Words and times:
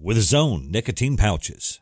with 0.00 0.16
his 0.16 0.32
own 0.32 0.70
nicotine 0.70 1.16
pouches. 1.16 1.80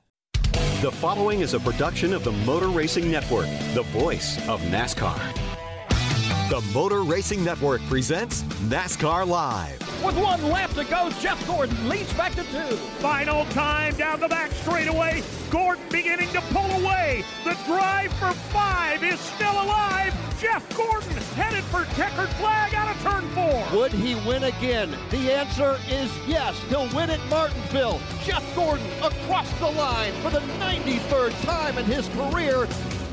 The 0.83 0.91
following 0.91 1.41
is 1.41 1.55
a 1.55 1.61
production 1.61 2.13
of 2.13 2.23
the 2.23 2.33
Motor 2.33 2.69
Racing 2.69 3.11
Network, 3.11 3.47
the 3.75 3.83
voice 3.93 4.37
of 4.49 4.61
NASCAR. 4.63 5.46
The 6.49 6.61
Motor 6.73 7.03
Racing 7.03 7.43
Network 7.43 7.83
presents 7.89 8.43
NASCAR 8.69 9.27
Live. 9.27 9.81
With 10.05 10.17
one 10.17 10.41
lap 10.49 10.71
to 10.75 10.85
go, 10.85 11.11
Jeff 11.19 11.45
Gordon 11.45 11.89
leads 11.89 12.13
back 12.13 12.37
to 12.37 12.45
two. 12.45 12.77
Final 13.03 13.45
time 13.47 13.97
down 13.97 14.21
the 14.21 14.29
back 14.29 14.53
straightaway. 14.53 15.25
Gordon 15.51 15.83
beginning 15.91 16.29
to 16.29 16.41
pull 16.53 16.71
away. 16.71 17.25
The 17.43 17.59
drive 17.67 18.13
for 18.13 18.31
five 18.31 19.03
is 19.03 19.19
still 19.19 19.61
alive. 19.61 20.15
Jeff 20.41 20.65
Gordon 20.77 21.11
headed 21.35 21.65
for 21.65 21.85
checkered 21.97 22.29
flag 22.37 22.77
out 22.77 22.95
of 22.95 23.03
turn 23.03 23.29
four. 23.31 23.81
Would 23.81 23.91
he 23.91 24.15
win 24.15 24.45
again? 24.45 24.97
The 25.11 25.33
answer 25.33 25.81
is 25.89 26.17
yes. 26.29 26.57
He'll 26.69 26.89
win 26.95 27.11
at 27.11 27.29
Martinsville. 27.29 28.01
Jeff 28.23 28.45
Gordon 28.55 28.87
across 29.03 29.51
the 29.59 29.71
line 29.73 30.13
for 30.23 30.31
the 30.31 30.39
93rd 30.61 31.45
time 31.45 31.77
in 31.77 31.85
his 31.87 32.09
career. 32.11 32.69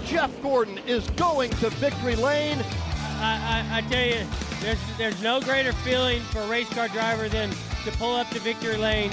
Jeff 0.06 0.30
Gordon 0.44 0.78
is 0.86 1.09
going 1.11 1.50
to 1.50 1.72
victory 1.72 2.16
lane. 2.16 2.64
I, 3.24 3.66
I, 3.72 3.78
I 3.78 3.82
tell 3.82 4.06
you, 4.06 4.26
there's 4.62 4.80
there's 4.98 5.22
no 5.22 5.40
greater 5.42 5.74
feeling 5.74 6.22
for 6.22 6.40
a 6.40 6.48
race 6.48 6.70
car 6.70 6.88
driver 6.90 7.30
than 7.30 7.50
to 7.86 7.92
pull 7.94 8.16
up 8.16 8.30
to 8.30 8.40
victory 8.40 8.78
lane 8.78 9.12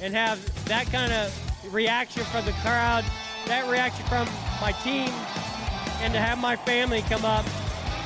and 0.00 0.14
have 0.14 0.38
that 0.66 0.86
kind 0.86 1.12
of 1.12 1.32
reaction 1.72 2.22
from 2.24 2.44
the 2.44 2.52
crowd, 2.62 3.04
that 3.46 3.68
reaction 3.68 4.04
from 4.06 4.28
my 4.60 4.72
team, 4.82 5.08
and 6.00 6.12
to 6.12 6.20
have 6.20 6.38
my 6.38 6.56
family 6.56 7.02
come 7.02 7.24
up. 7.24 7.44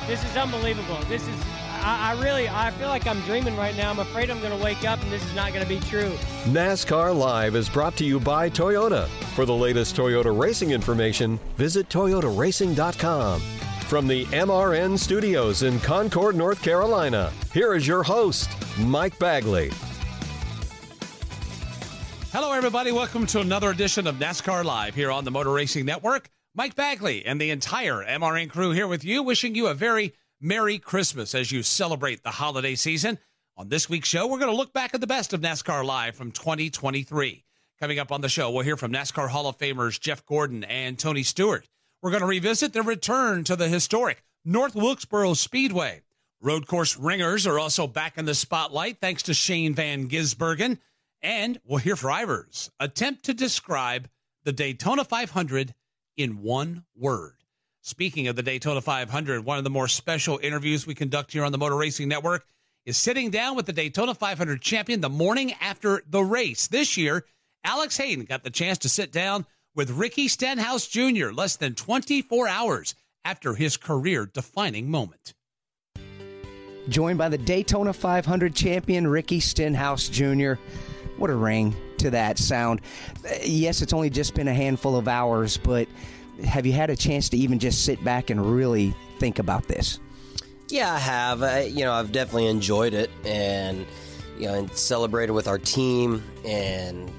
This 0.07 0.23
is 0.23 0.35
unbelievable. 0.35 0.99
This 1.07 1.27
is 1.27 1.35
I, 1.83 2.13
I 2.13 2.23
really 2.23 2.47
I 2.49 2.71
feel 2.71 2.87
like 2.87 3.05
I'm 3.07 3.21
dreaming 3.21 3.55
right 3.57 3.75
now. 3.75 3.91
I'm 3.91 3.99
afraid 3.99 4.29
I'm 4.29 4.39
going 4.39 4.57
to 4.57 4.63
wake 4.63 4.85
up 4.85 5.01
and 5.01 5.11
this 5.11 5.23
is 5.25 5.35
not 5.35 5.53
going 5.53 5.63
to 5.63 5.69
be 5.69 5.79
true. 5.79 6.11
NASCAR 6.45 7.15
Live 7.15 7.55
is 7.55 7.69
brought 7.69 7.95
to 7.97 8.05
you 8.05 8.19
by 8.19 8.49
Toyota. 8.49 9.07
For 9.35 9.45
the 9.45 9.53
latest 9.55 9.95
Toyota 9.95 10.37
racing 10.37 10.71
information, 10.71 11.39
visit 11.57 11.89
toyotaracing.com. 11.89 13.41
From 13.93 14.07
the 14.07 14.25
MRN 14.25 14.97
studios 14.97 15.61
in 15.61 15.79
Concord, 15.81 16.35
North 16.35 16.63
Carolina, 16.63 17.31
here 17.53 17.75
is 17.75 17.85
your 17.85 18.01
host, 18.01 18.49
Mike 18.79 19.19
Bagley. 19.19 19.69
Hello, 22.31 22.53
everybody. 22.53 22.91
Welcome 22.91 23.27
to 23.27 23.39
another 23.39 23.69
edition 23.69 24.07
of 24.07 24.15
NASCAR 24.15 24.65
Live 24.65 24.95
here 24.95 25.11
on 25.11 25.25
the 25.25 25.29
Motor 25.29 25.51
Racing 25.51 25.85
Network. 25.85 26.31
Mike 26.55 26.73
Bagley 26.73 27.23
and 27.23 27.39
the 27.39 27.51
entire 27.51 28.03
MRN 28.03 28.49
crew 28.49 28.71
here 28.71 28.87
with 28.87 29.05
you, 29.05 29.21
wishing 29.21 29.53
you 29.53 29.67
a 29.67 29.75
very 29.75 30.15
Merry 30.41 30.79
Christmas 30.79 31.35
as 31.35 31.51
you 31.51 31.61
celebrate 31.61 32.23
the 32.23 32.31
holiday 32.31 32.73
season. 32.73 33.19
On 33.57 33.69
this 33.69 33.87
week's 33.87 34.09
show, 34.09 34.25
we're 34.25 34.39
going 34.39 34.49
to 34.49 34.57
look 34.57 34.73
back 34.73 34.95
at 34.95 35.01
the 35.01 35.07
best 35.07 35.33
of 35.33 35.41
NASCAR 35.41 35.85
Live 35.85 36.15
from 36.15 36.31
2023. 36.31 37.45
Coming 37.79 37.99
up 37.99 38.11
on 38.11 38.21
the 38.21 38.29
show, 38.29 38.49
we'll 38.49 38.63
hear 38.63 38.75
from 38.75 38.91
NASCAR 38.91 39.29
Hall 39.29 39.45
of 39.45 39.59
Famers 39.59 39.99
Jeff 39.99 40.25
Gordon 40.25 40.63
and 40.63 40.97
Tony 40.97 41.21
Stewart. 41.21 41.69
We're 42.03 42.11
going 42.11 42.19
to 42.19 42.27
revisit 42.27 42.73
the 42.73 42.81
return 42.81 43.45
to 43.45 43.55
the 43.55 43.69
historic 43.69 44.25
North 44.43 44.75
Wilkesboro 44.75 45.35
Speedway. 45.35 46.01
Road 46.41 46.67
course 46.67 46.97
ringers 46.97 47.47
are 47.47 47.57
also 47.57 47.87
back 47.87 48.17
in 48.17 48.25
the 48.25 48.35
spotlight 48.35 48.97
thanks 48.99 49.23
to 49.23 49.33
Shane 49.33 49.73
Van 49.73 50.09
Gisbergen. 50.09 50.79
And 51.21 51.61
we'll 51.63 51.77
hear 51.77 51.95
drivers 51.95 52.69
attempt 52.77 53.23
to 53.23 53.33
describe 53.33 54.09
the 54.43 54.51
Daytona 54.51 55.05
500 55.05 55.73
in 56.17 56.41
one 56.41 56.83
word. 56.93 57.35
Speaking 57.79 58.27
of 58.27 58.35
the 58.35 58.43
Daytona 58.43 58.81
500, 58.81 59.45
one 59.45 59.57
of 59.57 59.63
the 59.63 59.69
more 59.69 59.87
special 59.87 60.41
interviews 60.43 60.85
we 60.85 60.95
conduct 60.95 61.31
here 61.31 61.45
on 61.45 61.53
the 61.53 61.57
Motor 61.57 61.77
Racing 61.77 62.09
Network 62.09 62.45
is 62.85 62.97
sitting 62.97 63.29
down 63.29 63.55
with 63.55 63.65
the 63.65 63.71
Daytona 63.71 64.13
500 64.13 64.61
champion 64.61 64.99
the 64.99 65.07
morning 65.07 65.53
after 65.61 66.03
the 66.09 66.21
race. 66.21 66.67
This 66.67 66.97
year, 66.97 67.23
Alex 67.63 67.95
Hayden 67.95 68.25
got 68.25 68.43
the 68.43 68.49
chance 68.49 68.79
to 68.79 68.89
sit 68.89 69.13
down 69.13 69.45
with 69.75 69.91
Ricky 69.91 70.27
Stenhouse 70.27 70.87
Jr. 70.87 71.31
less 71.31 71.55
than 71.55 71.75
24 71.75 72.47
hours 72.47 72.95
after 73.25 73.53
his 73.53 73.77
career 73.77 74.25
defining 74.25 74.89
moment. 74.89 75.33
Joined 76.89 77.17
by 77.17 77.29
the 77.29 77.37
Daytona 77.37 77.93
500 77.93 78.53
champion 78.53 79.07
Ricky 79.07 79.39
Stenhouse 79.39 80.09
Jr. 80.09 80.53
What 81.17 81.29
a 81.29 81.35
ring 81.35 81.75
to 81.99 82.11
that 82.11 82.37
sound. 82.37 82.81
Eh, 83.25 83.39
yes, 83.45 83.81
it's 83.81 83.93
only 83.93 84.09
just 84.09 84.35
been 84.35 84.49
a 84.49 84.53
handful 84.53 84.97
of 84.97 85.07
hours, 85.07 85.57
but 85.57 85.87
have 86.43 86.65
you 86.65 86.73
had 86.73 86.89
a 86.89 86.95
chance 86.95 87.29
to 87.29 87.37
even 87.37 87.59
just 87.59 87.85
sit 87.85 88.03
back 88.03 88.29
and 88.29 88.53
really 88.53 88.93
think 89.19 89.39
about 89.39 89.67
this? 89.67 89.99
Yeah, 90.69 90.91
I 90.91 90.99
have. 90.99 91.43
I, 91.43 91.61
you 91.61 91.85
know, 91.85 91.93
I've 91.93 92.11
definitely 92.11 92.47
enjoyed 92.47 92.93
it 92.93 93.09
and, 93.23 93.85
you 94.37 94.47
know, 94.47 94.55
and 94.55 94.71
celebrated 94.75 95.31
with 95.31 95.47
our 95.47 95.59
team 95.59 96.21
and, 96.43 97.11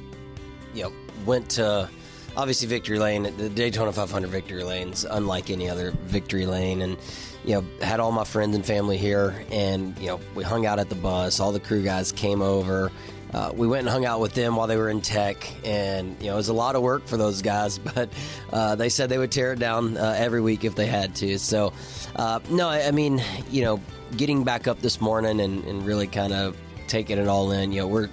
you 0.75 0.83
know, 0.83 0.93
went 1.25 1.49
to 1.51 1.89
obviously 2.37 2.67
victory 2.69 2.99
lane 2.99 3.23
the 3.37 3.49
daytona 3.49 3.93
500 3.93 4.29
victory 4.29 4.65
lane's 4.65 5.05
unlike 5.05 5.51
any 5.51 5.69
other 5.69 5.93
victory 6.03 6.47
lane. 6.47 6.83
And 6.83 6.97
you 7.45 7.55
know 7.55 7.65
had 7.85 8.01
all 8.01 8.13
my 8.13 8.25
friends 8.25 8.57
and 8.57 8.65
family 8.65 8.97
here 8.97 9.45
and 9.51 9.97
you 9.99 10.07
know 10.07 10.21
we 10.35 10.45
hung 10.45 10.67
out 10.67 10.79
at 10.79 10.89
the 10.89 10.95
bus. 10.95 11.41
All 11.41 11.53
the 11.53 11.61
crew 11.61 11.83
guys 11.83 12.13
came 12.13 12.43
over. 12.43 12.91
Uh, 13.33 13.53
we 13.53 13.67
went 13.67 13.81
and 13.81 13.89
hung 13.89 14.05
out 14.05 14.21
with 14.21 14.33
them 14.35 14.55
while 14.55 14.69
they 14.69 14.77
were 14.77 14.89
in 14.89 15.01
tech. 15.01 15.47
And 15.65 16.17
you 16.21 16.29
know 16.29 16.35
it 16.35 16.37
was 16.37 16.49
a 16.49 16.55
lot 16.55 16.77
of 16.77 16.83
work 16.83 17.07
for 17.07 17.17
those 17.17 17.43
guys 17.43 17.79
but 17.95 18.09
uh, 18.53 18.75
they 18.75 18.89
said 18.89 19.09
they 19.09 19.19
would 19.19 19.33
tear 19.33 19.53
it 19.53 19.59
down 19.59 19.97
uh, 19.97 20.15
every 20.17 20.41
week 20.41 20.65
if 20.65 20.75
they 20.75 20.87
had 20.87 21.15
to. 21.17 21.39
So 21.39 21.73
uh, 22.17 22.41
no 22.51 22.69
i 22.69 22.91
mean 22.91 23.23
you 23.51 23.63
know 23.63 23.81
getting 24.17 24.45
back 24.45 24.69
up 24.69 24.81
this 24.81 25.01
morning 25.01 25.41
and, 25.41 25.65
and 25.65 25.85
really 25.85 26.07
kind 26.07 26.33
of 26.33 26.57
taking 26.87 27.19
it 27.19 27.27
all 27.27 27.51
in 27.51 27.73
you 27.73 27.81
know 27.81 27.87
we're 27.87 28.09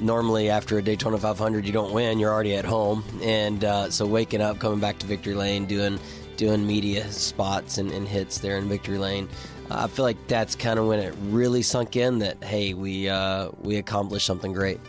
normally 0.00 0.50
after 0.50 0.78
a 0.78 0.82
Daytona 0.82 1.18
500 1.18 1.66
you 1.66 1.72
don't 1.72 1.92
win 1.92 2.18
you're 2.18 2.32
already 2.32 2.56
at 2.56 2.64
home. 2.64 3.04
And 3.22 3.64
uh, 3.64 3.90
so 3.90 4.06
waking 4.06 4.40
up 4.40 4.58
coming 4.58 4.80
back 4.80 4.98
to 4.98 5.06
victory 5.06 5.34
lane 5.34 5.66
doing 5.66 5.98
doing 6.36 6.66
media 6.66 7.10
spots 7.10 7.78
and, 7.78 7.90
and 7.90 8.06
hits 8.06 8.38
there 8.38 8.58
in 8.58 8.68
victory 8.68 8.98
lane 8.98 9.28
uh, 9.70 9.84
I 9.84 9.86
feel 9.88 10.04
like 10.04 10.28
that's 10.28 10.54
kind 10.54 10.78
of 10.78 10.86
when 10.86 10.98
it 10.98 11.14
really 11.24 11.62
sunk 11.62 11.96
in 11.96 12.18
that 12.20 12.42
hey 12.42 12.74
we 12.74 13.08
uh, 13.08 13.50
we 13.62 13.76
accomplished 13.76 14.26
something 14.26 14.52
great. 14.52 14.80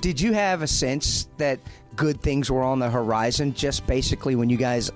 Did 0.00 0.20
you 0.20 0.32
have 0.32 0.62
a 0.62 0.66
sense 0.66 1.28
that 1.38 1.60
good 1.96 2.20
things 2.20 2.50
were 2.50 2.62
on 2.62 2.78
the 2.78 2.90
horizon 2.90 3.54
just 3.54 3.86
basically 3.86 4.34
when 4.36 4.50
you 4.50 4.56
guys 4.56 4.90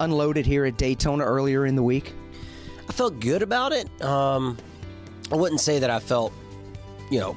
unloaded 0.00 0.46
here 0.46 0.64
at 0.64 0.76
Daytona 0.76 1.24
earlier 1.24 1.66
in 1.66 1.74
the 1.74 1.82
week? 1.82 2.14
I 2.88 2.92
felt 2.92 3.18
good 3.20 3.42
about 3.42 3.72
it. 3.72 3.88
Um, 4.02 4.56
I 5.32 5.36
wouldn't 5.36 5.60
say 5.60 5.78
that 5.80 5.90
I 5.90 5.98
felt 5.98 6.32
you 7.10 7.18
know 7.20 7.36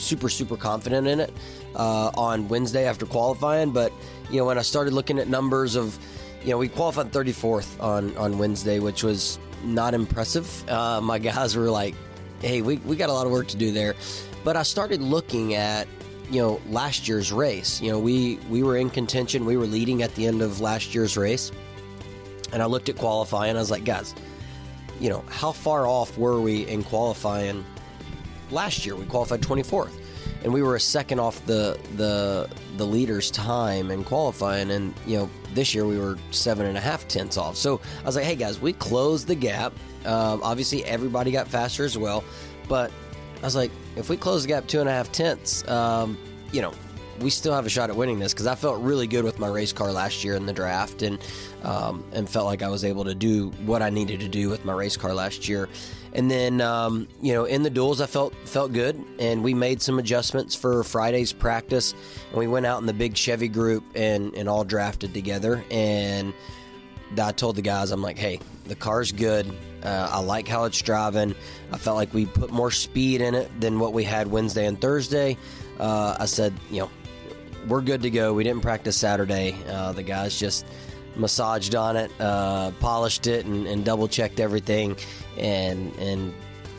super 0.00 0.28
super 0.28 0.56
confident 0.56 1.06
in 1.06 1.20
it 1.20 1.32
uh, 1.74 2.10
on 2.14 2.48
Wednesday 2.48 2.86
after 2.86 3.06
qualifying. 3.06 3.70
But 3.70 3.92
you 4.30 4.38
know 4.38 4.46
when 4.46 4.58
I 4.58 4.62
started 4.62 4.92
looking 4.92 5.18
at 5.18 5.28
numbers 5.28 5.76
of 5.76 5.98
you 6.42 6.50
know 6.50 6.58
we 6.58 6.68
qualified 6.68 7.12
34th 7.12 7.80
on 7.82 8.16
on 8.16 8.38
Wednesday, 8.38 8.78
which 8.78 9.02
was 9.02 9.38
not 9.64 9.94
impressive. 9.94 10.68
Uh, 10.68 11.00
my 11.00 11.18
guys 11.18 11.56
were 11.56 11.70
like, 11.70 11.94
"Hey, 12.40 12.62
we 12.62 12.78
we 12.78 12.96
got 12.96 13.08
a 13.08 13.12
lot 13.12 13.26
of 13.26 13.32
work 13.32 13.48
to 13.48 13.56
do 13.56 13.72
there." 13.72 13.94
But 14.44 14.56
I 14.56 14.62
started 14.62 15.02
looking 15.02 15.54
at 15.54 15.86
you 16.30 16.40
know 16.40 16.60
last 16.68 17.08
year's 17.08 17.32
race. 17.32 17.80
You 17.80 17.90
know 17.90 17.98
we 17.98 18.36
we 18.48 18.62
were 18.62 18.76
in 18.76 18.90
contention. 18.90 19.44
We 19.44 19.56
were 19.56 19.66
leading 19.66 20.02
at 20.02 20.14
the 20.14 20.26
end 20.26 20.42
of 20.42 20.60
last 20.60 20.94
year's 20.94 21.16
race, 21.16 21.52
and 22.52 22.62
I 22.62 22.66
looked 22.66 22.88
at 22.88 22.96
qualifying. 22.96 23.56
I 23.56 23.58
was 23.58 23.70
like, 23.70 23.84
guys, 23.84 24.14
you 25.00 25.10
know 25.10 25.24
how 25.28 25.52
far 25.52 25.86
off 25.86 26.16
were 26.16 26.40
we 26.40 26.66
in 26.66 26.84
qualifying? 26.84 27.64
Last 28.50 28.84
year 28.84 28.96
we 28.96 29.04
qualified 29.06 29.40
24th 29.40 30.00
and 30.42 30.52
we 30.52 30.62
were 30.62 30.76
a 30.76 30.80
second 30.80 31.18
off 31.20 31.44
the 31.46 31.78
the 31.96 32.48
the 32.76 32.86
leader's 32.86 33.30
time 33.30 33.90
in 33.90 34.04
qualifying, 34.04 34.70
and 34.70 34.94
you 35.06 35.18
know 35.18 35.30
this 35.54 35.74
year 35.74 35.86
we 35.86 35.98
were 35.98 36.16
seven 36.30 36.66
and 36.66 36.76
a 36.76 36.80
half 36.80 37.06
tenths 37.08 37.36
off. 37.36 37.56
So 37.56 37.80
I 38.00 38.04
was 38.04 38.16
like, 38.16 38.24
hey 38.24 38.36
guys, 38.36 38.60
we 38.60 38.72
closed 38.72 39.26
the 39.26 39.34
gap. 39.34 39.72
Um, 40.06 40.40
obviously, 40.42 40.84
everybody 40.84 41.30
got 41.30 41.46
faster 41.48 41.84
as 41.84 41.98
well, 41.98 42.24
but 42.68 42.90
I 43.42 43.44
was 43.44 43.56
like, 43.56 43.70
if 43.96 44.08
we 44.08 44.16
close 44.16 44.42
the 44.42 44.48
gap 44.48 44.66
two 44.66 44.80
and 44.80 44.88
a 44.88 44.92
half 44.92 45.12
tenths, 45.12 45.66
um, 45.68 46.16
you 46.52 46.62
know, 46.62 46.72
we 47.20 47.30
still 47.30 47.54
have 47.54 47.66
a 47.66 47.68
shot 47.68 47.90
at 47.90 47.96
winning 47.96 48.18
this 48.18 48.32
because 48.32 48.46
I 48.46 48.54
felt 48.54 48.80
really 48.80 49.06
good 49.06 49.24
with 49.24 49.38
my 49.38 49.48
race 49.48 49.72
car 49.72 49.92
last 49.92 50.24
year 50.24 50.34
in 50.36 50.46
the 50.46 50.52
draft 50.52 51.02
and 51.02 51.18
um, 51.62 52.04
and 52.12 52.28
felt 52.28 52.46
like 52.46 52.62
I 52.62 52.68
was 52.68 52.84
able 52.84 53.04
to 53.04 53.14
do 53.14 53.50
what 53.64 53.82
I 53.82 53.90
needed 53.90 54.20
to 54.20 54.28
do 54.28 54.48
with 54.48 54.64
my 54.64 54.72
race 54.72 54.96
car 54.96 55.12
last 55.12 55.48
year. 55.48 55.68
And 56.12 56.30
then 56.30 56.60
um, 56.60 57.08
you 57.20 57.32
know 57.32 57.44
in 57.44 57.62
the 57.62 57.70
duels 57.70 58.00
I 58.00 58.06
felt 58.06 58.34
felt 58.46 58.72
good 58.72 59.02
and 59.18 59.42
we 59.44 59.54
made 59.54 59.82
some 59.82 59.98
adjustments 59.98 60.54
for 60.54 60.82
Friday's 60.82 61.32
practice 61.32 61.94
and 62.30 62.38
we 62.38 62.46
went 62.46 62.66
out 62.66 62.80
in 62.80 62.86
the 62.86 62.94
big 62.94 63.16
Chevy 63.16 63.48
group 63.48 63.84
and 63.94 64.34
and 64.34 64.48
all 64.48 64.64
drafted 64.64 65.12
together 65.12 65.62
and 65.70 66.32
I 67.20 67.32
told 67.32 67.56
the 67.56 67.62
guys 67.62 67.90
I'm 67.90 68.02
like 68.02 68.18
hey 68.18 68.40
the 68.64 68.74
car's 68.74 69.12
good 69.12 69.46
uh, 69.82 70.08
I 70.10 70.20
like 70.20 70.48
how 70.48 70.64
it's 70.64 70.80
driving 70.80 71.34
I 71.72 71.78
felt 71.78 71.96
like 71.96 72.12
we 72.14 72.26
put 72.26 72.50
more 72.50 72.70
speed 72.70 73.20
in 73.20 73.34
it 73.34 73.48
than 73.60 73.78
what 73.78 73.92
we 73.92 74.04
had 74.04 74.26
Wednesday 74.26 74.66
and 74.66 74.80
Thursday. 74.80 75.36
Uh, 75.78 76.16
I 76.18 76.26
said 76.26 76.52
you 76.70 76.80
know 76.80 76.90
we're 77.68 77.82
good 77.82 78.02
to 78.02 78.10
go. 78.10 78.32
We 78.32 78.44
didn't 78.44 78.62
practice 78.62 78.96
Saturday. 78.96 79.56
Uh, 79.68 79.92
the 79.92 80.02
guys 80.02 80.38
just 80.38 80.66
massaged 81.16 81.74
on 81.74 81.96
it, 81.96 82.10
uh, 82.20 82.70
polished 82.80 83.26
it, 83.26 83.46
and, 83.46 83.66
and 83.66 83.84
double 83.84 84.08
checked 84.08 84.40
everything, 84.40 84.96
and 85.36 85.94
and 85.96 86.34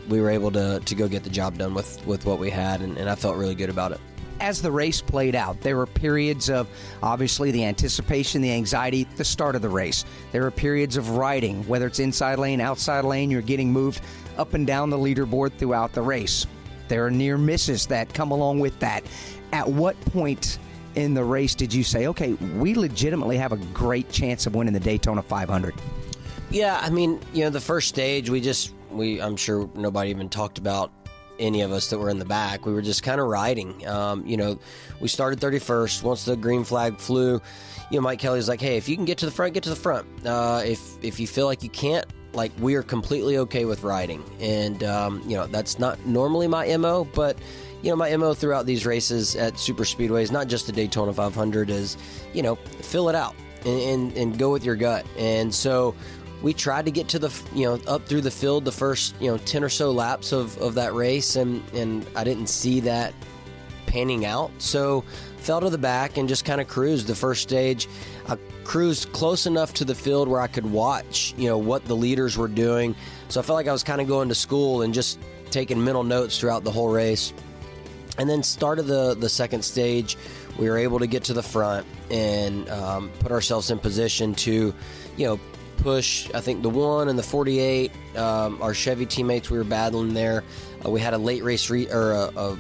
we 0.10 0.20
were 0.20 0.30
able 0.30 0.52
to, 0.52 0.82
to 0.84 0.96
go 0.96 1.08
get 1.08 1.24
the 1.24 1.30
job 1.30 1.58
done 1.58 1.74
with, 1.74 2.06
with 2.06 2.26
what 2.26 2.40
we 2.40 2.50
had, 2.50 2.82
and, 2.82 2.98
and 2.98 3.10
I 3.10 3.16
felt 3.16 3.38
really 3.38 3.56
good 3.56 3.70
about 3.70 3.92
it. 3.92 4.00
As 4.40 4.62
the 4.62 4.72
race 4.72 5.00
played 5.00 5.36
out, 5.36 5.62
there 5.62 5.78
were 5.78 5.86
periods 5.86 6.50
of 6.50 6.68
obviously 7.04 7.52
the 7.52 7.64
anticipation, 7.64 8.42
the 8.42 8.52
anxiety, 8.52 9.08
the 9.16 9.24
start 9.24 9.56
of 9.56 9.62
the 9.62 9.70
race. 9.70 10.04
There 10.32 10.42
were 10.42 10.52
periods 10.52 10.98
of 10.98 11.12
riding, 11.12 11.66
whether 11.68 11.86
it's 11.86 12.00
inside 12.00 12.40
lane, 12.40 12.60
outside 12.60 13.06
lane, 13.06 13.30
you're 13.30 13.44
getting 13.44 13.72
moved 13.72 14.02
up 14.38 14.56
and 14.56 14.66
down 14.66 14.90
the 14.90 14.98
leaderboard 14.98 15.54
throughout 15.54 15.94
the 15.94 16.02
race. 16.02 16.48
There 16.88 17.06
are 17.06 17.12
near 17.12 17.38
misses 17.38 17.86
that 17.88 18.14
come 18.14 18.32
along 18.32 18.60
with 18.60 18.78
that. 18.80 19.06
At 19.54 19.68
what 19.68 20.00
point 20.06 20.58
in 20.96 21.14
the 21.14 21.24
race 21.24 21.56
did 21.56 21.74
you 21.74 21.84
say, 21.84 22.08
okay, 22.08 22.34
we 22.34 22.74
legitimately 22.74 23.38
have 23.38 23.52
a 23.52 23.58
great 23.58 24.12
chance 24.12 24.46
of 24.46 24.56
winning 24.56 24.74
the 24.74 24.80
Daytona 24.80 25.22
500? 25.22 25.74
Yeah, 26.50 26.80
I 26.82 26.90
mean, 26.90 27.20
you 27.34 27.44
know, 27.44 27.50
the 27.50 27.62
first 27.62 27.88
stage, 27.88 28.30
we 28.30 28.42
just, 28.42 28.74
we, 28.90 29.22
I'm 29.22 29.38
sure 29.38 29.70
nobody 29.74 30.10
even 30.10 30.28
talked 30.30 30.58
about 30.58 30.92
any 31.40 31.62
of 31.62 31.72
us 31.72 31.90
that 31.90 31.98
were 31.98 32.10
in 32.10 32.20
the 32.20 32.26
back. 32.26 32.66
We 32.66 32.74
were 32.74 32.82
just 32.82 33.04
kind 33.04 33.20
of 33.20 33.28
riding. 33.28 33.86
Um, 33.88 34.26
you 34.26 34.38
know, 34.38 34.60
we 35.00 35.08
started 35.08 35.40
31st. 35.40 36.04
Once 36.04 36.26
the 36.26 36.36
green 36.36 36.64
flag 36.64 36.98
flew, 36.98 37.42
you 37.90 37.98
know, 37.98 38.02
Mike 38.02 38.20
Kelley's 38.20 38.48
like, 38.48 38.62
"Hey, 38.62 38.78
if 38.78 38.88
you 38.88 38.96
can 38.96 39.06
get 39.06 39.18
to 39.20 39.26
the 39.26 39.32
front, 39.32 39.54
get 39.54 39.64
to 39.64 39.70
the 39.70 39.76
front. 39.76 40.08
Uh, 40.26 40.62
if 40.64 41.04
if 41.04 41.20
you 41.20 41.28
feel 41.28 41.46
like 41.46 41.64
you 41.64 41.70
can't, 41.70 42.06
like 42.34 42.52
we 42.60 42.76
are 42.76 42.84
completely 42.84 43.38
okay 43.40 43.66
with 43.66 43.84
riding." 43.84 44.24
And 44.40 44.84
um, 44.84 45.22
you 45.28 45.36
know, 45.36 45.48
that's 45.48 45.80
not 45.80 46.06
normally 46.06 46.48
my 46.48 46.78
mo, 46.78 47.06
but 47.14 47.38
you 47.82 47.90
know, 47.90 47.96
my 47.96 48.16
mo 48.16 48.34
throughout 48.34 48.66
these 48.66 48.86
races 48.86 49.36
at 49.36 49.58
super 49.58 49.84
speedways, 49.84 50.32
not 50.32 50.48
just 50.48 50.68
the 50.68 50.72
Daytona 50.72 51.14
500, 51.14 51.70
is 51.70 51.98
you 52.34 52.44
know, 52.44 52.56
fill 52.56 53.10
it 53.10 53.16
out 53.16 53.36
and, 53.66 53.82
and, 53.82 54.18
and 54.18 54.38
go 54.38 54.52
with 54.52 54.64
your 54.64 54.76
gut. 54.76 55.06
And 55.18 55.54
so 55.54 55.96
we 56.42 56.54
tried 56.54 56.86
to 56.86 56.92
get 56.92 57.08
to 57.10 57.20
the 57.20 57.44
you 57.54 57.66
know 57.66 57.80
up 57.88 58.06
through 58.06 58.22
the 58.22 58.32
field 58.32 58.66
the 58.66 58.72
first 58.72 59.14
you 59.20 59.30
know 59.30 59.38
10 59.38 59.64
or 59.64 59.70
so 59.70 59.92
laps 59.92 60.32
of, 60.32 60.58
of 60.58 60.74
that 60.76 60.94
race 60.94 61.36
and 61.36 61.64
and 61.74 62.06
I 62.16 62.24
didn't 62.24 62.48
see 62.48 62.80
that 62.82 63.14
panning 63.86 64.26
out. 64.26 64.52
So 64.58 65.04
fell 65.38 65.60
to 65.62 65.70
the 65.70 65.78
back 65.78 66.18
and 66.18 66.30
just 66.30 66.46
kind 66.46 66.62
of 66.62 66.68
cruised 66.68 67.08
the 67.08 67.16
first 67.16 67.42
stage. 67.42 67.88
I 68.28 68.38
cruised 68.64 69.12
close 69.12 69.46
enough 69.46 69.74
to 69.76 69.86
the 69.86 69.96
field 69.96 70.28
where 70.28 70.40
I 70.40 70.48
could 70.48 70.66
watch 70.66 71.34
you 71.38 71.48
know 71.48 71.58
what 71.58 71.86
the 71.86 71.96
leaders 71.96 72.38
were 72.38 72.48
doing. 72.48 72.96
So 73.30 73.40
I 73.40 73.44
felt 73.44 73.56
like 73.56 73.68
I 73.68 73.72
was 73.72 73.84
kind 73.84 74.02
of 74.02 74.08
going 74.08 74.30
to 74.30 74.36
school 74.36 74.82
and 74.82 74.94
just 74.94 75.20
taking 75.52 75.84
mental 75.84 76.04
notes 76.04 76.40
throughout 76.40 76.64
the 76.64 76.72
whole 76.72 76.90
race 76.90 77.34
and 78.18 78.30
then 78.30 78.44
started 78.44 78.84
the 78.84 79.16
the 79.16 79.30
second 79.30 79.64
stage 79.64 80.18
we 80.58 80.70
were 80.70 80.78
able 80.78 81.00
to 81.00 81.08
get 81.08 81.24
to 81.26 81.34
the 81.34 81.44
front 81.44 81.86
and 82.10 82.70
um, 82.70 83.10
put 83.20 83.32
ourselves 83.32 83.72
in 83.72 83.80
position 83.80 84.36
to 84.36 84.74
you 85.18 85.26
know 85.26 85.40
push. 85.78 86.30
I 86.34 86.42
think 86.42 86.62
the 86.62 86.70
one 86.70 87.10
and 87.10 87.18
the 87.18 87.24
48, 87.24 87.92
um, 88.16 88.62
our 88.62 88.74
Chevy 88.74 89.06
teammates, 89.06 89.50
we 89.50 89.58
were 89.58 89.64
battling 89.64 90.14
there. 90.14 90.44
Uh, 90.86 90.90
we 90.90 91.00
had 91.00 91.14
a 91.14 91.18
late 91.18 91.44
race 91.44 91.70
re- 91.70 91.90
or 91.90 92.12
a, 92.12 92.32
a 92.36 92.58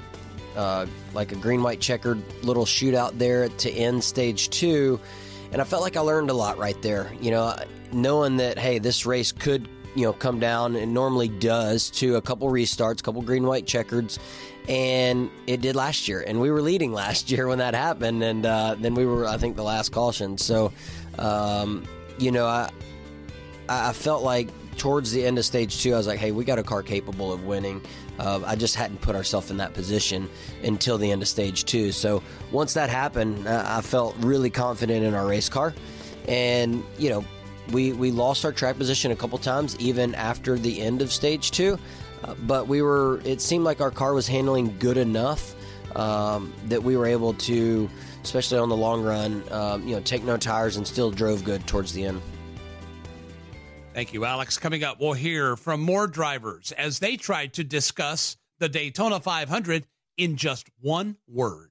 uh, 0.56 0.86
like 1.13 1.31
a 1.31 1.36
green 1.36 1.63
white 1.63 1.80
checkered 1.80 2.21
little 2.44 2.65
shootout 2.65 3.18
there 3.18 3.48
to 3.48 3.71
end 3.71 4.03
stage 4.03 4.50
two, 4.50 5.00
and 5.51 5.62
I 5.62 5.65
felt 5.65 5.81
like 5.81 5.95
I 5.95 6.01
learned 6.01 6.30
a 6.30 6.33
lot 6.33 6.57
right 6.57 6.80
there. 6.81 7.12
You 7.21 7.31
know, 7.31 7.56
knowing 7.92 8.38
that 8.38 8.57
hey, 8.57 8.80
this 8.80 9.06
race 9.06 9.31
could 9.31 9.69
you 9.95 10.03
know 10.03 10.13
come 10.13 10.39
down 10.39 10.75
and 10.75 10.93
normally 10.93 11.27
does 11.27 11.89
to 11.91 12.15
a 12.15 12.21
couple 12.21 12.49
restarts, 12.49 12.99
a 12.99 13.03
couple 13.03 13.21
green 13.21 13.45
white 13.45 13.65
checkers. 13.65 14.19
And 14.69 15.31
it 15.47 15.61
did 15.61 15.75
last 15.75 16.07
year, 16.07 16.23
and 16.25 16.39
we 16.39 16.51
were 16.51 16.61
leading 16.61 16.93
last 16.93 17.31
year 17.31 17.47
when 17.47 17.57
that 17.59 17.73
happened, 17.73 18.23
and 18.23 18.45
uh, 18.45 18.75
then 18.79 18.93
we 18.93 19.05
were, 19.05 19.25
I 19.25 19.38
think, 19.38 19.55
the 19.55 19.63
last 19.63 19.91
caution. 19.91 20.38
So, 20.38 20.71
um, 21.17 21.83
you 22.19 22.31
know, 22.31 22.45
I, 22.45 22.69
I 23.67 23.93
felt 23.93 24.23
like 24.23 24.49
towards 24.77 25.11
the 25.11 25.25
end 25.25 25.38
of 25.38 25.45
stage 25.45 25.81
two, 25.81 25.93
I 25.93 25.97
was 25.97 26.07
like, 26.07 26.19
hey, 26.19 26.31
we 26.31 26.43
got 26.43 26.59
a 26.59 26.63
car 26.63 26.83
capable 26.83 27.31
of 27.31 27.45
winning. 27.45 27.81
Uh, 28.19 28.41
I 28.45 28.55
just 28.55 28.75
hadn't 28.75 29.01
put 29.01 29.15
ourselves 29.15 29.51
in 29.51 29.57
that 29.57 29.73
position 29.73 30.29
until 30.63 30.97
the 30.97 31.11
end 31.11 31.21
of 31.21 31.27
stage 31.27 31.65
two. 31.65 31.91
So 31.91 32.21
once 32.51 32.73
that 32.75 32.89
happened, 32.89 33.47
uh, 33.47 33.63
I 33.65 33.81
felt 33.81 34.15
really 34.19 34.49
confident 34.49 35.03
in 35.03 35.13
our 35.13 35.25
race 35.25 35.49
car. 35.49 35.73
And, 36.27 36.83
you 36.97 37.09
know, 37.09 37.25
we, 37.69 37.94
we 37.94 38.12
lost 38.12 38.46
our 38.46 38.52
track 38.52 38.78
position 38.78 39.12
a 39.12 39.16
couple 39.16 39.38
times, 39.38 39.78
even 39.80 40.16
after 40.16 40.58
the 40.58 40.81
end 40.81 41.02
of 41.02 41.12
stage 41.12 41.52
two. 41.52 41.78
Uh, 42.24 42.36
but 42.44 42.68
we 42.68 42.81
were, 42.81 43.22
it 43.25 43.42
seemed 43.42 43.63
like 43.63 43.81
our 43.81 43.92
car 43.92 44.13
was 44.13 44.28
handling 44.28 44.78
good 44.80 44.98
enough 44.98 45.56
um, 45.96 46.54
that 46.68 46.84
we 46.84 46.96
were 46.96 47.06
able 47.06 47.34
to, 47.34 47.90
especially 48.24 48.58
on 48.58 48.69
the 48.69 48.78
long 48.78 49.04
run, 49.04 49.44
um, 49.52 49.88
you 49.88 49.96
know, 49.96 50.02
take 50.02 50.24
no 50.24 50.38
tires 50.38 50.78
and 50.78 50.86
still 50.86 51.12
drove 51.12 51.44
good 51.44 51.66
towards 51.68 51.94
the 51.94 52.06
end. 52.06 52.22
Thank 53.94 54.13
you, 54.13 54.24
Alex. 54.24 54.58
Coming 54.58 54.84
up, 54.84 55.02
we'll 55.02 55.13
hear 55.13 55.58
from 55.58 55.81
more 55.81 56.08
drivers 56.08 56.72
as 56.74 57.00
they 57.00 57.18
try 57.18 57.48
to 57.48 57.63
discuss 57.63 58.38
the 58.60 58.69
Daytona 58.69 59.19
500 59.19 59.86
in 60.18 60.38
just 60.38 60.69
one 60.80 61.18
word. 61.28 61.70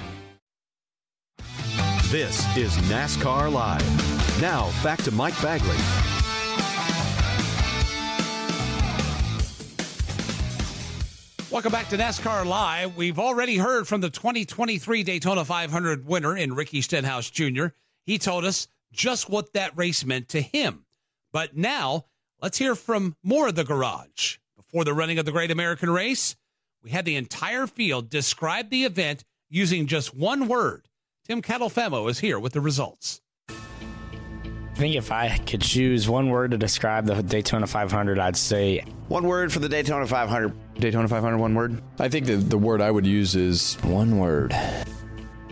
This 2.11 2.45
is 2.57 2.75
NASCAR 2.89 3.49
Live. 3.49 4.41
Now, 4.41 4.69
back 4.83 5.01
to 5.03 5.11
Mike 5.11 5.41
Bagley. 5.41 5.77
Welcome 11.49 11.71
back 11.71 11.87
to 11.87 11.97
NASCAR 11.97 12.45
Live. 12.45 12.97
We've 12.97 13.17
already 13.17 13.55
heard 13.55 13.87
from 13.87 14.01
the 14.01 14.09
2023 14.09 15.03
Daytona 15.03 15.45
500 15.45 16.05
winner 16.05 16.35
in 16.35 16.53
Ricky 16.53 16.81
Stenhouse 16.81 17.29
Jr. 17.29 17.67
He 18.05 18.17
told 18.17 18.43
us 18.43 18.67
just 18.91 19.29
what 19.29 19.53
that 19.53 19.77
race 19.77 20.03
meant 20.03 20.27
to 20.29 20.41
him. 20.41 20.83
But 21.31 21.55
now, 21.55 22.07
let's 22.41 22.57
hear 22.57 22.75
from 22.75 23.15
more 23.23 23.47
of 23.47 23.55
the 23.55 23.63
garage. 23.63 24.35
Before 24.57 24.83
the 24.83 24.93
running 24.93 25.17
of 25.17 25.23
the 25.23 25.31
Great 25.31 25.49
American 25.49 25.89
Race, 25.89 26.35
we 26.83 26.89
had 26.89 27.05
the 27.05 27.15
entire 27.15 27.67
field 27.67 28.09
describe 28.09 28.69
the 28.69 28.83
event 28.83 29.23
using 29.49 29.87
just 29.87 30.13
one 30.13 30.49
word. 30.49 30.89
Tim 31.27 31.39
Catalfamo 31.39 32.09
is 32.09 32.19
here 32.19 32.39
with 32.39 32.53
the 32.53 32.61
results. 32.61 33.21
I 33.47 34.73
think 34.73 34.95
if 34.95 35.11
I 35.11 35.37
could 35.37 35.61
choose 35.61 36.09
one 36.09 36.29
word 36.29 36.49
to 36.49 36.57
describe 36.57 37.05
the 37.05 37.21
Daytona 37.21 37.67
500, 37.67 38.17
I'd 38.17 38.35
say 38.35 38.83
one 39.07 39.27
word 39.27 39.53
for 39.53 39.59
the 39.59 39.69
Daytona 39.69 40.07
500. 40.07 40.79
Daytona 40.79 41.07
500, 41.07 41.37
one 41.37 41.53
word. 41.53 41.79
I 41.99 42.09
think 42.09 42.25
the, 42.25 42.37
the 42.37 42.57
word 42.57 42.81
I 42.81 42.89
would 42.89 43.05
use 43.05 43.35
is 43.35 43.75
one 43.83 44.17
word. 44.17 44.55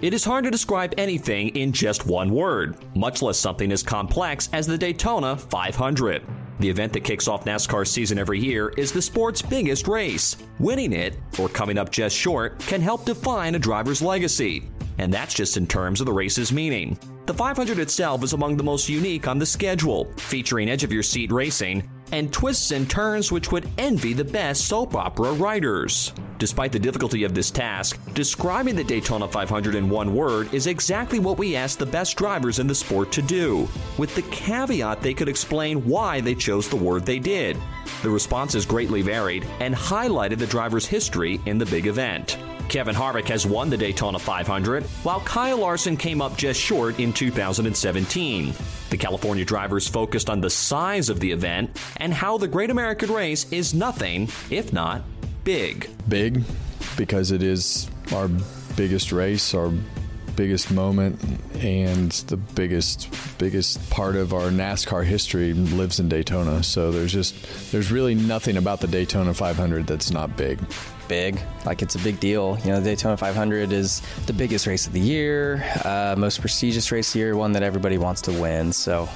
It 0.01 0.15
is 0.15 0.23
hard 0.23 0.43
to 0.45 0.51
describe 0.51 0.95
anything 0.97 1.49
in 1.49 1.71
just 1.71 2.07
one 2.07 2.33
word, 2.33 2.75
much 2.95 3.21
less 3.21 3.38
something 3.38 3.71
as 3.71 3.83
complex 3.83 4.49
as 4.51 4.65
the 4.65 4.77
Daytona 4.77 5.38
500. 5.38 6.23
The 6.60 6.70
event 6.70 6.92
that 6.94 7.06
kicks 7.06 7.30
off 7.30 7.46
NASCAR 7.46 7.88
season 7.88 8.20
every 8.20 8.39
year 8.39 8.70
is 8.75 8.92
the 8.92 9.01
sport's 9.01 9.42
biggest 9.42 9.88
race. 9.88 10.36
Winning 10.60 10.92
it, 10.92 11.16
or 11.39 11.48
coming 11.48 11.78
up 11.78 11.89
just 11.89 12.16
short, 12.16 12.60
can 12.60 12.82
help 12.82 13.06
define 13.06 13.56
a 13.56 13.60
driver's 13.60 14.01
legacy. 14.01 14.70
And 14.98 15.13
that's 15.13 15.34
just 15.34 15.56
in 15.56 15.66
terms 15.66 16.01
of 16.01 16.06
the 16.06 16.13
race's 16.13 16.51
meaning. 16.51 17.00
The 17.28 17.34
500 17.34 17.80
itself 17.80 18.24
is 18.24 18.34
among 18.34 18.58
the 18.58 18.63
most 18.63 18.89
unique 18.89 19.28
on 19.28 19.39
the 19.39 19.46
schedule, 19.46 20.12
featuring 20.18 20.70
edge 20.70 20.84
of 20.84 20.92
your 20.92 21.04
seat 21.04 21.32
racing 21.32 21.89
and 22.12 22.32
twists 22.32 22.72
and 22.72 22.89
turns 22.89 23.32
which 23.32 23.51
would 23.51 23.70
envy 23.78 24.13
the 24.13 24.24
best 24.24 24.68
soap 24.68 24.96
opera 24.96 25.32
writers. 25.34 26.13
Despite 26.38 26.72
the 26.72 26.80
difficulty 26.80 27.24
of 27.24 27.36
this 27.36 27.51
task, 27.51 28.00
describing 28.13 28.75
the 28.75 28.84
Daytona 28.84 29.28
500 29.28 29.75
in 29.75 29.89
one 29.89 30.16
word 30.16 30.54
is 30.54 30.68
exactly 30.68 31.20
what 31.20 31.38
we 31.38 31.56
asked 31.56 31.80
the 31.80 31.86
best 31.86 32.16
drivers 32.16 32.60
in 32.60 32.68
the 32.68 32.75
sport 32.75 33.12
to 33.12 33.22
do, 33.22 33.68
with 33.98 34.16
the 34.16 34.22
caveat 34.24 35.01
they 35.01 35.13
could 35.13 35.28
explain 35.28 35.86
why 35.86 36.22
they 36.22 36.36
chose 36.36 36.70
the 36.70 36.75
word 36.75 37.06
they 37.06 37.20
did. 37.20 37.58
The 38.04 38.10
responses 38.10 38.66
greatly 38.66 39.01
varied 39.01 39.46
and 39.60 39.75
highlighted 39.75 40.38
the 40.38 40.48
driver's 40.48 40.86
history 40.86 41.42
in 41.46 41.58
the 41.58 41.66
big 41.66 41.88
event. 41.88 42.38
Kevin 42.69 42.95
Harvick 42.95 43.27
has 43.29 43.47
won 43.47 43.71
the 43.71 43.77
Daytona 43.77 44.19
500, 44.19 44.83
while 45.03 45.19
Kyle 45.21 45.57
Larson 45.57 45.97
came 45.97 46.21
up 46.21 46.38
just 46.38 46.59
short 46.61 46.99
in 46.99 47.11
2017. 47.11 48.53
The 48.91 48.97
California 48.97 49.43
drivers 49.43 49.88
focused 49.88 50.29
on 50.29 50.39
the 50.39 50.49
size 50.51 51.09
of 51.09 51.19
the 51.19 51.31
event 51.31 51.77
and 51.97 52.13
how 52.13 52.38
the 52.38 52.47
Great 52.47 52.69
American 52.69 53.11
Race 53.11 53.51
is 53.51 53.73
nothing 53.73 54.29
if 54.51 54.71
not 54.71 55.01
big. 55.43 55.89
Big 56.07 56.43
because 56.95 57.31
it 57.31 57.41
is 57.41 57.89
our 58.13 58.29
biggest 58.75 59.11
race, 59.11 59.53
our 59.55 59.71
biggest 60.35 60.71
moment 60.71 61.19
and 61.55 62.11
the 62.27 62.38
biggest 62.38 63.09
biggest 63.39 63.89
part 63.89 64.15
of 64.15 64.33
our 64.33 64.49
NASCAR 64.49 65.03
history 65.03 65.53
lives 65.53 65.99
in 65.99 66.07
Daytona. 66.07 66.63
So 66.63 66.91
there's 66.91 67.11
just 67.11 67.71
there's 67.71 67.91
really 67.91 68.15
nothing 68.15 68.57
about 68.57 68.79
the 68.79 68.88
Daytona 68.88 69.33
500 69.33 69.88
that's 69.88 70.11
not 70.11 70.38
big. 70.38 70.59
Big, 71.10 71.42
like 71.66 71.82
it's 71.82 71.96
a 71.96 72.00
big 72.00 72.20
deal. 72.20 72.58
You 72.63 72.72
know, 72.72 72.80
the 72.80 72.92
Daytona 72.92 73.18
500 73.18 73.74
is 73.74 74.01
the 74.28 74.34
biggest 74.34 74.68
race 74.68 74.86
of 74.88 74.94
the 74.94 75.00
year, 75.00 75.66
uh, 75.84 76.16
most 76.16 76.39
prestigious 76.39 76.92
race 76.92 77.10
of 77.10 77.13
the 77.13 77.20
year, 77.20 77.36
one 77.36 77.51
that 77.54 77.63
everybody 77.63 77.98
wants 77.98 78.22
to 78.22 78.32
win. 78.32 78.72
So 78.72 79.10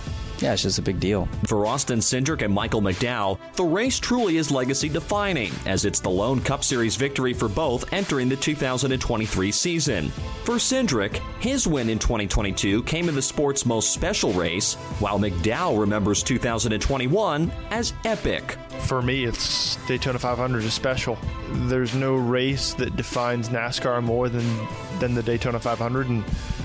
yeah, 0.43 0.51
it's 0.51 0.63
just 0.63 0.77
a 0.77 0.81
big 0.81 0.99
deal. 0.99 1.29
For 1.45 1.65
Austin 1.65 1.99
Cindric 1.99 2.41
and 2.41 2.53
Michael 2.53 2.81
McDowell, 2.81 3.39
the 3.55 3.63
race 3.63 3.97
truly 3.97 4.35
is 4.35 4.51
legacy 4.51 4.89
defining, 4.89 5.53
as 5.65 5.85
it's 5.85 6.01
the 6.01 6.09
lone 6.09 6.41
Cup 6.41 6.65
Series 6.65 6.97
victory 6.97 7.31
for 7.31 7.47
both 7.47 7.93
entering 7.93 8.27
the 8.27 8.35
2023 8.35 9.51
season. 9.53 10.09
For 10.43 10.55
Cindric, 10.55 11.15
his 11.39 11.65
win 11.65 11.89
in 11.89 11.97
2022 11.97 12.83
came 12.83 13.07
in 13.07 13.15
the 13.15 13.21
sport's 13.21 13.65
most 13.65 13.93
special 13.93 14.33
race, 14.33 14.73
while 14.99 15.17
McDowell 15.17 15.79
remembers 15.79 16.21
2021 16.21 17.49
as 17.71 17.93
epic. 18.03 18.57
For 18.81 19.01
me, 19.01 19.23
it's 19.23 19.77
Daytona 19.87 20.19
500 20.19 20.65
is 20.65 20.73
special. 20.73 21.17
There's 21.51 21.95
no 21.95 22.15
race 22.15 22.73
that 22.73 22.97
defines 22.97 23.47
NASCAR 23.47 24.03
more 24.03 24.27
than 24.27 24.43
than 24.99 25.13
the 25.15 25.23
Daytona 25.23 25.59
500, 25.59 26.09
and 26.09 26.21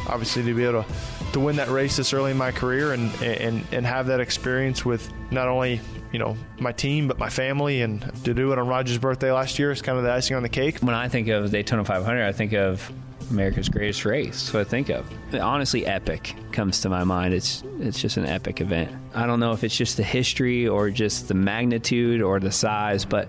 obviously 0.09 0.43
to 0.43 0.55
be 0.55 0.65
able 0.65 0.83
to 0.83 0.89
to 1.33 1.41
win 1.41 1.57
that 1.57 1.69
race 1.69 1.97
this 1.97 2.13
early 2.13 2.31
in 2.31 2.37
my 2.37 2.51
career 2.51 2.93
and 2.93 3.13
and 3.23 3.65
and 3.73 3.87
have 3.87 4.07
that 4.07 4.21
experience 4.21 4.85
with 4.85 5.11
not 5.31 5.49
only 5.49 5.81
you 6.13 6.19
know 6.19 6.37
my 6.59 6.73
team 6.73 7.09
but 7.09 7.19
my 7.19 7.29
family 7.29 7.83
and 7.83 8.03
to 8.25 8.35
do 8.35 8.53
it 8.53 8.59
on 8.59 8.67
Roger's 8.67 8.99
birthday 8.99 9.31
last 9.31 9.59
year 9.59 9.71
is 9.71 9.83
kind 9.83 9.99
of 9.99 10.05
the 10.05 10.13
icing 10.13 10.37
on 10.37 10.43
the 10.43 10.49
cake. 10.49 10.79
When 10.81 10.95
I 10.95 11.09
think 11.09 11.29
of 11.29 11.51
Daytona 11.51 11.85
500, 11.85 12.27
I 12.27 12.33
think 12.33 12.53
of 12.53 12.91
America's 13.31 13.69
greatest 13.69 14.05
race. 14.05 14.37
So 14.37 14.59
I 14.61 14.65
think 14.65 14.89
of 14.89 15.07
honestly, 15.35 15.87
epic 15.87 16.35
comes 16.53 16.81
to 16.81 16.89
my 16.89 17.05
mind. 17.05 17.35
It's 17.35 17.63
it's 17.81 18.01
just 18.01 18.17
an 18.17 18.27
epic 18.27 18.61
event. 18.61 18.91
I 19.15 19.27
don't 19.27 19.41
know 19.41 19.53
if 19.53 19.65
it's 19.65 19.77
just 19.77 19.97
the 19.97 20.03
history 20.03 20.67
or 20.67 20.91
just 20.91 21.29
the 21.29 21.35
magnitude 21.35 22.23
or 22.23 22.41
the 22.41 22.53
size, 22.53 23.05
but 23.05 23.29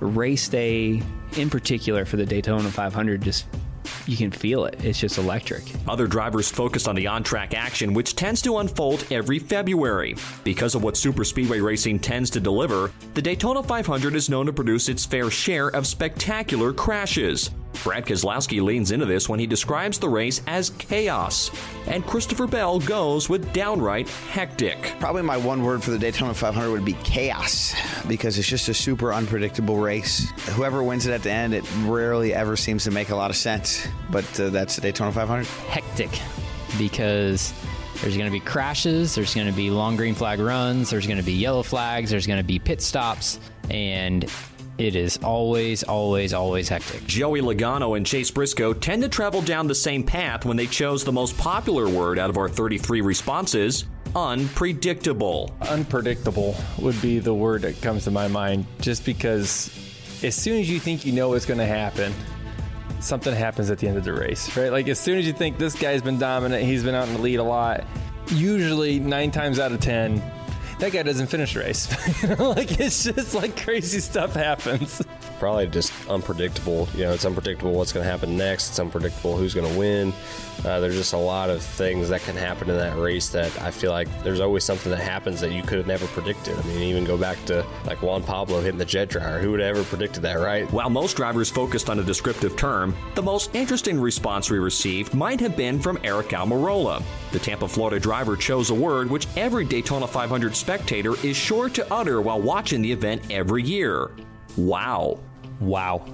race 0.00 0.48
day 0.48 1.02
in 1.36 1.50
particular 1.50 2.04
for 2.04 2.16
the 2.16 2.26
Daytona 2.26 2.70
500 2.70 3.22
just 3.22 3.46
you 4.06 4.16
can 4.16 4.30
feel 4.30 4.64
it. 4.64 4.84
It's 4.84 4.98
just 4.98 5.18
electric. 5.18 5.64
Other 5.88 6.06
drivers 6.06 6.50
focused 6.50 6.88
on 6.88 6.94
the 6.94 7.06
on 7.06 7.22
track 7.22 7.54
action, 7.54 7.94
which 7.94 8.16
tends 8.16 8.42
to 8.42 8.58
unfold 8.58 9.04
every 9.10 9.38
February. 9.38 10.16
Because 10.44 10.74
of 10.74 10.82
what 10.82 10.96
super 10.96 11.24
speedway 11.24 11.60
racing 11.60 12.00
tends 12.00 12.30
to 12.30 12.40
deliver, 12.40 12.90
the 13.14 13.22
Daytona 13.22 13.62
500 13.62 14.14
is 14.14 14.28
known 14.28 14.46
to 14.46 14.52
produce 14.52 14.88
its 14.88 15.04
fair 15.04 15.30
share 15.30 15.68
of 15.68 15.86
spectacular 15.86 16.72
crashes. 16.72 17.50
Brad 17.84 18.04
Keselowski 18.04 18.62
leans 18.62 18.90
into 18.90 19.06
this 19.06 19.28
when 19.28 19.40
he 19.40 19.46
describes 19.46 19.98
the 19.98 20.08
race 20.08 20.42
as 20.46 20.70
chaos, 20.70 21.50
and 21.86 22.06
Christopher 22.06 22.46
Bell 22.46 22.78
goes 22.78 23.28
with 23.28 23.52
downright 23.52 24.08
hectic. 24.08 24.94
Probably 25.00 25.22
my 25.22 25.36
one 25.36 25.62
word 25.62 25.82
for 25.82 25.90
the 25.90 25.98
Daytona 25.98 26.34
500 26.34 26.70
would 26.70 26.84
be 26.84 26.92
chaos 27.04 27.74
because 28.06 28.38
it's 28.38 28.48
just 28.48 28.68
a 28.68 28.74
super 28.74 29.12
unpredictable 29.12 29.76
race. 29.76 30.30
Whoever 30.50 30.82
wins 30.82 31.06
it 31.06 31.12
at 31.12 31.22
the 31.22 31.30
end, 31.30 31.54
it 31.54 31.64
rarely 31.84 32.34
ever 32.34 32.56
seems 32.56 32.84
to 32.84 32.90
make 32.90 33.10
a 33.10 33.16
lot 33.16 33.30
of 33.30 33.36
sense, 33.36 33.86
but 34.10 34.40
uh, 34.40 34.50
that's 34.50 34.76
the 34.76 34.82
Daytona 34.82 35.12
500. 35.12 35.46
Hectic 35.68 36.20
because 36.78 37.52
there's 38.00 38.16
going 38.16 38.30
to 38.30 38.32
be 38.32 38.40
crashes, 38.40 39.14
there's 39.14 39.34
going 39.34 39.46
to 39.46 39.52
be 39.52 39.70
long 39.70 39.96
green 39.96 40.14
flag 40.14 40.40
runs, 40.40 40.90
there's 40.90 41.06
going 41.06 41.18
to 41.18 41.24
be 41.24 41.32
yellow 41.32 41.62
flags, 41.62 42.10
there's 42.10 42.26
going 42.26 42.38
to 42.38 42.44
be 42.44 42.58
pit 42.58 42.80
stops, 42.80 43.38
and 43.68 44.30
it 44.78 44.94
is 44.94 45.18
always, 45.18 45.82
always, 45.82 46.32
always 46.32 46.68
hectic. 46.68 47.06
Joey 47.06 47.40
Logano 47.40 47.96
and 47.96 48.06
Chase 48.06 48.30
Briscoe 48.30 48.72
tend 48.72 49.02
to 49.02 49.08
travel 49.08 49.42
down 49.42 49.66
the 49.66 49.74
same 49.74 50.02
path 50.02 50.44
when 50.44 50.56
they 50.56 50.66
chose 50.66 51.04
the 51.04 51.12
most 51.12 51.36
popular 51.36 51.88
word 51.88 52.18
out 52.18 52.30
of 52.30 52.38
our 52.38 52.48
33 52.48 53.00
responses 53.00 53.84
unpredictable. 54.14 55.54
Unpredictable 55.68 56.56
would 56.78 57.00
be 57.00 57.18
the 57.18 57.34
word 57.34 57.62
that 57.62 57.80
comes 57.80 58.04
to 58.04 58.10
my 58.10 58.28
mind 58.28 58.66
just 58.80 59.04
because 59.04 59.70
as 60.22 60.34
soon 60.34 60.60
as 60.60 60.68
you 60.68 60.80
think 60.80 61.06
you 61.06 61.12
know 61.12 61.28
what's 61.30 61.46
going 61.46 61.58
to 61.58 61.66
happen, 61.66 62.12
something 63.00 63.34
happens 63.34 63.70
at 63.70 63.78
the 63.78 63.88
end 63.88 63.96
of 63.96 64.04
the 64.04 64.12
race, 64.12 64.56
right? 64.56 64.70
Like 64.70 64.88
as 64.88 64.98
soon 64.98 65.18
as 65.18 65.26
you 65.26 65.32
think 65.32 65.58
this 65.58 65.78
guy's 65.78 66.02
been 66.02 66.18
dominant, 66.18 66.64
he's 66.64 66.84
been 66.84 66.94
out 66.94 67.08
in 67.08 67.14
the 67.14 67.20
lead 67.20 67.36
a 67.36 67.42
lot, 67.42 67.84
usually 68.28 68.98
nine 68.98 69.30
times 69.30 69.58
out 69.58 69.72
of 69.72 69.80
10, 69.80 70.22
that 70.80 70.92
guy 70.92 71.02
doesn't 71.02 71.26
finish 71.26 71.54
the 71.54 71.60
race. 71.60 71.90
like 72.38 72.80
it's 72.80 73.04
just 73.04 73.34
like 73.34 73.56
crazy 73.62 74.00
stuff 74.00 74.34
happens. 74.34 75.02
Probably 75.40 75.66
just 75.68 75.90
unpredictable. 76.10 76.86
You 76.94 77.04
know, 77.04 77.12
it's 77.12 77.24
unpredictable 77.24 77.72
what's 77.72 77.92
going 77.94 78.04
to 78.04 78.10
happen 78.10 78.36
next. 78.36 78.68
It's 78.68 78.78
unpredictable 78.78 79.38
who's 79.38 79.54
going 79.54 79.72
to 79.72 79.78
win. 79.78 80.12
Uh, 80.66 80.80
there's 80.80 80.96
just 80.96 81.14
a 81.14 81.16
lot 81.16 81.48
of 81.48 81.62
things 81.62 82.10
that 82.10 82.20
can 82.20 82.36
happen 82.36 82.68
in 82.68 82.76
that 82.76 82.98
race 82.98 83.30
that 83.30 83.58
I 83.62 83.70
feel 83.70 83.90
like 83.90 84.06
there's 84.22 84.40
always 84.40 84.64
something 84.64 84.92
that 84.92 85.00
happens 85.00 85.40
that 85.40 85.52
you 85.52 85.62
could 85.62 85.78
have 85.78 85.86
never 85.86 86.06
predicted. 86.08 86.58
I 86.58 86.62
mean, 86.64 86.82
even 86.82 87.04
go 87.04 87.16
back 87.16 87.42
to 87.46 87.64
like 87.86 88.02
Juan 88.02 88.22
Pablo 88.22 88.60
hitting 88.60 88.76
the 88.76 88.84
jet 88.84 89.08
dryer. 89.08 89.38
Who 89.38 89.52
would 89.52 89.60
have 89.60 89.76
ever 89.76 89.84
predicted 89.84 90.22
that, 90.24 90.34
right? 90.34 90.70
While 90.70 90.90
most 90.90 91.16
drivers 91.16 91.48
focused 91.48 91.88
on 91.88 91.98
a 92.00 92.02
descriptive 92.02 92.54
term, 92.56 92.94
the 93.14 93.22
most 93.22 93.54
interesting 93.54 93.98
response 93.98 94.50
we 94.50 94.58
received 94.58 95.14
might 95.14 95.40
have 95.40 95.56
been 95.56 95.80
from 95.80 95.96
Aric 95.98 96.36
Almirola. 96.36 97.02
The 97.32 97.38
Tampa, 97.38 97.66
Florida 97.66 97.98
driver 97.98 98.36
chose 98.36 98.68
a 98.68 98.74
word 98.74 99.10
which 99.10 99.26
every 99.38 99.64
Daytona 99.64 100.06
500 100.06 100.54
spectator 100.54 101.14
is 101.24 101.34
sure 101.34 101.70
to 101.70 101.90
utter 101.90 102.20
while 102.20 102.42
watching 102.42 102.82
the 102.82 102.92
event 102.92 103.22
every 103.30 103.62
year. 103.62 104.10
Wow. 104.58 105.20
Wow. 105.60 106.04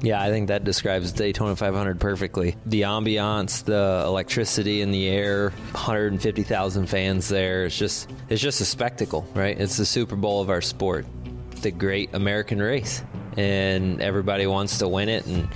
Yeah, 0.00 0.22
I 0.22 0.30
think 0.30 0.48
that 0.48 0.62
describes 0.62 1.10
Daytona 1.10 1.56
500 1.56 1.98
perfectly. 1.98 2.54
The 2.66 2.82
ambiance, 2.82 3.64
the 3.64 4.04
electricity 4.06 4.80
in 4.80 4.92
the 4.92 5.08
air, 5.08 5.50
150,000 5.72 6.86
fans 6.86 7.28
there. 7.28 7.64
It's 7.64 7.76
just 7.76 8.08
it's 8.28 8.40
just 8.40 8.60
a 8.60 8.64
spectacle, 8.64 9.26
right? 9.34 9.60
It's 9.60 9.76
the 9.76 9.84
Super 9.84 10.14
Bowl 10.14 10.40
of 10.40 10.50
our 10.50 10.60
sport. 10.60 11.06
The 11.62 11.72
great 11.72 12.14
American 12.14 12.60
race. 12.60 13.02
And 13.36 14.00
everybody 14.00 14.46
wants 14.46 14.78
to 14.78 14.88
win 14.88 15.08
it 15.08 15.26
and 15.26 15.48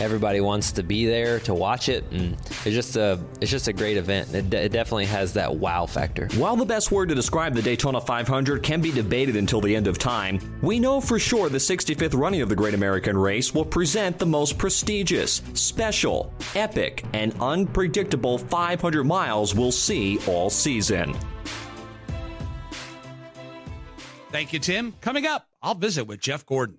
everybody 0.00 0.40
wants 0.40 0.72
to 0.72 0.82
be 0.82 1.06
there 1.06 1.40
to 1.40 1.54
watch 1.54 1.88
it 1.88 2.04
and 2.12 2.34
it's 2.64 2.74
just 2.74 2.96
a 2.96 3.18
it's 3.40 3.50
just 3.50 3.68
a 3.68 3.72
great 3.72 3.96
event 3.96 4.32
it, 4.34 4.52
it, 4.52 4.72
definitely 4.72 5.06
has 5.06 5.32
that 5.32 5.54
wow 5.54 5.86
factor 5.86 6.28
while 6.36 6.56
the 6.56 6.64
best 6.64 6.90
word 6.92 7.08
to 7.08 7.14
describe 7.14 7.54
the 7.54 7.62
daytona 7.62 8.00
500 8.00 8.62
can 8.62 8.80
be 8.80 8.92
debated 8.92 9.36
until 9.36 9.60
the 9.60 9.74
end 9.74 9.86
of 9.86 9.98
time 9.98 10.38
we 10.62 10.78
know 10.78 11.00
for 11.00 11.18
sure 11.18 11.48
the 11.48 11.58
65th 11.58 12.18
running 12.18 12.42
of 12.42 12.48
the 12.48 12.56
great 12.56 12.74
american 12.74 13.16
race 13.16 13.54
will 13.54 13.64
present 13.64 14.18
the 14.18 14.26
most 14.26 14.56
prestigious 14.58 15.42
special 15.54 16.32
epic 16.54 17.04
and 17.12 17.34
unpredictable 17.40 18.38
500 18.38 19.04
miles 19.04 19.54
we'll 19.54 19.72
see 19.72 20.18
all 20.26 20.50
season 20.50 21.14
Thank 24.30 24.52
you, 24.52 24.58
Tim. 24.58 24.92
Coming 25.00 25.26
up, 25.26 25.46
I'll 25.62 25.74
visit 25.74 26.04
with 26.04 26.20
Jeff 26.20 26.44
Gordon. 26.44 26.78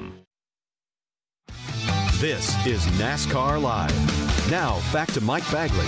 This 2.21 2.49
is 2.67 2.85
NASCAR 2.99 3.59
Live. 3.59 4.51
Now, 4.51 4.79
back 4.93 5.11
to 5.13 5.21
Mike 5.21 5.41
Bagley. 5.51 5.87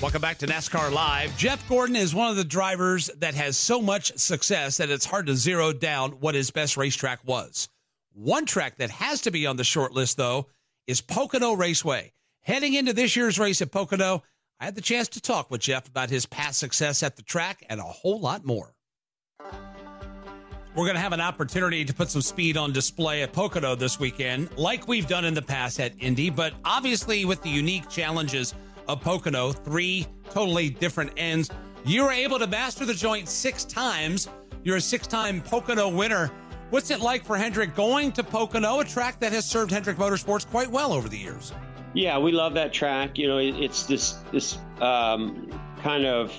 Welcome 0.00 0.22
back 0.22 0.38
to 0.38 0.46
NASCAR 0.46 0.90
Live. 0.90 1.36
Jeff 1.36 1.68
Gordon 1.68 1.94
is 1.94 2.14
one 2.14 2.30
of 2.30 2.36
the 2.36 2.44
drivers 2.44 3.10
that 3.18 3.34
has 3.34 3.58
so 3.58 3.82
much 3.82 4.16
success 4.16 4.78
that 4.78 4.88
it's 4.88 5.04
hard 5.04 5.26
to 5.26 5.36
zero 5.36 5.74
down 5.74 6.12
what 6.12 6.34
his 6.34 6.50
best 6.50 6.78
racetrack 6.78 7.20
was. 7.26 7.68
One 8.14 8.46
track 8.46 8.78
that 8.78 8.88
has 8.88 9.20
to 9.20 9.30
be 9.30 9.46
on 9.46 9.56
the 9.56 9.62
short 9.62 9.92
list, 9.92 10.16
though, 10.16 10.46
is 10.86 11.02
Pocono 11.02 11.52
Raceway. 11.52 12.14
Heading 12.40 12.72
into 12.72 12.94
this 12.94 13.14
year's 13.14 13.38
race 13.38 13.60
at 13.60 13.70
Pocono, 13.70 14.22
I 14.58 14.64
had 14.64 14.74
the 14.74 14.80
chance 14.80 15.08
to 15.08 15.20
talk 15.20 15.50
with 15.50 15.60
Jeff 15.60 15.86
about 15.86 16.08
his 16.08 16.24
past 16.24 16.58
success 16.58 17.02
at 17.02 17.16
the 17.16 17.22
track 17.22 17.62
and 17.68 17.78
a 17.78 17.82
whole 17.82 18.20
lot 18.20 18.46
more. 18.46 18.74
We're 20.80 20.86
going 20.86 20.96
to 20.96 21.02
have 21.02 21.12
an 21.12 21.20
opportunity 21.20 21.84
to 21.84 21.92
put 21.92 22.10
some 22.10 22.22
speed 22.22 22.56
on 22.56 22.72
display 22.72 23.22
at 23.22 23.34
Pocono 23.34 23.74
this 23.74 24.00
weekend, 24.00 24.48
like 24.56 24.88
we've 24.88 25.06
done 25.06 25.26
in 25.26 25.34
the 25.34 25.42
past 25.42 25.78
at 25.78 25.92
Indy, 25.98 26.30
but 26.30 26.54
obviously 26.64 27.26
with 27.26 27.42
the 27.42 27.50
unique 27.50 27.86
challenges 27.90 28.54
of 28.88 29.02
Pocono, 29.02 29.52
three 29.52 30.06
totally 30.30 30.70
different 30.70 31.12
ends. 31.18 31.50
You 31.84 32.04
were 32.04 32.12
able 32.12 32.38
to 32.38 32.46
master 32.46 32.86
the 32.86 32.94
joint 32.94 33.28
six 33.28 33.64
times. 33.64 34.30
You're 34.64 34.76
a 34.76 34.80
six 34.80 35.06
time 35.06 35.42
Pocono 35.42 35.86
winner. 35.86 36.30
What's 36.70 36.90
it 36.90 37.00
like 37.00 37.26
for 37.26 37.36
Hendrick 37.36 37.76
going 37.76 38.10
to 38.12 38.24
Pocono, 38.24 38.80
a 38.80 38.84
track 38.86 39.20
that 39.20 39.32
has 39.32 39.44
served 39.44 39.70
Hendrick 39.70 39.98
Motorsports 39.98 40.46
quite 40.46 40.70
well 40.70 40.94
over 40.94 41.10
the 41.10 41.18
years? 41.18 41.52
Yeah, 41.92 42.18
we 42.18 42.32
love 42.32 42.54
that 42.54 42.72
track. 42.72 43.18
You 43.18 43.28
know, 43.28 43.36
it's 43.36 43.84
this 43.84 44.12
this 44.32 44.56
um, 44.80 45.46
kind 45.82 46.06
of 46.06 46.32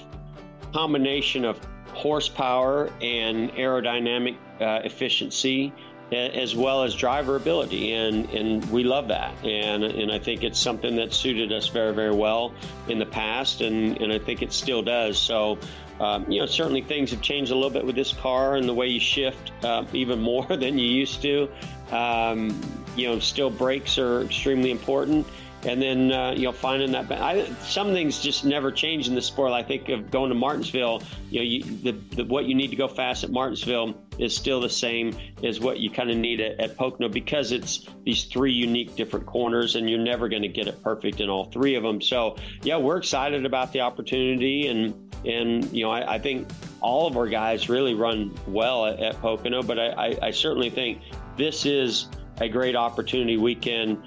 combination 0.74 1.46
of 1.46 1.60
horsepower 1.94 2.92
and 3.02 3.52
aerodynamic 3.52 4.36
uh, 4.60 4.82
efficiency 4.84 5.74
as 6.12 6.56
well 6.56 6.84
as 6.84 6.94
driver 6.94 7.38
ability, 7.38 7.94
and 7.94 8.30
and 8.32 8.70
we 8.70 8.84
love 8.84 9.08
that, 9.08 9.34
and 9.46 9.84
and 9.84 10.12
I 10.12 10.20
think 10.20 10.44
it's 10.44 10.60
something 10.60 10.96
that 10.98 11.14
suited 11.14 11.54
us 11.54 11.68
very 11.68 11.94
very 11.94 12.14
well 12.14 12.54
in 12.90 13.00
the 13.00 13.06
past, 13.06 13.62
and 13.62 13.98
and 14.02 14.12
I 14.12 14.20
think 14.20 14.42
it 14.42 14.54
still 14.54 14.82
does. 14.82 15.18
So. 15.18 15.58
Um, 16.00 16.32
you 16.32 16.40
know, 16.40 16.48
certainly 16.48 16.82
things 16.82 17.12
have 17.12 17.22
changed 17.22 17.52
a 17.52 17.56
little 17.56 17.70
bit 17.70 17.86
with 17.86 17.94
this 17.94 18.12
car 18.12 18.56
and 18.56 18.68
the 18.68 18.74
way 18.74 18.88
you 18.88 19.00
shift 19.00 19.52
uh, 19.64 19.86
even 19.94 20.20
more 20.20 20.48
than 20.50 20.80
you 20.80 20.88
used 20.88 21.22
to. 21.22 21.48
Um, 21.92 22.60
you 22.96 23.08
know, 23.08 23.20
still 23.20 23.52
brakes 23.52 24.00
are 24.00 24.22
extremely 24.22 24.72
important 24.72 25.28
and 25.66 25.82
then 25.82 26.12
uh, 26.12 26.32
you 26.32 26.44
know 26.44 26.52
finding 26.52 26.92
that 26.92 27.12
I, 27.12 27.46
some 27.62 27.92
things 27.92 28.20
just 28.20 28.46
never 28.46 28.72
change 28.72 29.08
in 29.08 29.16
the 29.16 29.22
sport. 29.22 29.52
I 29.52 29.64
think 29.64 29.90
of 29.90 30.12
going 30.12 30.30
to 30.30 30.36
Martinsville, 30.36 31.04
you 31.30 31.40
know, 31.40 31.44
you, 31.44 31.64
the, 31.64 31.92
the, 32.16 32.26
what 32.26 32.46
you 32.46 32.56
need 32.56 32.70
to 32.70 32.76
go 32.76 32.88
fast 32.88 33.24
at 33.24 33.32
Martinsville 33.32 33.96
is 34.18 34.36
still 34.36 34.62
the 34.62 34.70
same 34.70 35.16
as 35.44 35.60
what 35.60 35.80
you 35.80 35.90
kind 35.90 36.10
of 36.10 36.18
need 36.18 36.42
at, 36.42 36.60
at 36.60 36.78
Pocono 36.78 37.10
because 37.10 37.52
it's 37.52 37.88
these 38.04 38.26
three 38.26 38.54
unique 38.54 38.96
different 38.96 39.26
corners, 39.26 39.76
and 39.76 39.90
you're 39.90 40.00
never 40.00 40.30
going 40.30 40.42
to 40.44 40.48
get 40.48 40.68
it 40.68 40.82
perfect 40.84 41.20
in 41.20 41.30
all 41.30 41.46
three 41.46 41.76
of 41.76 41.84
them. 41.84 42.02
So 42.02 42.38
yeah, 42.64 42.78
we're 42.78 42.98
excited 42.98 43.46
about 43.46 43.72
the 43.72 43.82
opportunity, 43.82 44.68
and 44.68 45.14
and 45.26 45.72
you 45.72 45.84
know 45.84 45.92
I, 45.92 46.16
I 46.16 46.20
think 46.20 46.48
all 46.82 47.08
of 47.08 47.16
our 47.16 47.28
guys 47.28 47.70
really 47.70 47.94
run 47.94 48.34
well 48.48 48.88
at, 48.88 49.00
at 49.00 49.22
Pocono, 49.22 49.62
but 49.62 49.80
I, 49.80 50.18
I, 50.22 50.32
certainly 50.32 50.72
think 50.72 51.00
this 51.38 51.66
is 51.66 52.08
a 52.40 52.50
great 52.50 52.76
opportunity 52.76 53.38
weekend 53.38 54.02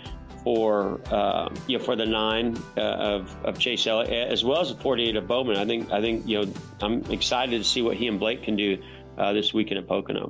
for 0.44 1.00
uh, 1.10 1.48
you 1.66 1.78
know 1.78 1.84
for 1.84 1.96
the 1.96 2.06
nine 2.06 2.56
uh, 2.76 2.80
of, 2.80 3.36
of 3.44 3.58
Chase 3.58 3.86
Elliott 3.86 4.30
as 4.30 4.44
well 4.44 4.60
as 4.60 4.68
the 4.68 4.80
48 4.80 5.16
of 5.16 5.26
Bowman. 5.26 5.56
I 5.56 5.64
think 5.64 5.90
I 5.90 6.00
think 6.00 6.26
you 6.28 6.44
know 6.44 6.52
I'm 6.80 7.02
excited 7.10 7.58
to 7.58 7.64
see 7.64 7.82
what 7.82 7.96
he 7.96 8.06
and 8.06 8.20
Blake 8.20 8.42
can 8.42 8.54
do 8.54 8.80
uh, 9.18 9.32
this 9.32 9.54
weekend 9.54 9.78
at 9.78 9.88
Pocono. 9.88 10.28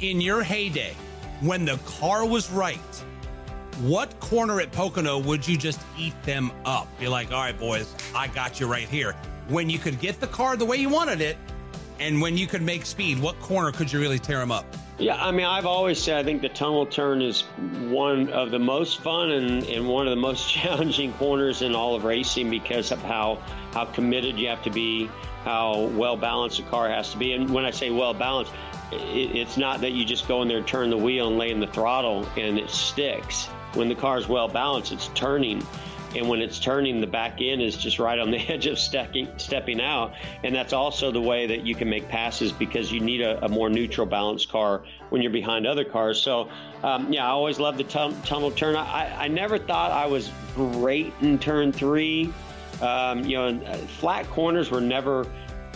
In 0.00 0.20
your 0.20 0.42
heyday, 0.42 0.94
when 1.40 1.64
the 1.64 1.76
car 1.86 2.26
was 2.26 2.50
right, 2.50 2.78
what 3.80 4.18
corner 4.20 4.60
at 4.60 4.72
Pocono 4.72 5.18
would 5.18 5.46
you 5.46 5.56
just 5.56 5.80
eat 5.96 6.20
them 6.24 6.50
up? 6.64 6.88
Be 6.98 7.08
like, 7.08 7.32
all 7.32 7.40
right, 7.40 7.58
boys, 7.58 7.94
I 8.14 8.26
got 8.26 8.60
you 8.60 8.66
right 8.66 8.88
here. 8.88 9.12
When 9.48 9.70
you 9.70 9.78
could 9.78 10.00
get 10.00 10.20
the 10.20 10.26
car 10.26 10.56
the 10.56 10.64
way 10.64 10.76
you 10.76 10.88
wanted 10.88 11.20
it, 11.20 11.36
and 12.00 12.20
when 12.20 12.36
you 12.36 12.46
could 12.46 12.62
make 12.62 12.84
speed, 12.84 13.20
what 13.20 13.38
corner 13.40 13.70
could 13.70 13.92
you 13.92 14.00
really 14.00 14.18
tear 14.18 14.38
them 14.38 14.50
up? 14.50 14.66
Yeah, 15.02 15.16
I 15.16 15.32
mean, 15.32 15.46
I've 15.46 15.66
always 15.66 16.00
said 16.00 16.16
I 16.16 16.22
think 16.22 16.42
the 16.42 16.48
tunnel 16.48 16.86
turn 16.86 17.22
is 17.22 17.40
one 17.88 18.30
of 18.30 18.52
the 18.52 18.58
most 18.60 19.00
fun 19.00 19.32
and, 19.32 19.64
and 19.64 19.88
one 19.88 20.06
of 20.06 20.12
the 20.12 20.20
most 20.20 20.48
challenging 20.52 21.12
corners 21.14 21.60
in 21.62 21.74
all 21.74 21.96
of 21.96 22.04
racing 22.04 22.48
because 22.48 22.92
of 22.92 23.02
how, 23.02 23.42
how 23.72 23.84
committed 23.86 24.38
you 24.38 24.46
have 24.48 24.62
to 24.62 24.70
be, 24.70 25.10
how 25.42 25.90
well 25.94 26.16
balanced 26.16 26.60
a 26.60 26.62
car 26.62 26.88
has 26.88 27.10
to 27.10 27.18
be. 27.18 27.32
And 27.32 27.50
when 27.50 27.64
I 27.64 27.72
say 27.72 27.90
well 27.90 28.14
balanced, 28.14 28.52
it, 28.92 29.34
it's 29.34 29.56
not 29.56 29.80
that 29.80 29.90
you 29.90 30.04
just 30.04 30.28
go 30.28 30.40
in 30.42 30.46
there 30.46 30.62
turn 30.62 30.88
the 30.88 30.96
wheel 30.96 31.28
and 31.28 31.36
lay 31.36 31.50
in 31.50 31.58
the 31.58 31.66
throttle 31.66 32.24
and 32.36 32.56
it 32.56 32.70
sticks. 32.70 33.46
When 33.74 33.88
the 33.88 33.96
car 33.96 34.18
is 34.18 34.28
well 34.28 34.46
balanced, 34.46 34.92
it's 34.92 35.08
turning 35.14 35.66
and 36.14 36.28
when 36.28 36.40
it's 36.40 36.58
turning, 36.58 37.00
the 37.00 37.06
back 37.06 37.40
end 37.40 37.62
is 37.62 37.76
just 37.76 37.98
right 37.98 38.18
on 38.18 38.30
the 38.30 38.38
edge 38.52 38.66
of 38.66 38.78
stepping 38.78 39.28
stepping 39.38 39.80
out. 39.80 40.14
And 40.44 40.54
that's 40.54 40.72
also 40.72 41.10
the 41.10 41.20
way 41.20 41.46
that 41.46 41.66
you 41.66 41.74
can 41.74 41.88
make 41.88 42.08
passes 42.08 42.52
because 42.52 42.92
you 42.92 43.00
need 43.00 43.20
a, 43.20 43.44
a 43.44 43.48
more 43.48 43.68
neutral 43.68 44.06
balanced 44.06 44.48
car 44.50 44.82
when 45.10 45.22
you're 45.22 45.30
behind 45.30 45.66
other 45.66 45.84
cars. 45.84 46.20
So, 46.20 46.48
um, 46.82 47.12
yeah, 47.12 47.26
I 47.26 47.30
always 47.30 47.58
love 47.58 47.76
the 47.76 47.84
t- 47.84 48.14
tunnel 48.24 48.50
turn. 48.50 48.76
I, 48.76 49.24
I 49.24 49.28
never 49.28 49.58
thought 49.58 49.90
I 49.90 50.06
was 50.06 50.30
great 50.54 51.12
in 51.20 51.38
turn 51.38 51.72
three. 51.72 52.32
Um, 52.80 53.24
you 53.24 53.36
know, 53.36 53.76
flat 53.98 54.28
corners 54.30 54.70
were 54.70 54.80
never 54.80 55.26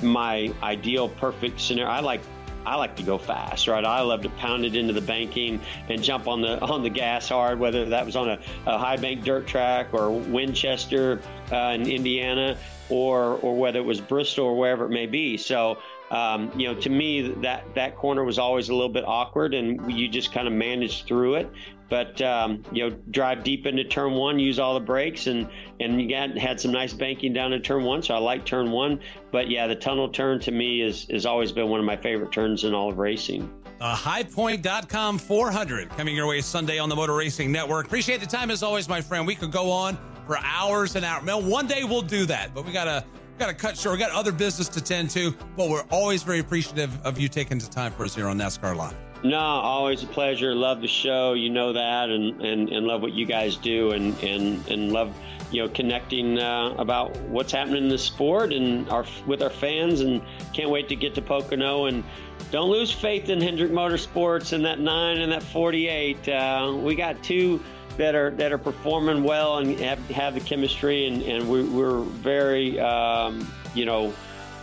my 0.03 0.53
ideal 0.62 1.09
perfect 1.09 1.61
scenario. 1.61 1.90
I 1.90 2.01
like 2.01 2.20
I 2.67 2.75
like 2.75 2.97
to 2.97 3.03
go 3.03 3.17
fast, 3.17 3.69
right? 3.69 3.85
I 3.85 4.01
love 4.01 4.23
to 4.23 4.29
pound 4.31 4.65
it 4.65 4.75
into 4.75 4.93
the 4.93 5.01
banking 5.01 5.61
and 5.89 6.03
jump 6.03 6.27
on 6.27 6.41
the 6.41 6.61
on 6.61 6.83
the 6.83 6.91
gas 6.91 7.29
hard, 7.29 7.59
whether 7.59 7.85
that 7.87 8.05
was 8.05 8.17
on 8.17 8.29
a, 8.29 8.39
a 8.67 8.77
high 8.77 8.97
bank 8.97 9.25
dirt 9.25 9.47
track 9.47 9.89
or 9.93 10.11
Winchester 10.11 11.21
uh, 11.53 11.73
in 11.75 11.89
Indiana, 11.89 12.59
or 12.89 13.35
or 13.37 13.57
whether 13.57 13.79
it 13.79 13.85
was 13.85 14.01
Bristol 14.01 14.47
or 14.47 14.59
wherever 14.59 14.85
it 14.87 14.91
may 14.91 15.07
be. 15.07 15.37
So. 15.37 15.79
Um, 16.09 16.53
you 16.57 16.69
know, 16.69 16.81
to 16.83 16.89
me, 16.89 17.33
that 17.43 17.65
that 17.75 17.97
corner 17.97 18.23
was 18.23 18.39
always 18.39 18.69
a 18.69 18.73
little 18.73 18.89
bit 18.89 19.03
awkward, 19.05 19.55
and 19.55 19.93
you 19.93 20.09
just 20.09 20.31
kind 20.31 20.47
of 20.47 20.55
managed 20.55 21.09
through 21.09 21.35
it. 21.35 21.51
But 21.88 22.20
um, 22.20 22.64
you 22.72 22.88
know, 22.88 22.96
drive 23.11 23.44
deep 23.44 23.66
into 23.66 23.85
turn 23.85 24.14
one, 24.14 24.38
use 24.38 24.59
all 24.59 24.75
the 24.75 24.85
brakes, 24.85 25.27
and 25.27 25.49
and 25.81 26.01
you 26.01 26.09
got 26.09 26.37
had 26.37 26.61
some 26.61 26.72
nice 26.72 26.92
banking 26.92 27.33
down 27.33 27.53
in 27.53 27.62
turn 27.62 27.85
one. 27.85 28.03
So 28.03 28.14
I 28.14 28.18
like 28.18 28.44
turn 28.44 28.70
one. 28.70 29.01
But 29.31 29.49
yeah, 29.49 29.66
the 29.66 29.77
tunnel 29.77 30.09
turn 30.09 30.40
to 30.40 30.51
me 30.51 30.83
is 30.83 31.07
has 31.11 31.27
always 31.27 31.53
been 31.53 31.68
one 31.68 31.81
of 31.81 31.87
my 31.87 31.96
favorite 31.96 32.33
turns 32.33 32.64
in 32.64 32.75
all 32.75 32.90
of 32.90 32.99
racing. 32.99 33.51
The 33.79 33.85
highpoint.com 33.85 35.18
400 35.18 35.90
coming 35.90 36.16
your 36.16 36.27
way 36.27 36.40
Sunday 36.40 36.79
on 36.79 36.88
the 36.88 36.96
Motor 36.96 37.14
Racing 37.14 37.53
Network. 37.53 37.87
Appreciate 37.87 38.20
the 38.20 38.27
time 38.27 38.51
as 38.51 38.62
always, 38.62 38.88
my 38.88 39.03
friend. 39.03 39.27
We 39.27 39.35
could 39.35 39.53
go 39.53 39.70
on 39.70 39.99
for 40.27 40.38
hours 40.38 40.96
and 40.96 41.05
hours. 41.05 41.25
Well, 41.25 41.42
one 41.42 41.66
day 41.66 41.85
we'll 41.85 42.03
do 42.03 42.25
that, 42.27 42.55
but 42.55 42.64
we 42.64 42.72
gotta 42.72 43.05
got 43.38 43.49
to 43.49 43.55
cut 43.55 43.77
short. 43.77 43.94
We 43.94 43.99
got 43.99 44.12
other 44.12 44.33
business 44.33 44.68
to 44.70 44.81
tend 44.81 45.11
to, 45.11 45.33
but 45.57 45.68
we're 45.68 45.85
always 45.90 46.22
very 46.22 46.38
appreciative 46.38 46.99
of 47.05 47.18
you 47.18 47.29
taking 47.29 47.59
the 47.59 47.66
time 47.66 47.92
for 47.92 48.05
us 48.05 48.14
here 48.14 48.29
on 48.29 48.38
NASCAR 48.38 48.75
Live. 48.75 48.96
No, 49.23 49.39
always 49.39 50.03
a 50.03 50.07
pleasure. 50.07 50.55
Love 50.55 50.81
the 50.81 50.89
show. 50.89 51.33
You 51.33 51.51
know 51.51 51.73
that, 51.73 52.11
and, 52.11 52.41
and, 52.41 52.69
and 52.69 52.87
love 52.87 53.03
what 53.03 53.13
you 53.13 53.27
guys 53.27 53.57
do, 53.57 53.93
and, 53.93 54.19
and, 54.23 54.67
and 54.69 54.93
love 54.93 55.17
you 55.51 55.63
know 55.63 55.69
connecting 55.69 56.39
uh, 56.39 56.75
about 56.79 57.17
what's 57.23 57.53
happening 57.53 57.85
in 57.85 57.89
the 57.89 57.99
sport 57.99 58.53
and 58.53 58.89
our 58.91 59.05
with 59.27 59.43
our 59.43 59.51
fans. 59.51 60.01
And 60.01 60.23
can't 60.53 60.71
wait 60.71 60.89
to 60.89 60.97
get 60.97 61.15
to 61.15 61.23
Pocono. 61.23 61.87
And 61.87 62.05
don't 62.51 62.71
lose 62.71 62.93
faith 62.93 63.29
in 63.29 63.41
Hendrick 63.41 63.71
Motorsports 63.71 64.53
and 64.53 64.65
that 64.65 64.81
nine 64.81 65.19
and 65.19 65.33
that 65.33 65.43
48. 65.43 66.29
Uh, 66.29 66.75
we 66.77 66.95
got 66.95 67.23
two 67.23 67.61
that 67.97 68.15
are 68.15 68.31
that 68.33 68.53
are 68.53 68.59
performing 68.59 69.23
well 69.23 69.59
and 69.59 69.79
have, 69.81 70.11
have 70.11 70.35
the 70.35 70.41
chemistry, 70.41 71.07
and, 71.07 71.23
and 71.23 71.49
we, 71.49 71.63
we're 71.65 72.01
very 72.01 72.79
um, 72.79 73.51
you 73.75 73.85
know 73.85 74.13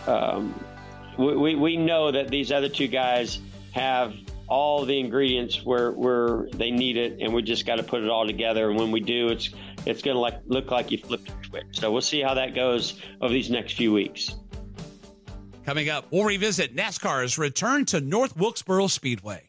um, 0.06 0.54
we, 1.18 1.54
we 1.54 1.76
know 1.76 2.10
that 2.10 2.28
these 2.28 2.52
other 2.52 2.68
two 2.68 2.88
guys 2.88 3.40
have 3.72 4.14
all 4.48 4.84
the 4.84 4.98
ingredients 4.98 5.64
where 5.64 5.92
where 5.92 6.48
they 6.52 6.70
need 6.70 6.96
it, 6.96 7.18
and 7.20 7.32
we 7.32 7.42
just 7.42 7.66
got 7.66 7.76
to 7.76 7.82
put 7.82 8.02
it 8.02 8.10
all 8.10 8.26
together. 8.26 8.70
And 8.70 8.78
when 8.78 8.90
we 8.90 9.00
do, 9.00 9.28
it's 9.28 9.50
it's 9.86 10.02
going 10.02 10.14
to 10.14 10.20
like 10.20 10.40
look 10.46 10.70
like 10.70 10.90
you 10.90 10.98
flipped 10.98 11.28
a 11.28 11.46
switch. 11.46 11.66
So 11.72 11.92
we'll 11.92 12.02
see 12.02 12.20
how 12.20 12.34
that 12.34 12.54
goes 12.54 13.00
over 13.20 13.32
these 13.32 13.50
next 13.50 13.74
few 13.74 13.92
weeks. 13.92 14.34
Coming 15.64 15.88
up, 15.88 16.06
we'll 16.10 16.24
revisit 16.24 16.76
NASCAR's 16.76 17.38
return 17.38 17.86
to 17.86 18.00
North 18.00 18.36
Wilkesboro 18.36 18.86
Speedway. 18.88 19.48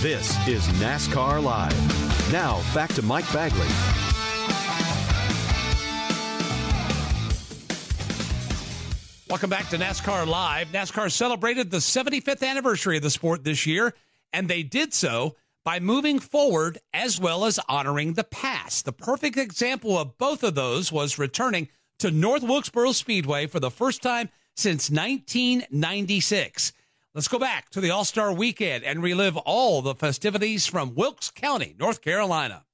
This 0.00 0.30
is 0.48 0.66
NASCAR 0.80 1.42
Live. 1.42 2.32
Now, 2.32 2.62
back 2.72 2.90
to 2.94 3.02
Mike 3.02 3.30
Bagley. 3.34 3.66
Welcome 9.28 9.50
back 9.50 9.68
to 9.68 9.76
NASCAR 9.76 10.26
Live. 10.26 10.68
NASCAR 10.68 11.12
celebrated 11.12 11.70
the 11.70 11.76
75th 11.76 12.42
anniversary 12.42 12.96
of 12.96 13.02
the 13.02 13.10
sport 13.10 13.44
this 13.44 13.66
year, 13.66 13.92
and 14.32 14.48
they 14.48 14.62
did 14.62 14.94
so 14.94 15.36
by 15.66 15.80
moving 15.80 16.18
forward 16.18 16.78
as 16.94 17.20
well 17.20 17.44
as 17.44 17.60
honoring 17.68 18.14
the 18.14 18.24
past. 18.24 18.86
The 18.86 18.92
perfect 18.92 19.36
example 19.36 19.98
of 19.98 20.16
both 20.16 20.42
of 20.42 20.54
those 20.54 20.90
was 20.90 21.18
returning 21.18 21.68
to 21.98 22.10
North 22.10 22.42
Wilkesboro 22.42 22.92
Speedway 22.92 23.46
for 23.46 23.60
the 23.60 23.70
first 23.70 24.00
time 24.00 24.30
since 24.56 24.88
1996. 24.88 26.72
Let's 27.12 27.26
go 27.26 27.40
back 27.40 27.70
to 27.70 27.80
the 27.80 27.90
All 27.90 28.04
Star 28.04 28.32
weekend 28.32 28.84
and 28.84 29.02
relive 29.02 29.36
all 29.36 29.82
the 29.82 29.96
festivities 29.96 30.66
from 30.66 30.94
Wilkes 30.94 31.28
County, 31.28 31.74
North 31.76 32.02
Carolina. 32.02 32.64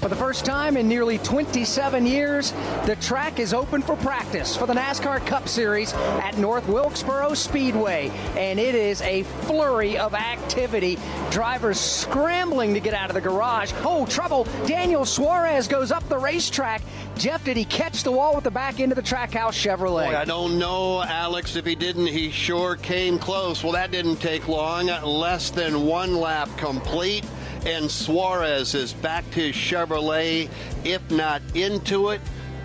For 0.00 0.10
the 0.10 0.16
first 0.16 0.44
time 0.44 0.76
in 0.76 0.86
nearly 0.88 1.18
27 1.18 2.06
years, 2.06 2.52
the 2.84 2.96
track 3.00 3.40
is 3.40 3.54
open 3.54 3.80
for 3.80 3.96
practice 3.96 4.54
for 4.54 4.66
the 4.66 4.74
NASCAR 4.74 5.24
Cup 5.26 5.48
Series 5.48 5.94
at 5.94 6.36
North 6.36 6.68
Wilkesboro 6.68 7.32
Speedway, 7.34 8.10
and 8.36 8.60
it 8.60 8.74
is 8.74 9.00
a 9.00 9.22
flurry 9.22 9.96
of 9.96 10.14
activity. 10.14 10.98
Drivers 11.30 11.80
scrambling 11.80 12.74
to 12.74 12.80
get 12.80 12.92
out 12.92 13.08
of 13.08 13.14
the 13.14 13.20
garage. 13.22 13.72
Oh, 13.84 14.04
trouble! 14.06 14.46
Daniel 14.66 15.06
Suarez 15.06 15.66
goes 15.66 15.90
up 15.90 16.06
the 16.08 16.18
racetrack. 16.18 16.82
Jeff, 17.16 17.42
did 17.42 17.56
he 17.56 17.64
catch 17.64 18.02
the 18.02 18.12
wall 18.12 18.34
with 18.34 18.44
the 18.44 18.50
back 18.50 18.78
end 18.78 18.92
of 18.92 18.96
the 18.96 19.02
Trackhouse 19.02 19.54
Chevrolet? 19.54 20.10
Boy, 20.10 20.16
I 20.16 20.26
don't 20.26 20.58
know, 20.58 21.02
Alex. 21.02 21.56
If 21.56 21.64
he 21.64 21.74
didn't, 21.74 22.06
he 22.06 22.30
sure 22.30 22.76
came 22.76 23.18
close. 23.18 23.64
Well, 23.64 23.72
that 23.72 23.90
didn't 23.90 24.16
take 24.16 24.46
long. 24.46 24.86
Less 24.86 25.50
than 25.50 25.86
one 25.86 26.14
lap 26.14 26.50
complete 26.58 27.24
and 27.66 27.90
Suarez 27.90 28.72
has 28.72 28.92
backed 28.94 29.34
his 29.34 29.54
Chevrolet, 29.54 30.48
if 30.84 31.10
not 31.10 31.42
into 31.54 32.10
it, 32.10 32.20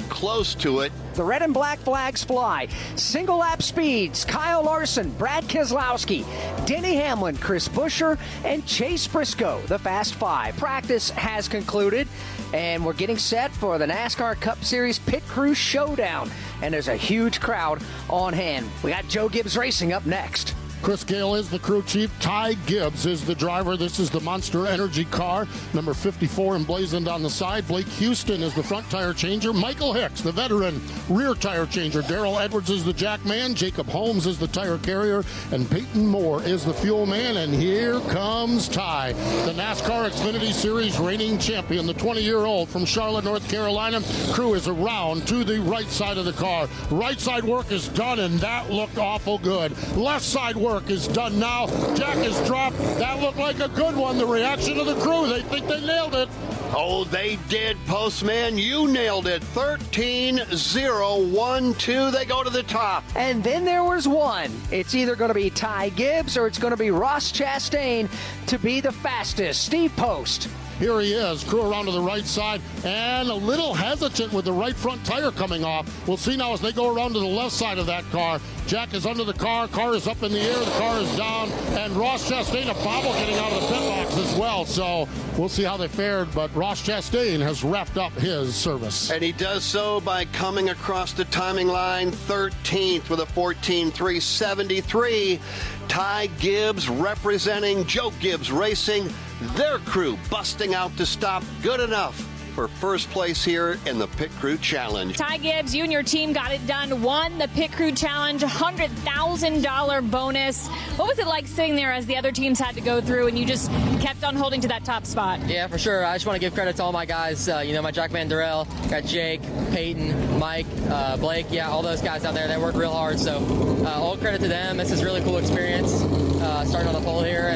close 0.10 0.54
to 0.56 0.82
it. 0.82 0.92
The 1.16 1.24
red 1.24 1.42
and 1.42 1.54
black 1.54 1.80
flags 1.80 2.24
fly. 2.24 2.68
Single 2.96 3.38
lap 3.38 3.64
speeds 3.64 4.24
Kyle 4.24 4.64
Larson, 4.64 5.10
Brad 5.12 5.46
Keselowski, 5.46 6.24
Denny 6.68 6.96
Hamlin, 6.96 7.36
Chris 7.38 7.68
Buescher, 7.68 8.20
and 8.46 8.66
Chase 8.66 9.08
Briscoe, 9.08 9.62
the 9.68 9.80
Fast 9.80 10.14
Five. 10.16 10.56
Practice 10.56 11.10
has 11.10 11.48
concluded, 11.48 12.08
and 12.54 12.86
we're 12.86 12.94
getting 12.94 13.18
set 13.18 13.52
for 13.52 13.80
the 13.80 13.88
NASCAR 13.88 14.40
Cup 14.40 14.64
Series 14.64 15.00
Pit 15.00 15.24
Crew 15.28 15.56
Showdown. 15.56 16.30
And 16.62 16.74
there's 16.74 16.88
a 16.90 16.96
huge 16.96 17.40
crowd 17.42 17.82
on 18.08 18.34
hand. 18.34 18.70
We 18.84 18.92
got 18.92 19.08
Joe 19.08 19.30
Gibbs 19.30 19.58
Racing 19.58 19.94
up 19.94 20.06
next. 20.06 20.54
Chris 20.82 21.04
Gayle 21.04 21.36
is 21.36 21.48
the 21.48 21.60
crew 21.60 21.84
chief. 21.84 22.12
Ty 22.20 22.56
Gibbs 22.66 23.06
is 23.06 23.24
the 23.24 23.36
driver. 23.36 23.78
This 23.78 24.00
is 24.00 24.10
the 24.10 24.20
Monster 24.20 24.66
Energy 24.66 25.06
car, 25.06 25.48
number 25.76 25.94
54 25.94 26.56
emblazoned 26.56 27.08
on 27.08 27.22
the 27.22 27.30
side. 27.30 27.68
Blake 27.68 27.88
Houston 27.88 28.42
is 28.42 28.56
the 28.56 28.64
front 28.64 28.90
tire 28.90 29.14
changer. 29.14 29.54
Michael 29.54 29.94
Hicks, 29.94 30.22
the 30.22 30.32
veteran 30.32 30.82
rear 31.08 31.36
tire 31.36 31.68
changer. 31.68 32.02
Daryl 32.02 32.42
Edwards 32.42 32.72
is 32.72 32.84
the 32.84 32.94
jack 32.94 33.24
man. 33.26 33.54
Jacob 33.54 33.88
Holmes 33.90 34.26
is 34.26 34.40
the 34.40 34.48
tire 34.48 34.80
carrier. 34.80 35.24
And 35.52 35.70
Peyton 35.70 36.08
Moore 36.08 36.42
is 36.42 36.66
the 36.66 36.74
fuel 36.74 37.06
man. 37.06 37.38
And 37.38 37.54
here 37.54 38.00
comes 38.10 38.68
Ty, 38.68 39.14
the 39.46 39.54
NASCAR 39.54 40.10
Xfinity 40.10 40.52
Series 40.52 40.98
reigning 40.98 41.38
champion, 41.38 41.86
the 41.86 41.94
20 41.94 42.22
year 42.22 42.40
old 42.40 42.70
from 42.70 42.86
Charlotte, 42.86 43.26
North 43.26 43.48
Carolina. 43.48 44.02
Crew 44.32 44.56
is 44.56 44.68
around 44.68 45.28
to 45.28 45.44
the 45.44 45.60
right 45.62 45.90
side 45.90 46.18
of 46.18 46.26
the 46.26 46.34
car. 46.34 46.68
Right 46.90 47.20
side 47.20 47.44
work 47.44 47.72
is 47.72 47.88
done, 47.90 48.18
and 48.18 48.40
that 48.40 48.72
looked 48.72 48.98
awful 48.98 49.38
good. 49.38 49.72
Left 49.96 50.26
side 50.26 50.58
work 50.58 50.71
work 50.72 50.90
is 50.90 51.08
done 51.10 51.38
now. 51.38 51.68
Jack 51.96 52.16
is 52.20 52.40
dropped. 52.48 52.78
That 52.98 53.20
looked 53.20 53.38
like 53.38 53.60
a 53.60 53.68
good 53.68 53.94
one. 53.94 54.18
The 54.18 54.26
reaction 54.26 54.80
of 54.80 54.86
the 54.86 54.96
crew, 54.96 55.28
they 55.28 55.42
think 55.42 55.68
they 55.68 55.86
nailed 55.86 56.16
it. 56.16 56.30
Oh, 56.74 57.04
they 57.04 57.38
did, 57.50 57.76
Postman. 57.88 58.58
You 58.58 58.88
nailed 58.88 59.28
it. 59.28 59.44
13 59.44 60.46
0 60.54 61.18
1 61.26 61.74
2. 61.74 62.12
They 62.12 62.24
go 62.24 62.42
to 62.46 62.50
the 62.50 62.64
top. 62.64 63.04
And 63.18 63.44
then 63.44 63.66
there 63.66 63.84
was 63.84 64.08
one. 64.08 64.50
It's 64.72 64.96
either 64.96 65.18
going 65.18 65.28
to 65.28 65.36
be 65.36 65.50
Ty 65.50 65.90
Gibbs 65.90 66.38
or 66.38 66.48
it's 66.48 66.58
going 66.58 66.72
to 66.72 66.78
be 66.78 66.90
Ross 66.90 67.34
Chastain 67.34 68.10
to 68.48 68.58
be 68.58 68.80
the 68.80 68.94
fastest. 68.94 69.66
Steve 69.66 69.94
Post. 69.98 70.48
Here 70.82 71.00
he 71.00 71.14
is, 71.14 71.44
crew 71.44 71.62
around 71.62 71.86
to 71.86 71.92
the 71.92 72.02
right 72.02 72.26
side, 72.26 72.60
and 72.84 73.30
a 73.30 73.36
little 73.36 73.76
hesitant 73.76 74.34
with 74.34 74.46
the 74.46 74.52
right 74.52 74.76
front 74.76 75.06
tire 75.06 75.30
coming 75.30 75.64
off. 75.64 75.86
We'll 76.08 76.18
see 76.18 76.36
now 76.36 76.54
as 76.54 76.60
they 76.60 76.72
go 76.72 76.92
around 76.92 77.14
to 77.14 77.20
the 77.20 77.26
left 77.28 77.52
side 77.52 77.78
of 77.78 77.86
that 77.86 78.04
car. 78.06 78.40
Jack 78.66 78.96
is 78.96 79.06
under 79.06 79.24
the 79.24 79.34
car, 79.36 79.68
car 79.68 79.94
is 79.94 80.08
up 80.08 80.24
in 80.24 80.32
the 80.32 80.40
air, 80.40 80.58
the 80.58 80.72
car 80.80 80.98
is 80.98 81.16
down, 81.16 81.52
and 81.78 81.94
Ross 81.94 82.28
Chastain, 82.28 82.68
a 82.68 82.74
bobble 82.84 83.14
getting 83.14 83.36
out 83.36 83.52
of 83.52 83.62
the 83.62 83.68
pit 83.68 83.80
box 83.90 84.18
as 84.18 84.36
well. 84.36 84.66
So 84.66 85.08
we'll 85.38 85.50
see 85.50 85.64
how 85.64 85.78
they 85.78 85.88
fared, 85.88 86.34
but 86.34 86.52
Ross 86.56 86.82
Chastain 86.82 87.42
has 87.42 87.64
wrapped 87.64 87.98
up 88.00 88.14
his 88.14 88.56
service. 88.56 89.12
And 89.12 89.22
he 89.22 89.34
does 89.34 89.64
so 89.64 90.02
by 90.02 90.26
coming 90.26 90.70
across 90.70 91.14
the 91.14 91.26
timing 91.26 91.68
line 91.68 92.10
13th 92.10 93.08
with 93.08 93.20
a 93.20 93.28
14 93.28 93.92
373. 93.92 95.40
Ty 95.88 96.28
Gibbs 96.40 96.90
representing 96.90 97.86
Joe 97.86 98.12
Gibbs 98.20 98.52
Racing, 98.52 99.14
their 99.56 99.80
crew 99.80 100.18
busting 100.30 100.74
out 100.76 100.96
to 100.98 101.06
stop 101.06 101.44
good 101.62 101.80
enough 101.80 102.28
for 102.52 102.68
first 102.68 103.10
place 103.10 103.44
here 103.44 103.80
in 103.86 103.98
the 103.98 104.08
Pit 104.08 104.30
Crew 104.40 104.58
Challenge. 104.58 105.18
Ty 105.18 105.38
Gibbs, 105.38 105.74
you 105.74 105.84
and 105.84 105.92
your 105.92 106.04
team 106.04 106.34
got 106.34 106.52
it 106.52 106.66
done, 106.68 107.02
won 107.02 107.38
the 107.38 107.48
Pit 107.50 107.72
Crew 107.72 107.92
Challenge, 107.92 108.42
$100,000 108.42 110.12
bonus. 110.12 110.68
What 110.98 111.08
was 111.08 111.20
it 111.20 111.28
like 111.28 111.48
sitting 111.48 111.76
there 111.76 111.92
as 111.92 112.06
the 112.06 112.18
other 112.18 112.32
teams 112.32 112.60
had 112.60 112.76
to 112.76 112.82
go 112.82 113.02
through 113.02 113.28
and 113.28 113.40
you 113.40 113.46
just 113.46 113.72
kept 114.02 114.24
on 114.24 114.36
holding 114.36 114.62
to 114.62 114.68
that 114.68 114.84
top 114.84 115.06
spot? 115.06 115.40
Yeah, 115.48 115.68
for 115.68 115.78
sure. 115.78 116.06
I 116.06 116.16
just 116.16 116.26
want 116.26 116.36
to 116.36 116.40
give 116.40 116.54
credit 116.54 116.76
to 116.78 116.84
all 116.84 116.92
my 116.92 117.06
guys. 117.06 117.48
Uh, 117.48 117.60
you 117.60 117.74
know, 117.74 117.82
my 117.82 117.92
jackman 117.92 118.30
Daryl, 118.30 118.68
got 118.90 119.06
Jake, 119.06 119.42
Peyton, 119.72 120.38
Mike, 120.38 120.68
uh, 120.90 121.18
Blake. 121.18 121.48
Yeah, 121.50 121.70
all 121.70 121.82
those 121.82 122.02
guys 122.02 122.26
out 122.26 122.34
there. 122.34 122.48
They 122.48 122.58
work 122.58 122.76
real 122.76 122.92
hard. 122.94 123.20
So 123.20 123.38
uh, 123.86 123.90
all 124.00 124.18
credit 124.18 124.42
to 124.42 124.48
them. 124.48 124.78
This 124.78 124.92
is 124.92 125.04
really 125.04 125.22
cool 125.22 125.38
experience. 125.38 126.04
Uh, 126.42 126.66
starting 126.66 126.88
on 126.88 126.96
the 126.96 127.02
pole 127.02 127.24
here 127.24 127.48
and 127.48 127.51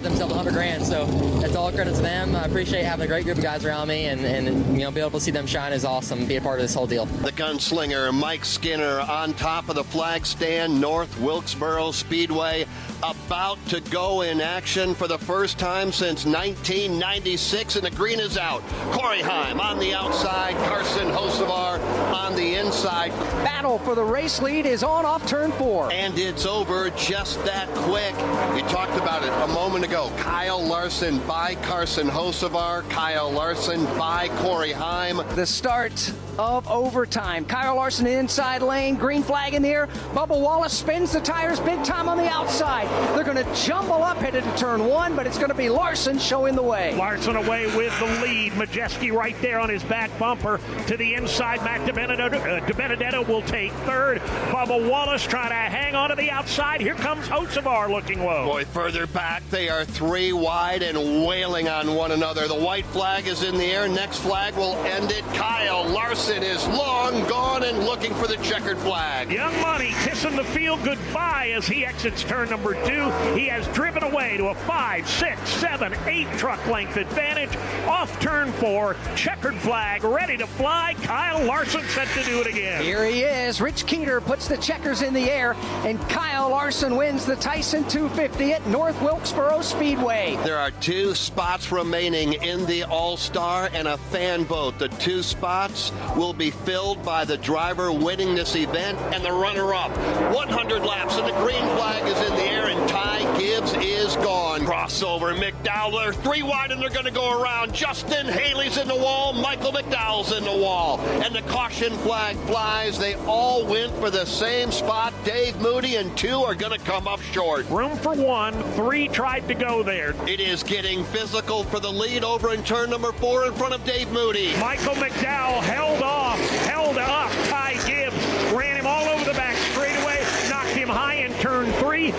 got 0.00 0.08
themselves 0.08 0.34
100 0.34 0.54
grand. 0.54 0.84
So 0.84 1.06
it's 1.44 1.54
all 1.54 1.70
credit 1.70 1.94
to 1.94 2.00
them. 2.00 2.34
I 2.34 2.44
appreciate 2.44 2.84
having 2.84 3.04
a 3.04 3.08
great 3.08 3.24
group 3.24 3.36
of 3.36 3.42
guys 3.42 3.64
around 3.64 3.88
me 3.88 4.06
and, 4.06 4.24
and 4.24 4.74
you 4.74 4.84
know, 4.84 4.90
be 4.90 5.00
able 5.00 5.10
to 5.10 5.20
see 5.20 5.30
them 5.30 5.46
shine 5.46 5.72
is 5.72 5.84
awesome. 5.84 6.26
Be 6.26 6.36
a 6.36 6.40
part 6.40 6.58
of 6.58 6.64
this 6.64 6.74
whole 6.74 6.86
deal. 6.86 7.06
The 7.06 7.32
gunslinger 7.32 8.12
Mike 8.12 8.44
Skinner 8.44 9.00
on 9.00 9.34
top 9.34 9.68
of 9.68 9.74
the 9.74 9.84
flag 9.84 10.24
stand, 10.24 10.80
North 10.80 11.18
Wilkesboro 11.20 11.92
Speedway, 11.92 12.66
about 13.02 13.64
to 13.66 13.80
go 13.80 14.22
in 14.22 14.40
action 14.40 14.94
for 14.94 15.08
the 15.08 15.18
first 15.18 15.58
time 15.58 15.92
since 15.92 16.24
1996, 16.24 17.76
and 17.76 17.84
the 17.84 17.90
green 17.92 18.20
is 18.20 18.36
out. 18.36 18.62
Corey 18.92 19.22
Heim 19.22 19.60
on 19.60 19.78
the 19.78 19.94
outside, 19.94 20.54
Carson 20.68 21.08
Hocevar 21.08 21.80
on 22.12 22.34
the 22.34 22.54
inside. 22.56 23.10
Battle 23.44 23.78
for 23.78 23.94
the 23.94 24.04
race 24.04 24.40
lead 24.42 24.66
is 24.66 24.82
on 24.82 25.04
off 25.04 25.26
turn 25.26 25.52
four. 25.52 25.90
And 25.92 26.18
it's 26.18 26.46
over 26.46 26.90
just 26.90 27.42
that 27.44 27.68
quick. 27.74 28.14
You 28.56 28.68
talked 28.68 28.96
about 28.96 29.22
it 29.22 29.30
a 29.48 29.52
moment 29.52 29.84
ago. 29.84 30.12
Kyle 30.18 30.62
Larson 30.62 31.18
by 31.26 31.54
Carson 31.56 32.08
Hocevar, 32.08 32.88
Kyle 32.90 33.30
Larson 33.30 33.84
by 33.96 34.28
Corey 34.38 34.72
Heim. 34.72 35.18
The 35.34 35.46
start 35.46 36.12
of 36.38 36.68
overtime. 36.68 37.44
Kyle 37.44 37.76
Larson 37.76 38.06
inside 38.06 38.62
lane, 38.62 38.96
green 38.96 39.22
flag 39.22 39.54
in 39.54 39.62
the 39.62 39.68
air. 39.68 39.86
Bubba 40.14 40.40
Wallace 40.40 40.72
spins 40.72 41.12
the 41.12 41.20
tires 41.20 41.60
big 41.60 41.82
time 41.84 42.08
on 42.08 42.16
the 42.16 42.28
outside. 42.28 42.89
They're 43.14 43.24
going 43.24 43.44
to 43.44 43.54
jumble 43.54 44.02
up 44.02 44.16
headed 44.18 44.44
to 44.44 44.56
turn 44.56 44.84
one, 44.84 45.16
but 45.16 45.26
it's 45.26 45.36
going 45.36 45.50
to 45.50 45.54
be 45.54 45.68
Larson 45.68 46.18
showing 46.18 46.54
the 46.54 46.62
way. 46.62 46.94
Larson 46.94 47.36
away 47.36 47.66
with 47.76 47.96
the 47.98 48.06
lead. 48.22 48.52
Majeski 48.52 49.12
right 49.12 49.36
there 49.40 49.60
on 49.60 49.68
his 49.68 49.82
back 49.84 50.16
bumper 50.18 50.60
to 50.86 50.96
the 50.96 51.14
inside. 51.14 51.62
Matt 51.62 51.88
DiBenedetto, 51.88 52.34
uh, 52.34 52.66
DiBenedetto 52.66 53.26
will 53.26 53.42
take 53.42 53.72
third. 53.84 54.18
Bubba 54.50 54.88
Wallace 54.88 55.22
trying 55.22 55.50
to 55.50 55.54
hang 55.54 55.94
on 55.94 56.10
to 56.10 56.16
the 56.16 56.30
outside. 56.30 56.80
Here 56.80 56.94
comes 56.94 57.26
Hocevar 57.28 57.90
looking 57.90 58.20
low. 58.24 58.46
Boy, 58.46 58.64
further 58.64 59.06
back, 59.06 59.48
they 59.50 59.68
are 59.68 59.84
three 59.84 60.32
wide 60.32 60.82
and 60.82 61.26
wailing 61.26 61.68
on 61.68 61.94
one 61.94 62.12
another. 62.12 62.48
The 62.48 62.54
white 62.54 62.86
flag 62.86 63.26
is 63.26 63.42
in 63.42 63.56
the 63.56 63.64
air. 63.64 63.88
Next 63.88 64.18
flag 64.18 64.54
will 64.56 64.76
end 64.86 65.10
it. 65.10 65.24
Kyle 65.34 65.88
Larson 65.88 66.42
is 66.42 66.66
long 66.68 67.26
gone 67.28 67.64
and 67.64 67.80
looking 67.80 68.14
for 68.14 68.26
the 68.26 68.36
checkered 68.38 68.78
flag. 68.78 69.30
Young 69.30 69.58
Money 69.60 69.92
kissing 70.04 70.36
the 70.36 70.44
field 70.44 70.82
goodbye 70.84 71.52
as 71.54 71.66
he 71.66 71.84
exits 71.84 72.22
turn 72.22 72.50
number 72.50 72.74
two. 72.86 73.10
He 73.38 73.46
has 73.48 73.66
driven 73.68 74.02
away 74.02 74.36
to 74.36 74.48
a 74.48 74.54
five, 74.54 75.08
six, 75.08 75.48
seven, 75.48 75.94
eight 76.06 76.28
truck 76.38 76.64
length 76.66 76.96
advantage. 76.96 77.56
Off 77.86 78.18
turn 78.20 78.52
four, 78.52 78.96
checkered 79.14 79.54
flag, 79.56 80.04
ready 80.04 80.36
to 80.36 80.46
fly. 80.46 80.94
Kyle 81.02 81.44
Larson 81.44 81.82
set 81.88 82.08
to 82.08 82.22
do 82.24 82.40
it 82.40 82.46
again. 82.46 82.82
Here 82.82 83.04
he 83.04 83.22
is. 83.22 83.60
Rich 83.60 83.86
Keeter 83.86 84.20
puts 84.20 84.48
the 84.48 84.56
checkers 84.56 85.02
in 85.02 85.14
the 85.14 85.30
air, 85.30 85.54
and 85.84 86.00
Kyle 86.08 86.50
Larson 86.50 86.96
wins 86.96 87.26
the 87.26 87.36
Tyson 87.36 87.86
250 87.88 88.52
at 88.52 88.66
North 88.66 89.00
Wilkesboro 89.02 89.62
Speedway. 89.62 90.38
There 90.44 90.58
are 90.58 90.70
two 90.70 91.14
spots 91.14 91.72
remaining 91.72 92.34
in 92.34 92.66
the 92.66 92.84
All 92.84 93.16
Star 93.16 93.70
and 93.72 93.88
a 93.88 93.98
fan 93.98 94.44
vote. 94.44 94.78
The 94.78 94.88
two 94.88 95.22
spots 95.22 95.92
will 96.16 96.32
be 96.32 96.50
filled 96.50 97.02
by 97.04 97.24
the 97.24 97.36
driver 97.36 97.92
winning 97.92 98.34
this 98.34 98.56
event 98.56 98.98
and 99.14 99.24
the 99.24 99.32
runner 99.32 99.74
up. 99.74 99.90
100 100.34 100.82
laps, 100.84 101.16
and 101.16 101.26
the 101.26 101.38
green 101.40 101.64
flag 101.76 102.02
is 102.04 102.18
in 102.30 102.36
the 102.36 102.42
air, 102.42 102.69
and 102.70 102.88
Ty 102.88 103.38
Gibbs 103.38 103.74
is 103.74 104.14
gone. 104.16 104.60
Crossover, 104.60 105.34
McDowell, 105.36 106.02
they're 106.02 106.12
three 106.12 106.42
wide, 106.42 106.70
and 106.70 106.80
they're 106.80 106.88
going 106.88 107.04
to 107.04 107.10
go 107.10 107.42
around. 107.42 107.74
Justin 107.74 108.26
Haley's 108.26 108.76
in 108.76 108.86
the 108.86 108.94
wall, 108.94 109.32
Michael 109.32 109.72
McDowell's 109.72 110.32
in 110.32 110.44
the 110.44 110.56
wall, 110.56 111.00
and 111.22 111.34
the 111.34 111.42
caution 111.42 111.92
flag 111.98 112.36
flies. 112.46 112.98
They 112.98 113.14
all 113.26 113.64
went 113.66 113.92
for 113.96 114.10
the 114.10 114.24
same 114.24 114.70
spot. 114.70 115.12
Dave 115.24 115.60
Moody 115.60 115.96
and 115.96 116.16
two 116.16 116.42
are 116.42 116.54
going 116.54 116.78
to 116.78 116.84
come 116.84 117.08
up 117.08 117.20
short. 117.20 117.68
Room 117.70 117.96
for 117.96 118.14
one, 118.14 118.54
three 118.74 119.08
tried 119.08 119.48
to 119.48 119.54
go 119.54 119.82
there. 119.82 120.14
It 120.28 120.40
is 120.40 120.62
getting 120.62 121.04
physical 121.06 121.64
for 121.64 121.80
the 121.80 121.90
lead 121.90 122.22
over 122.22 122.54
in 122.54 122.62
turn 122.62 122.90
number 122.90 123.12
four 123.12 123.46
in 123.46 123.52
front 123.54 123.74
of 123.74 123.84
Dave 123.84 124.10
Moody. 124.12 124.56
Michael 124.58 124.94
McDowell 124.94 125.60
held 125.62 126.02
off, 126.02 126.38
held 126.66 126.98
up. 126.98 127.30
Ty 127.48 127.74
Gibbs 127.86 128.16
ran 128.52 128.76
him 128.76 128.86
all 128.86 129.08
over 129.08 129.24
the 129.24 129.34
back 129.34 129.56
straightaway, 129.72 130.24
knocked 130.48 130.68
him 130.68 130.88
high 130.88 131.14
in 131.14 131.32
turn 131.34 131.70
three. 131.74 132.12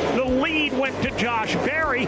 Went 0.82 1.00
to 1.04 1.12
Josh 1.12 1.54
Berry. 1.58 2.08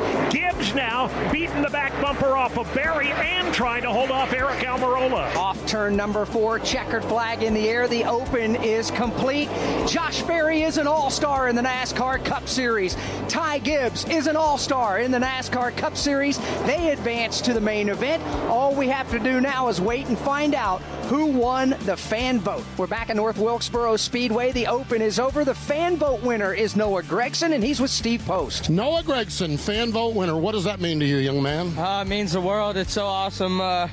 Gibbs 0.74 0.76
now 0.76 1.32
beating 1.32 1.62
the 1.62 1.70
back 1.70 1.92
bumper 2.02 2.36
off 2.36 2.58
of 2.58 2.72
Berry 2.74 3.12
and 3.12 3.54
trying 3.54 3.84
to 3.84 3.92
hold 3.92 4.12
off 4.12 4.30
Aric 4.30 4.64
Almirola. 4.64 5.34
Off 5.36 5.66
turn 5.68 5.96
number 5.96 6.26
four, 6.26 6.60
checkered 6.60 7.04
flag 7.06 7.44
in 7.44 7.54
the 7.54 7.70
air. 7.70 7.88
The 7.88 8.04
open 8.04 8.56
is 8.58 8.92
complete. 8.92 9.50
Josh 9.88 10.22
Berry 10.24 10.64
is 10.64 10.78
an 10.78 10.88
all 10.88 11.10
star 11.10 11.48
in 11.48 11.56
the 11.56 11.62
NASCAR 11.62 12.24
Cup 12.24 12.48
Series. 12.48 12.96
Ty 13.28 13.60
Gibbs 13.60 14.06
is 14.06 14.28
an 14.28 14.36
all 14.36 14.58
star 14.58 15.00
in 15.00 15.12
the 15.12 15.20
NASCAR 15.20 15.76
Cup 15.78 15.98
Series. 15.98 16.38
They 16.66 16.92
advance 16.92 17.42
to 17.42 17.54
the 17.54 17.62
main 17.62 17.90
event. 17.90 18.24
All 18.50 18.76
we 18.76 18.88
have 18.88 19.10
to 19.12 19.20
do 19.20 19.42
now 19.42 19.68
is 19.68 19.80
wait 19.82 20.08
and 20.08 20.18
find 20.18 20.56
out 20.56 20.82
who 21.08 21.28
won 21.28 21.76
the 21.82 21.98
fan 21.98 22.40
vote. 22.40 22.64
We're 22.78 22.88
back 22.88 23.10
at 23.10 23.16
North 23.16 23.38
Wilkesboro 23.38 23.98
Speedway. 23.98 24.52
The 24.52 24.68
open 24.68 25.02
is 25.02 25.20
over. 25.20 25.44
The 25.44 25.54
fan 25.54 25.98
vote 25.98 26.22
winner 26.22 26.54
is 26.54 26.76
Noah 26.76 27.04
Gragson, 27.04 27.54
and 27.54 27.64
he's 27.64 27.80
with 27.80 27.92
Steve 27.92 28.24
Post. 28.26 28.70
Noah 28.70 29.04
Gragson, 29.04 29.60
fan 29.60 29.92
vote 29.92 30.16
winner. 30.16 30.38
What 30.38 30.54
does 30.64 30.72
that 30.72 30.80
mean 30.80 30.98
to 31.02 31.06
you, 31.06 31.18
young 31.18 31.44
man? 31.44 31.78
Uh, 31.78 32.04
it 32.04 32.08
means 32.08 32.32
the 32.32 32.40
world. 32.40 32.78
It's 32.78 32.94
so 32.94 33.06
awesome. 33.06 33.60
Uh, 33.60 33.90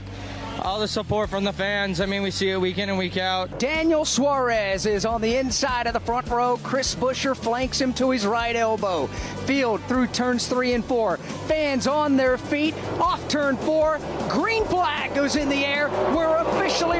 all 0.62 0.78
the 0.78 0.86
support 0.86 1.28
from 1.28 1.42
the 1.42 1.52
fans. 1.52 2.00
I 2.00 2.06
mean, 2.06 2.22
we 2.22 2.30
see 2.30 2.48
it 2.50 2.60
week 2.60 2.78
in 2.78 2.88
and 2.88 2.96
week 2.96 3.16
out. 3.16 3.58
Daniel 3.58 4.04
Suarez 4.04 4.86
is 4.86 5.04
on 5.04 5.20
the 5.20 5.34
inside 5.34 5.88
of 5.88 5.94
the 5.94 6.00
front 6.00 6.28
row. 6.28 6.60
Chris 6.62 6.94
Buescher 6.94 7.36
flanks 7.36 7.80
him 7.80 7.92
to 7.94 8.10
his 8.10 8.24
right 8.24 8.54
elbow. 8.54 9.08
Field 9.46 9.82
through 9.88 10.06
turns 10.08 10.46
three 10.46 10.74
and 10.74 10.84
four. 10.84 11.16
Fans 11.48 11.88
on 11.88 12.16
their 12.16 12.38
feet. 12.38 12.76
Off 13.00 13.26
turn 13.26 13.56
four. 13.56 13.98
Green 14.28 14.64
flag 14.66 15.12
goes 15.12 15.34
in 15.34 15.48
the 15.48 15.64
air. 15.64 15.88
We're 16.14 16.36
officially 16.36 16.99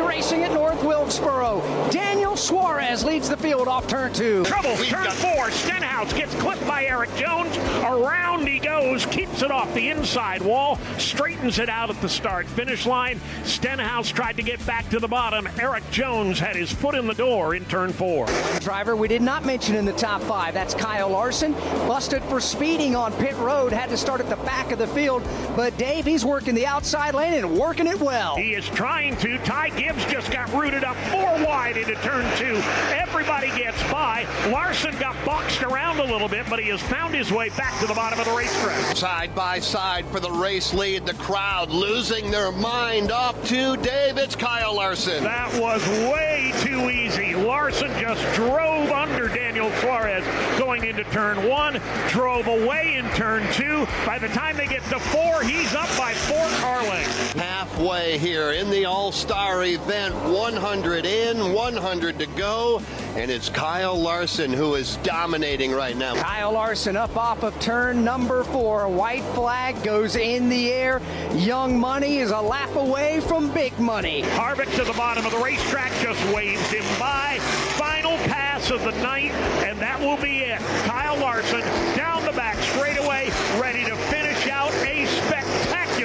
leads 3.61 3.67
field 3.67 3.69
off 3.69 3.87
turn 3.87 4.13
two. 4.13 4.45
Trouble, 4.45 4.77
turn 4.85 5.11
four. 5.11 5.51
Stenhouse 5.51 6.13
gets 6.13 6.35
clipped 6.37 6.67
by 6.67 6.85
Erik 6.85 7.15
Jones. 7.17 7.57
Around 7.85 8.47
he 8.47 8.59
goes, 8.59 9.07
keeps 9.07 9.43
it 9.43 9.51
off 9.51 9.73
the 9.75 9.91
inside 9.91 10.43
wall, 10.43 10.79
straightens 10.99 11.59
it 11.59 11.69
out 11.69 11.91
at 11.91 12.01
the 12.01 12.09
start 12.09 12.47
finish 12.47 12.87
line. 12.87 13.21
Stenhouse 13.45 14.09
tried 14.09 14.37
to 14.37 14.43
get 14.43 14.65
back 14.67 14.89
to 14.91 14.99
the 14.99 15.09
bottom. 15.09 15.49
Erik 15.59 15.89
Jones 15.91 16.39
had 16.39 16.57
his 16.57 16.73
foot 16.73 16.95
in 16.95 17.07
the 17.07 17.15
door 17.15 17.55
in 17.55 17.65
turn 17.67 17.93
four. 17.93 18.27
Driver 18.61 18.97
we 18.97 19.09
did 19.09 19.23
not 19.23 19.45
mention 19.45 19.75
in 19.75 19.85
the 19.85 19.93
top 19.93 20.23
five. 20.23 20.55
That's 20.55 20.75
Kyle 20.75 21.11
Larson. 21.11 21.53
Busted 21.87 22.23
for 22.25 22.41
speeding 22.41 22.97
on 22.97 23.13
pit 23.15 23.37
road. 23.37 23.73
Had 23.73 23.91
to 23.91 23.97
start 23.97 24.21
at 24.21 24.29
the 24.29 24.37
back 24.37 24.73
of 24.73 24.79
the 24.79 24.87
field. 24.89 25.23
But 25.55 25.77
Dave, 25.77 26.05
he's 26.05 26.25
working 26.25 26.55
the 26.55 26.67
outside 26.67 27.15
lane 27.15 27.35
and 27.35 27.59
working 27.59 27.87
it 27.87 28.01
well. 28.01 28.37
He 28.37 28.55
is 28.55 28.69
trying 28.71 29.17
to. 29.19 29.39
Ty 29.39 29.71
Gibbs 29.71 30.05
just 30.07 30.31
got 30.31 30.53
rooted 30.53 30.85
up 30.85 30.97
four 31.11 31.45
wide 31.45 31.77
into 31.77 31.95
turn 31.97 32.25
two. 32.37 32.61
Everybody 32.93 33.50
gets 33.57 33.83
by. 33.91 34.27
Larson 34.51 34.97
got 34.99 35.17
boxed 35.25 35.63
around 35.63 35.99
a 35.99 36.05
little 36.05 36.29
bit, 36.29 36.47
but 36.49 36.59
he 36.59 36.69
has 36.69 36.81
found 36.83 37.15
his 37.15 37.31
way 37.33 37.49
back 37.51 37.79
to 37.81 37.87
the 37.87 37.95
bottom 37.95 38.19
of 38.19 38.27
the 38.27 38.33
racetrack. 38.33 38.97
Side 38.97 39.35
by 39.35 39.59
side 39.59 40.07
for 40.07 40.21
the 40.21 40.31
race 40.31 40.73
lead. 40.75 41.07
The 41.07 41.15
crowd 41.15 41.71
losing 41.71 42.31
their 42.31 42.53
mind 42.53 43.11
up 43.11 43.43
to 43.45 43.77
Dave. 43.79 44.19
It's 44.19 44.37
Kyle 44.37 44.77
Larson. 44.77 45.23
That 45.25 45.53
was 45.61 45.87
way 46.11 46.53
too 46.61 46.91
easy. 46.91 47.35
Larson 47.35 47.91
just 47.99 48.23
drove 48.35 48.91
under 48.91 49.29
Daniel 49.29 49.71
Suarez 49.81 50.25
going 50.59 50.85
into 50.85 51.05
turn 51.05 51.49
one, 51.49 51.81
drove 52.09 52.47
away 52.47 52.97
in 52.97 53.09
turn 53.11 53.51
two. 53.53 53.87
By 54.07 54.19
the 54.19 54.29
time 54.29 54.57
they 54.57 54.67
get 54.67 54.83
to 54.85 54.99
four, 54.99 55.43
he's 55.43 55.75
up 55.75 55.89
by 55.99 56.13
four 56.15 56.47
car 56.61 56.83
lengths. 56.83 57.33
Halfway 57.33 58.19
here 58.19 58.53
in 58.53 58.71
the 58.71 58.85
All 58.85 59.13
Star 59.13 59.65
event, 59.65 60.15
100 60.15 61.07
in, 61.07 61.53
100 61.53 62.19
to 62.19 62.27
go, 62.27 62.83
and 63.17 63.31
it's 63.31 63.49
Kyle 63.49 63.99
Larson 63.99 64.53
who 64.53 64.75
is 64.75 64.97
dominating 64.99 65.73
right 65.73 65.97
now. 65.97 66.15
Kyle 66.15 66.53
Larson 66.53 66.97
up 66.97 67.17
off 67.17 67.43
of 67.43 67.59
turn 67.61 68.05
number 68.05 68.45
four. 68.45 68.89
White 68.89 69.25
flag 69.35 69.83
goes 69.83 70.17
in 70.17 70.49
the 70.49 70.73
air. 70.73 71.01
Young 71.35 71.79
Money 71.79 72.19
is 72.19 72.31
a 72.31 72.41
lap 72.41 72.75
away 72.77 73.21
from 73.21 73.53
Big 73.53 73.79
Money. 73.79 74.23
Harvick 74.23 74.75
to 74.77 74.85
the 74.85 74.93
bottom 74.93 75.27
of 75.27 75.33
the 75.33 75.39
racetrack 75.39 75.93
just 76.01 76.23
waves 76.35 76.71
him 76.71 76.85
by. 76.99 77.39
Final 77.77 78.17
pass 78.29 78.71
of 78.71 78.83
the 78.85 78.93
night, 79.03 79.33
and 79.65 79.79
that 79.81 79.99
will 79.99 80.17
be 80.17 80.41
it. 80.41 80.61
Kyle 80.85 81.19
Larson 81.19 81.61
down 81.97 82.25
the 82.25 82.33
back 82.33 82.57
straightaway, 82.59 83.31
ready 83.61 83.85
to 83.85 83.97
finish 83.97 84.21
out 84.21 84.30
a 84.30 84.30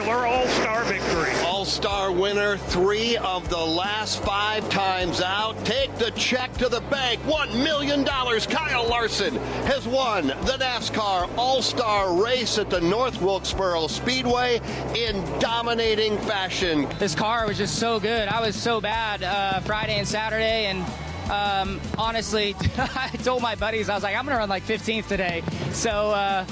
spectacular 0.06 0.28
All 0.28 0.48
Star 0.48 0.84
victory. 0.84 1.46
All 1.46 1.66
Star 1.66 2.12
winner, 2.12 2.58
three 2.58 3.18
of 3.18 3.50
the 3.50 3.58
last 3.58 4.24
five 4.24 4.68
times 4.70 5.22
out. 5.22 5.64
Take 5.66 5.96
the 5.98 6.12
check 6.12 6.54
to 6.58 6.70
the 6.70 6.82
bank. 6.82 7.22
$1 7.22 7.64
million. 7.64 8.06
Kyle 8.06 8.88
Larson 8.88 9.36
has 9.66 9.88
won 9.88 10.28
the 10.28 10.58
NASCAR 10.60 11.30
All 11.38 11.62
Star 11.62 12.22
race 12.22 12.58
at 12.58 12.70
the 12.70 12.82
North 12.82 13.22
Wilkesboro 13.22 13.88
Speedway 13.88 14.62
in 14.96 15.24
dominating 15.40 16.18
fashion. 16.20 16.88
This 17.00 17.16
car 17.16 17.48
was 17.48 17.58
just 17.58 17.80
so 17.80 18.00
good. 18.00 18.28
I 18.28 18.42
was 18.42 18.56
so 18.56 18.80
bad 18.80 19.24
uh, 19.24 19.60
Friday 19.62 19.98
and 19.98 20.08
Saturday, 20.08 20.68
and 20.68 20.86
um, 21.32 21.82
honestly, 21.98 22.56
I 22.78 23.10
told 23.24 23.42
my 23.42 23.56
buddies 23.56 23.90
I 23.90 23.96
was 23.96 24.04
like, 24.04 24.16
I'm 24.16 24.26
gonna 24.26 24.38
run 24.38 24.50
like 24.50 24.64
15th 24.64 25.08
today. 25.08 25.44
So. 25.72 26.12
Uh, 26.12 26.46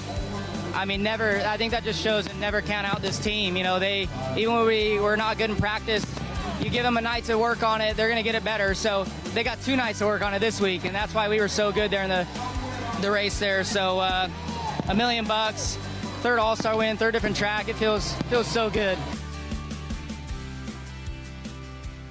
I 0.73 0.85
mean, 0.85 1.03
never. 1.03 1.37
I 1.45 1.57
think 1.57 1.71
that 1.71 1.83
just 1.83 2.01
shows 2.01 2.27
and 2.27 2.39
never 2.39 2.61
count 2.61 2.87
out 2.91 3.01
this 3.01 3.19
team. 3.19 3.55
You 3.55 3.63
know, 3.63 3.79
they 3.79 4.07
even 4.37 4.55
when 4.55 4.65
we 4.65 4.99
were 4.99 5.15
not 5.15 5.37
good 5.37 5.49
in 5.49 5.55
practice, 5.55 6.05
you 6.61 6.69
give 6.69 6.83
them 6.83 6.97
a 6.97 7.01
night 7.01 7.25
to 7.25 7.37
work 7.37 7.63
on 7.63 7.81
it, 7.81 7.95
they're 7.95 8.07
going 8.07 8.17
to 8.17 8.23
get 8.23 8.35
it 8.35 8.43
better. 8.43 8.73
So 8.73 9.05
they 9.33 9.43
got 9.43 9.61
two 9.61 9.75
nights 9.75 9.99
to 9.99 10.05
work 10.05 10.21
on 10.21 10.33
it 10.33 10.39
this 10.39 10.59
week, 10.59 10.85
and 10.85 10.95
that's 10.95 11.13
why 11.13 11.29
we 11.29 11.39
were 11.39 11.47
so 11.47 11.71
good 11.71 11.91
there 11.91 12.03
in 12.03 12.09
the 12.09 12.27
the 13.01 13.11
race 13.11 13.39
there. 13.39 13.63
So 13.63 13.99
uh, 13.99 14.29
a 14.87 14.95
million 14.95 15.25
bucks, 15.25 15.77
third 16.21 16.39
All 16.39 16.55
Star 16.55 16.77
win, 16.77 16.97
third 16.97 17.11
different 17.11 17.35
track. 17.35 17.67
It 17.67 17.75
feels 17.75 18.13
feels 18.23 18.47
so 18.47 18.69
good. 18.69 18.97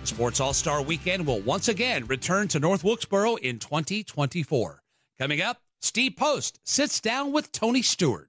Sports 0.05 0.40
All 0.40 0.53
Star 0.53 0.83
Weekend 0.83 1.27
will 1.27 1.40
once 1.40 1.68
again 1.68 2.07
return 2.07 2.48
to 2.48 2.61
North 2.61 2.85
Wilkesboro 2.85 3.37
in 3.37 3.59
2024. 3.59 4.83
Coming 5.18 5.40
up, 5.40 5.59
Steve 5.81 6.16
Post 6.16 6.61
sits 6.64 7.01
down 7.01 7.33
with 7.33 7.53
Tony 7.53 7.83
Stewart. 7.83 8.29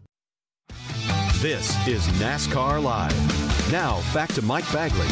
This 1.41 1.75
is 1.87 2.05
NASCAR 2.19 2.83
Live. 2.83 3.71
Now, 3.71 3.99
back 4.13 4.31
to 4.33 4.43
Mike 4.43 4.71
Bagley. 4.71 5.07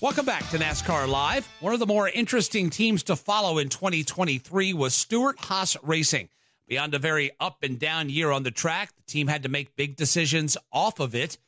Welcome 0.00 0.26
back 0.26 0.50
to 0.50 0.58
NASCAR 0.58 1.06
Live. 1.06 1.48
One 1.60 1.72
of 1.72 1.78
the 1.78 1.86
more 1.86 2.08
interesting 2.08 2.68
teams 2.68 3.04
to 3.04 3.14
follow 3.14 3.58
in 3.58 3.68
2023 3.68 4.74
was 4.74 4.92
Stewart 4.92 5.38
Haas 5.38 5.76
Racing. 5.84 6.28
Beyond 6.66 6.94
a 6.94 6.98
very 6.98 7.30
up 7.38 7.62
and 7.62 7.78
down 7.78 8.10
year 8.10 8.32
on 8.32 8.42
the 8.42 8.50
track, 8.50 8.90
the 8.96 9.04
team 9.04 9.28
had 9.28 9.44
to 9.44 9.48
make 9.48 9.76
big 9.76 9.94
decisions 9.94 10.56
off 10.72 10.98
of 10.98 11.14
it. 11.14 11.38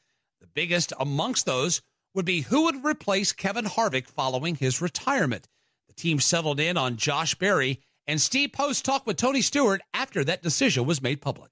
The 0.42 0.46
biggest 0.46 0.92
amongst 1.00 1.44
those 1.44 1.82
would 2.14 2.24
be 2.24 2.42
who 2.42 2.66
would 2.66 2.84
replace 2.84 3.32
Kevin 3.32 3.64
Harvick 3.64 4.06
following 4.06 4.54
his 4.54 4.80
retirement. 4.80 5.48
The 5.88 5.94
team 5.94 6.20
settled 6.20 6.60
in 6.60 6.76
on 6.76 6.98
Josh 6.98 7.34
Berry, 7.34 7.80
and 8.06 8.20
Steve 8.20 8.52
Post 8.52 8.84
talked 8.84 9.06
with 9.06 9.16
Tony 9.16 9.40
Stewart 9.40 9.80
after 9.92 10.24
that 10.24 10.42
decision 10.42 10.86
was 10.86 11.02
made 11.02 11.20
public. 11.20 11.50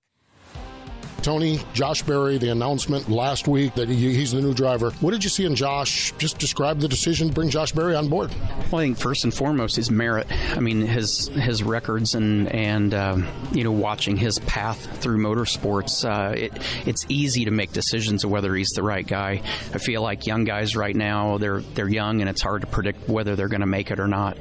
Tony, 1.23 1.61
Josh 1.73 2.03
Berry, 2.03 2.37
the 2.39 2.51
announcement 2.51 3.09
last 3.09 3.47
week 3.47 3.75
that 3.77 3.89
he, 3.89 4.15
he's 4.15 4.33
the 4.33 4.41
new 4.41 4.53
driver. 4.53 4.91
What 5.01 5.13
did 5.13 5.23
you 5.23 5.31
see 5.31 5.45
in 5.45 5.55
Josh? 5.55 6.13
Just 6.19 6.39
describe 6.39 6.81
the 6.81 6.89
decision 6.89 7.29
to 7.29 7.35
bring 7.35 7.49
Josh 7.49 7.73
Berry 7.73 7.95
on 7.95 8.09
board. 8.09 8.35
Well, 8.71 8.81
I 8.81 8.87
think 8.87 8.99
first 8.99 9.25
and 9.25 9.33
foremost 9.33 9.77
his 9.77 9.91
merit. 9.91 10.27
I 10.31 10.61
mean 10.61 10.81
his 10.81 11.29
his 11.29 11.63
records 11.63 12.15
and 12.15 12.49
and 12.53 12.93
um, 12.93 13.29
you 13.53 13.63
know 13.63 13.73
watching 13.73 14.17
his 14.17 14.39
path 14.41 15.01
through 15.01 15.19
motorsports. 15.19 16.05
Uh, 16.05 16.35
it, 16.35 16.53
it's 16.87 17.07
easy 17.09 17.45
to 17.45 17.51
make 17.51 17.73
decisions 17.73 18.25
of 18.25 18.31
whether 18.31 18.55
he's 18.55 18.71
the 18.71 18.83
right 18.83 19.07
guy. 19.07 19.43
I 19.73 19.79
feel 19.79 20.03
like 20.03 20.27
young 20.27 20.45
guys 20.45 20.75
right 20.75 20.95
now 20.95 21.39
they're 21.39 21.61
they're 21.61 21.89
young 21.89 22.21
and 22.21 22.29
it's 22.29 22.43
hard 22.43 22.63
to 22.63 22.67
predict 22.67 23.09
whether 23.09 23.37
they're 23.37 23.49
going 23.49 23.61
to 23.61 23.67
make 23.67 23.91
it 23.91 24.01
or 24.01 24.09
not. 24.09 24.39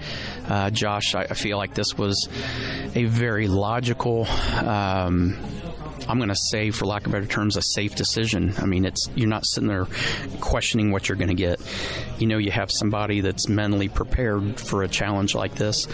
Uh, 0.47 0.69
Josh, 0.71 1.13
I, 1.13 1.21
I, 1.21 1.33
feel 1.33 1.57
like 1.57 1.73
this 1.75 1.97
was 1.97 2.27
a 2.95 3.05
very 3.05 3.47
logical. 3.47 4.25
Um, 4.25 5.37
I'm 6.07 6.17
going 6.17 6.29
to 6.29 6.35
say, 6.35 6.71
for 6.71 6.85
lack 6.85 7.05
of 7.05 7.11
better 7.11 7.25
terms, 7.25 7.57
a 7.57 7.61
safe 7.61 7.95
decision. 7.95 8.53
I 8.57 8.65
mean, 8.65 8.85
it's 8.85 9.09
you're 9.15 9.29
not 9.29 9.45
sitting 9.45 9.67
there 9.67 9.87
questioning 10.39 10.91
what 10.91 11.07
you're 11.09 11.17
going 11.17 11.29
to 11.29 11.33
get. 11.33 11.59
You 12.17 12.27
know, 12.27 12.37
you 12.37 12.51
have 12.51 12.71
somebody 12.71 13.21
that's 13.21 13.47
mentally 13.47 13.89
prepared 13.89 14.59
for 14.59 14.83
a 14.83 14.87
challenge 14.87 15.35
like 15.35 15.55
this 15.55 15.87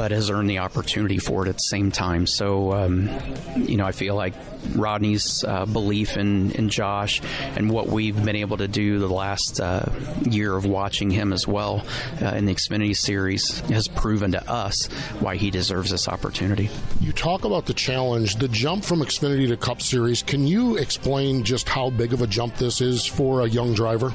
but 0.00 0.12
has 0.12 0.30
earned 0.30 0.48
the 0.48 0.60
opportunity 0.60 1.18
for 1.18 1.44
it 1.44 1.50
at 1.50 1.56
the 1.56 1.58
same 1.58 1.92
time. 1.92 2.26
So, 2.26 2.72
um, 2.72 3.10
you 3.54 3.76
know, 3.76 3.84
I 3.84 3.92
feel 3.92 4.14
like 4.14 4.32
Rodney's 4.74 5.44
uh, 5.44 5.66
belief 5.66 6.16
in, 6.16 6.52
in 6.52 6.70
Josh 6.70 7.20
and 7.54 7.68
what 7.68 7.88
we've 7.88 8.16
been 8.24 8.36
able 8.36 8.56
to 8.56 8.66
do 8.66 8.98
the 8.98 9.10
last 9.10 9.60
uh, 9.60 9.92
year 10.22 10.56
of 10.56 10.64
watching 10.64 11.10
him 11.10 11.34
as 11.34 11.46
well 11.46 11.84
uh, 12.22 12.28
in 12.28 12.46
the 12.46 12.54
Xfinity 12.54 12.96
Series 12.96 13.60
has 13.68 13.88
proven 13.88 14.32
to 14.32 14.50
us 14.50 14.86
why 15.20 15.36
he 15.36 15.50
deserves 15.50 15.90
this 15.90 16.08
opportunity. 16.08 16.70
You 17.02 17.12
talk 17.12 17.44
about 17.44 17.66
the 17.66 17.74
challenge, 17.74 18.36
the 18.36 18.48
jump 18.48 18.86
from 18.86 19.00
Xfinity 19.00 19.48
to 19.48 19.56
Cup 19.58 19.82
Series. 19.82 20.22
Can 20.22 20.46
you 20.46 20.78
explain 20.78 21.44
just 21.44 21.68
how 21.68 21.90
big 21.90 22.14
of 22.14 22.22
a 22.22 22.26
jump 22.26 22.56
this 22.56 22.80
is 22.80 23.04
for 23.04 23.42
a 23.42 23.46
young 23.46 23.74
driver? 23.74 24.14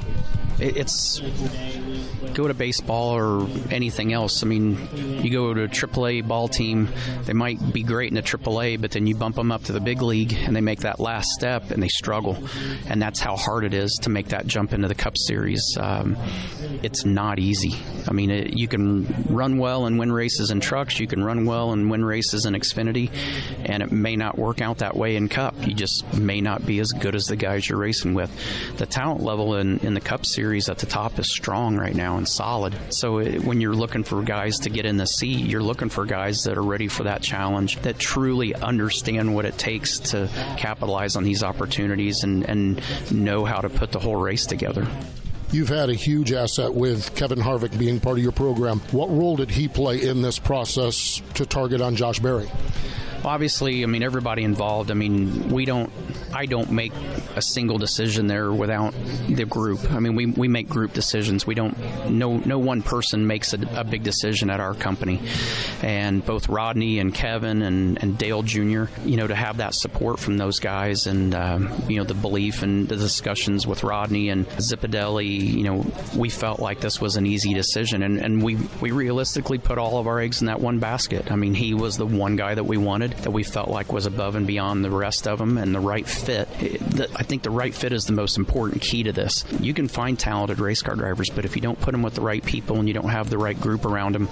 It's 0.58 1.22
go 2.34 2.48
to 2.48 2.54
baseball 2.54 3.16
or 3.16 3.48
anything 3.72 4.14
else. 4.14 4.44
I 4.44 4.48
mean, 4.48 4.88
you 5.24 5.32
go 5.32 5.54
to 5.54 5.64
a 5.64 5.68
AAA 5.68 6.28
ball 6.28 6.48
team, 6.48 6.90
they 7.24 7.34
might 7.34 7.74
be 7.74 7.84
great 7.84 8.12
in 8.12 8.18
a 8.18 8.22
AAA, 8.22 8.82
but 8.82 8.92
then 8.92 9.08
you 9.08 9.16
bump 9.16 9.36
them 9.36 9.52
up 9.52 9.64
to 9.66 9.72
the 9.72 9.80
big 9.80 10.02
league 10.02 10.34
and 10.34 10.56
they 10.56 10.62
make 10.62 10.82
that 10.82 11.00
last 11.00 11.30
step 11.30 11.72
and 11.72 11.82
they 11.82 11.88
struggle. 11.88 12.38
And 12.88 13.02
that's 13.02 13.20
how 13.20 13.36
hard 13.36 13.64
it 13.64 13.74
is 13.74 14.00
to 14.04 14.10
make 14.10 14.30
that 14.30 14.48
jump 14.48 14.74
into 14.74 14.88
the 14.88 14.96
Cup 14.96 15.18
Series. 15.18 15.78
Um, 15.80 16.18
it's 16.84 17.06
not 17.06 17.40
easy. 17.40 17.76
I 18.08 18.14
mean, 18.14 18.30
it, 18.32 18.58
you 18.58 18.68
can 18.68 19.06
run 19.30 19.58
well 19.58 19.86
and 19.86 19.98
win 19.98 20.12
races 20.12 20.52
in 20.52 20.60
trucks, 20.60 21.00
you 21.00 21.08
can 21.08 21.24
run 21.24 21.46
well 21.46 21.72
and 21.72 21.90
win 21.90 22.04
races 22.04 22.46
in 22.46 22.54
Xfinity, 22.54 23.12
and 23.66 23.82
it 23.82 23.92
may 23.92 24.16
not 24.16 24.38
work 24.38 24.62
out 24.62 24.80
that 24.80 24.96
way 24.96 25.16
in 25.16 25.30
Cup. 25.30 25.56
You 25.66 25.74
just 25.74 26.14
may 26.14 26.42
not 26.42 26.66
be 26.66 26.80
as 26.80 26.92
good 26.92 27.16
as 27.16 27.26
the 27.26 27.36
guys 27.36 27.68
you're 27.68 27.80
racing 27.80 28.14
with. 28.14 28.32
The 28.78 28.86
talent 28.86 29.22
level 29.22 29.56
in, 29.56 29.80
in 29.80 29.94
the 29.94 30.02
Cup 30.02 30.26
Series 30.26 30.70
at 30.70 30.78
the 30.80 30.86
top 30.86 31.18
is 31.20 31.32
strong 31.32 31.78
right 31.78 31.96
now 31.96 32.15
and 32.18 32.28
solid. 32.28 32.76
So 32.90 33.20
it, 33.20 33.44
when 33.44 33.62
you're 33.62 33.76
looking 33.76 34.04
for 34.04 34.22
guys 34.22 34.60
to 34.60 34.70
get 34.70 34.86
in 34.86 34.98
the 34.98 35.06
seat, 35.06 35.46
you're 35.46 35.64
looking 35.64 35.90
for 35.90 36.06
guys 36.06 36.44
that 36.44 36.58
are 36.58 36.64
ready 36.64 36.88
for 36.88 37.04
that 37.04 37.22
challenge, 37.22 37.82
that 37.82 38.00
truly 38.00 38.56
understand 38.56 39.34
what 39.34 39.46
it 39.46 39.58
takes 39.58 40.00
to 40.12 40.30
capitalize 40.58 41.16
on 41.16 41.24
these 41.24 41.44
opportunities 41.44 42.24
and, 42.24 42.44
and 42.44 42.82
know 43.12 43.46
how 43.46 43.62
to 43.62 43.70
put 43.70 43.92
the 43.92 44.00
whole 44.00 44.16
race 44.16 44.46
together. 44.46 44.88
You've 45.52 45.70
had 45.70 45.90
a 45.90 45.94
huge 45.94 46.34
asset 46.34 46.74
with 46.74 47.16
Kevin 47.16 47.40
Harvick 47.40 47.78
being 47.78 48.00
part 48.00 48.18
of 48.18 48.24
your 48.24 48.32
program. 48.32 48.80
What 48.92 49.10
role 49.10 49.36
did 49.36 49.52
he 49.52 49.68
play 49.68 50.02
in 50.02 50.22
this 50.22 50.40
process 50.40 51.22
to 51.36 51.46
target 51.46 51.82
on 51.82 51.96
Josh 51.96 52.20
Berry? 52.20 52.50
Obviously, 53.26 53.84
I 53.84 53.88
mean, 53.88 54.04
everybody 54.04 54.44
involved. 54.44 54.92
I 54.92 54.94
mean, 54.94 55.50
we 55.50 55.66
don't, 55.66 55.92
I 56.34 56.46
don't 56.46 56.72
make 56.72 56.94
a 57.36 57.42
single 57.42 57.78
decision 57.78 58.28
there 58.28 58.52
without 58.52 58.94
the 59.28 59.46
group. 59.46 59.92
I 59.92 60.00
mean, 60.00 60.16
we, 60.16 60.28
we 60.28 60.48
make 60.48 60.70
group 60.70 60.94
decisions. 60.94 61.48
We 61.48 61.56
don't, 61.56 61.78
no, 62.10 62.38
no 62.38 62.60
one 62.60 62.82
person 62.82 63.26
makes 63.28 63.54
a, 63.54 63.60
a 63.76 63.84
big 63.84 64.04
decision 64.04 64.50
at 64.50 64.60
our 64.60 64.74
company. 64.74 65.22
And 65.82 66.26
both 66.26 66.48
Rodney 66.50 67.00
and 67.00 67.14
Kevin 67.14 67.62
and, 67.62 68.02
and 68.02 68.18
Dale 68.18 68.44
Jr., 68.44 68.86
you 69.04 69.18
know, 69.18 69.28
to 69.28 69.36
have 69.36 69.58
that 69.58 69.74
support 69.74 70.20
from 70.20 70.38
those 70.38 70.60
guys 70.60 71.08
and, 71.08 71.34
um, 71.34 71.74
you 71.90 71.98
know, 71.98 72.04
the 72.04 72.14
belief 72.14 72.62
and 72.62 72.88
the 72.88 72.96
discussions 72.96 73.66
with 73.66 73.84
Rodney 73.84 74.30
and 74.30 74.48
Zipadelli, 74.50 75.28
you 75.28 75.64
know, 75.64 75.86
we 76.16 76.30
felt 76.30 76.60
like 76.60 76.80
this 76.80 77.02
was 77.02 77.16
an 77.16 77.26
easy 77.26 77.54
decision. 77.54 78.04
And, 78.04 78.20
and 78.20 78.44
we, 78.44 78.58
we 78.82 78.92
realistically 78.92 79.58
put 79.58 79.78
all 79.78 79.98
of 79.98 80.08
our 80.08 80.20
eggs 80.20 80.42
in 80.42 80.48
that 80.48 80.60
one 80.60 80.80
basket. 80.80 81.32
I 81.32 81.36
mean, 81.36 81.54
he 81.54 81.74
was 81.74 81.98
the 81.98 82.06
one 82.06 82.36
guy 82.36 82.54
that 82.54 82.64
we 82.64 82.78
wanted 82.78 83.15
that 83.24 83.32
we 83.32 83.44
felt 83.44 83.70
like 83.70 83.92
was 83.92 84.06
above 84.06 84.36
and 84.36 84.46
beyond 84.46 84.84
the 84.84 84.90
rest 84.90 85.28
of 85.28 85.40
them 85.40 85.58
and 85.58 85.74
the 85.74 85.80
right 85.80 86.08
fit. 86.08 86.48
I 87.16 87.24
think 87.24 87.44
the 87.44 87.50
right 87.50 87.74
fit 87.74 87.94
is 87.94 88.06
the 88.06 88.14
most 88.14 88.38
important 88.38 88.82
key 88.82 89.04
to 89.04 89.12
this. 89.12 89.46
You 89.60 89.74
can 89.74 89.88
find 89.88 90.18
talented 90.18 90.60
race 90.60 90.82
car 90.82 90.96
drivers, 90.96 91.30
but 91.30 91.46
if 91.46 91.56
you 91.56 91.62
don't 91.62 91.80
put 91.80 91.92
them 91.92 92.04
with 92.04 92.16
the 92.16 92.22
right 92.22 92.44
people 92.44 92.78
and 92.78 92.88
you 92.88 92.94
don't 92.94 93.10
have 93.10 93.30
the 93.30 93.38
right 93.38 93.60
group 93.60 93.86
around 93.86 94.16
them, 94.16 94.30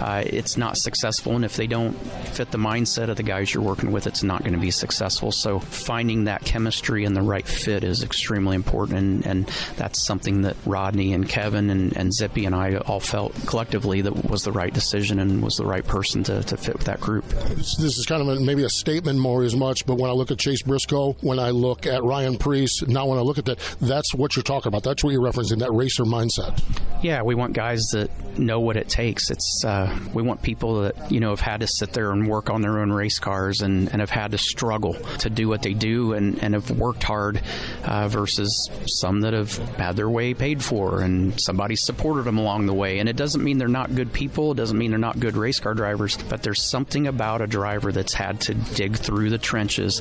uh, 0.00 0.22
it's 0.24 0.56
not 0.56 0.76
successful. 0.76 1.36
And 1.36 1.44
if 1.44 1.56
they 1.56 1.66
don't 1.66 1.92
fit 1.92 2.50
the 2.50 2.58
mindset 2.58 3.08
of 3.08 3.16
the 3.16 3.22
guys 3.22 3.52
you're 3.52 3.62
working 3.62 3.92
with, 3.92 4.06
it's 4.06 4.22
not 4.22 4.42
going 4.42 4.54
to 4.54 4.60
be 4.60 4.70
successful. 4.70 5.32
So 5.32 5.58
finding 5.58 6.24
that 6.24 6.44
chemistry 6.44 7.04
and 7.04 7.16
the 7.16 7.22
right 7.22 7.46
fit 7.46 7.84
is 7.84 8.02
extremely 8.02 8.56
important. 8.56 8.98
And, 8.98 9.26
and 9.26 9.50
that's 9.76 10.00
something 10.00 10.42
that 10.42 10.56
Rodney 10.64 11.12
and 11.12 11.28
Kevin 11.28 11.70
and, 11.70 11.96
and 11.96 12.12
Zippy 12.12 12.44
and 12.44 12.54
I 12.54 12.76
all 12.76 13.00
felt 13.00 13.34
collectively 13.46 14.02
that 14.02 14.30
was 14.30 14.44
the 14.44 14.52
right 14.52 14.72
decision 14.72 15.18
and 15.18 15.42
was 15.42 15.56
the 15.56 15.66
right 15.66 15.84
person 15.84 16.22
to, 16.24 16.42
to 16.44 16.56
fit 16.56 16.76
with 16.76 16.86
that 16.86 17.00
group. 17.00 17.24
This, 17.28 17.98
is 17.98 18.06
kind 18.06 18.20
of 18.20 18.25
maybe 18.26 18.64
a 18.64 18.68
statement 18.68 19.18
more 19.18 19.42
as 19.42 19.56
much, 19.56 19.86
but 19.86 19.96
when 19.96 20.10
I 20.10 20.12
look 20.12 20.30
at 20.30 20.38
Chase 20.38 20.62
Briscoe, 20.62 21.14
when 21.20 21.38
I 21.38 21.50
look 21.50 21.86
at 21.86 22.02
Ryan 22.02 22.38
Preece, 22.38 22.82
now 22.86 23.06
when 23.06 23.18
I 23.18 23.22
look 23.22 23.38
at 23.38 23.44
that, 23.46 23.58
that's 23.80 24.14
what 24.14 24.36
you're 24.36 24.42
talking 24.42 24.68
about. 24.68 24.82
That's 24.82 25.02
what 25.04 25.10
you're 25.10 25.22
referencing, 25.22 25.58
that 25.60 25.72
racer 25.72 26.04
mindset. 26.04 26.62
Yeah, 27.02 27.22
we 27.22 27.34
want 27.34 27.52
guys 27.52 27.82
that 27.92 28.10
know 28.38 28.60
what 28.60 28.76
it 28.76 28.88
takes. 28.88 29.30
It's 29.30 29.64
uh, 29.64 29.96
we 30.12 30.22
want 30.22 30.42
people 30.42 30.82
that 30.82 31.10
you 31.10 31.20
know 31.20 31.30
have 31.30 31.40
had 31.40 31.60
to 31.60 31.66
sit 31.66 31.92
there 31.92 32.12
and 32.12 32.28
work 32.28 32.50
on 32.50 32.62
their 32.62 32.80
own 32.80 32.92
race 32.92 33.18
cars 33.18 33.60
and, 33.60 33.90
and 33.90 34.00
have 34.00 34.10
had 34.10 34.32
to 34.32 34.38
struggle 34.38 34.94
to 35.18 35.30
do 35.30 35.48
what 35.48 35.62
they 35.62 35.74
do 35.74 36.12
and, 36.12 36.42
and 36.42 36.54
have 36.54 36.70
worked 36.70 37.02
hard 37.02 37.40
uh, 37.84 38.08
versus 38.08 38.70
some 38.86 39.20
that 39.20 39.32
have 39.32 39.56
had 39.76 39.96
their 39.96 40.08
way 40.08 40.34
paid 40.34 40.62
for 40.62 41.00
and 41.00 41.40
somebody 41.40 41.76
supported 41.76 42.24
them 42.24 42.38
along 42.38 42.66
the 42.66 42.74
way. 42.74 42.98
And 42.98 43.08
it 43.08 43.16
doesn't 43.16 43.42
mean 43.42 43.58
they're 43.58 43.68
not 43.68 43.94
good 43.94 44.12
people. 44.12 44.52
It 44.52 44.56
doesn't 44.56 44.76
mean 44.76 44.90
they're 44.90 44.98
not 44.98 45.20
good 45.20 45.36
race 45.36 45.60
car 45.60 45.74
drivers. 45.74 46.16
But 46.28 46.42
there's 46.42 46.62
something 46.62 47.06
about 47.06 47.40
a 47.40 47.46
driver 47.46 47.92
that's 48.06 48.14
had 48.14 48.40
to 48.40 48.54
dig 48.54 48.96
through 48.96 49.30
the 49.30 49.38
trenches 49.38 50.00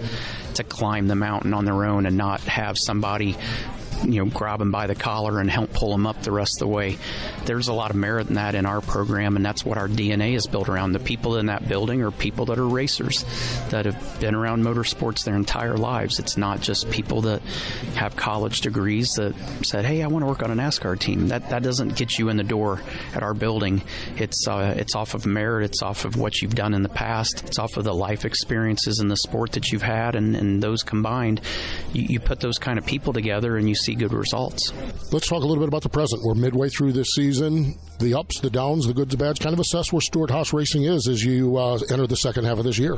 to 0.54 0.64
climb 0.64 1.08
the 1.08 1.16
mountain 1.16 1.56
on 1.56 1.66
their 1.66 1.86
own 1.86 2.06
and 2.06 2.16
not 2.16 2.40
have 2.42 2.78
somebody 2.78 3.36
you 4.06 4.24
know, 4.24 4.30
grab 4.32 4.60
them 4.60 4.72
by 4.72 4.88
the 4.88 4.96
collar 4.96 5.40
and 5.40 5.50
help 5.50 5.72
pull 5.74 5.92
them 5.92 6.06
up 6.06 6.22
the 6.22 6.32
rest 6.32 6.62
of 6.62 6.68
the 6.68 6.74
way. 6.74 6.98
There's 7.46 7.68
a 7.68 7.74
lot 7.74 7.92
of 7.92 7.96
merit 7.96 8.28
in 8.28 8.36
that 8.36 8.56
in 8.56 8.66
our 8.66 8.82
program, 8.82 9.36
and 9.36 9.46
that's 9.46 9.66
what 9.66 9.78
our 9.78 9.88
DNA 9.88 10.36
is 10.36 10.48
built 10.48 10.70
around. 10.70 10.94
The 10.94 11.00
people 11.00 11.38
in 11.38 11.48
that 11.48 11.68
building 11.68 12.02
are 12.02 12.12
people 12.12 12.46
that 12.46 12.58
are 12.58 12.68
racers 12.68 13.26
that 13.70 13.86
have 13.86 14.20
been 14.20 14.36
around 14.36 14.64
motorsports 14.64 15.24
their 15.24 15.36
entire 15.36 15.78
lives. 15.78 16.20
It's 16.20 16.38
not 16.38 16.62
just 16.62 16.90
people 16.90 17.22
that 17.22 17.42
have 17.96 18.16
college 18.16 18.62
degrees 18.62 19.14
that 19.14 19.36
said, 19.64 19.86
"Hey, 19.86 20.02
I 20.04 20.08
want 20.08 20.24
to 20.24 20.28
work 20.28 20.44
on 20.44 20.52
a 20.52 20.56
NASCAR 20.56 21.00
team." 21.00 21.28
That 21.30 21.50
that 21.50 21.64
doesn't 21.64 21.96
get 21.96 22.18
you 22.18 22.30
in 22.30 22.38
the 22.38 22.44
door 22.44 22.82
at 23.14 23.24
our 23.24 23.34
building. 23.34 23.82
It's 24.18 24.48
uh, 24.48 24.76
it's 24.78 24.96
off 24.96 25.14
of 25.14 25.26
merit. 25.26 25.66
It's 25.66 25.82
off 25.82 26.06
of 26.06 26.18
what 26.18 26.42
you've 26.42 26.56
done 26.56 26.74
in 26.74 26.84
the 26.84 26.90
past. 26.90 27.44
It's 27.46 27.60
off 27.60 27.78
of 27.78 27.84
the 27.84 27.94
life 27.94 28.26
experiences 28.26 29.00
in 29.00 29.08
the 29.08 29.18
sport 29.18 29.54
that 29.54 29.72
you've 29.72 29.82
had, 29.82 30.16
and, 30.16 30.36
and 30.36 30.62
those 30.62 30.84
combined, 30.84 31.42
you, 31.94 32.06
you 32.10 32.20
put 32.20 32.40
those 32.40 32.58
kind 32.58 32.78
of 32.78 32.86
people 32.86 33.14
together, 33.14 33.58
and 33.58 33.68
you 33.68 33.76
see 33.76 33.95
good 33.96 34.14
results. 34.14 34.72
Let's 35.12 35.28
talk 35.28 35.44
a 35.44 35.46
little 35.46 35.64
bit 35.64 35.68
about 35.68 35.84
the 35.84 35.90
present. 35.90 36.22
We're 36.24 36.36
midway 36.36 36.70
through 36.70 36.94
this 36.94 37.08
season. 37.16 37.76
The 38.00 38.14
ups, 38.14 38.40
the 38.42 38.50
downs, 38.50 38.88
the 38.88 38.94
goods, 38.94 39.12
the 39.12 39.18
bads. 39.18 39.40
Kind 39.40 39.54
of 39.54 39.60
assess 39.60 39.94
where 39.94 40.02
Stewart 40.02 40.30
Haas 40.30 40.54
Racing 40.54 40.84
is 40.84 41.08
as 41.08 41.24
you 41.24 41.58
uh, 41.58 41.80
enter 41.90 42.08
the 42.08 42.18
second 42.18 42.46
half 42.46 42.58
of 42.58 42.66
this 42.66 42.78
year. 42.78 42.98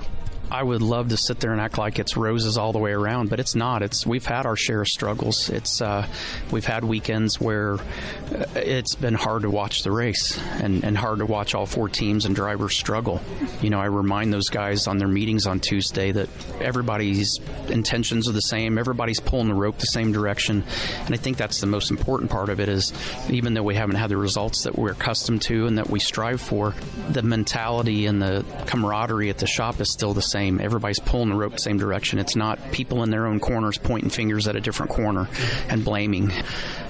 I 0.50 0.64
would 0.64 0.82
love 0.82 1.10
to 1.10 1.18
sit 1.18 1.42
there 1.42 1.52
and 1.52 1.60
act 1.60 1.78
like 1.78 2.00
it's 2.00 2.16
roses 2.16 2.58
all 2.58 2.72
the 2.72 2.80
way 2.80 2.92
around, 2.92 3.30
but 3.30 3.40
it's 3.40 3.54
not. 3.54 3.82
It's 3.84 4.06
we've 4.06 4.26
had 4.26 4.46
our 4.46 4.56
share 4.56 4.82
of 4.82 4.88
struggles. 4.88 5.50
It's 5.50 5.82
uh, 5.82 6.08
we've 6.52 6.66
had 6.66 6.86
weekends 6.86 7.40
where 7.42 7.74
uh, 7.74 8.46
it's 8.56 8.96
been 8.96 9.14
hard 9.14 9.42
to 9.42 9.50
watch 9.50 9.84
the 9.84 9.92
race 9.92 10.40
and, 10.62 10.86
and 10.86 10.98
hard 10.98 11.20
to 11.20 11.26
watch 11.26 11.54
all 11.54 11.66
four 11.66 11.90
teams 11.90 12.24
and 12.26 12.34
drivers 12.34 12.78
struggle. 12.78 13.20
You 13.62 13.70
know, 13.70 13.80
I 13.80 13.86
remind 13.88 14.32
those 14.32 14.48
guys 14.48 14.88
on 14.88 15.00
their 15.00 15.10
meetings 15.10 15.48
on 15.48 15.60
Tuesday 15.60 16.14
that 16.14 16.30
everybody's 16.62 17.40
intentions 17.68 18.30
are 18.30 18.34
the 18.34 18.42
same. 18.42 18.78
Everybody's 18.78 19.20
pulling 19.20 19.50
the 19.50 19.54
rope 19.54 19.80
the 19.80 19.88
same 19.88 20.14
direction, 20.14 20.64
and 21.06 21.14
I 21.14 21.18
think 21.18 21.36
that's 21.36 21.60
the 21.60 21.68
most 21.68 21.92
important 21.92 22.32
part 22.32 22.48
of 22.48 22.62
it. 22.62 22.70
Is 22.70 22.94
even 23.30 23.54
though 23.54 23.64
we 23.64 23.76
haven't 23.76 23.98
had 23.98 24.10
the 24.10 24.18
results 24.18 24.64
that 24.64 24.78
we're 24.88 24.94
accustomed 24.94 25.42
to 25.42 25.68
and 25.68 25.78
that 25.78 25.90
we 25.90 26.00
strive 26.00 26.40
for, 26.40 26.74
the 27.10 27.22
mentality 27.22 28.06
and 28.06 28.22
the 28.22 28.46
camaraderie 28.68 29.30
at 29.30 29.38
the 29.38 29.46
shop 29.46 29.82
is 29.82 29.90
still 29.90 30.14
the 30.14 30.22
same. 30.22 30.62
Everybody's 30.62 31.00
pulling 31.00 31.30
the 31.30 31.36
rope 31.36 31.52
the 31.52 31.60
same 31.60 31.78
direction. 31.78 32.20
It's 32.20 32.38
not 32.38 32.72
people 32.72 33.04
in 33.04 33.10
their 33.10 33.28
own 33.28 33.42
corners 33.42 33.78
pointing 33.78 34.10
fingers 34.10 34.48
at 34.48 34.56
a 34.56 34.62
different 34.62 34.94
corner 34.94 35.28
and 35.68 35.84
blaming. 35.84 36.32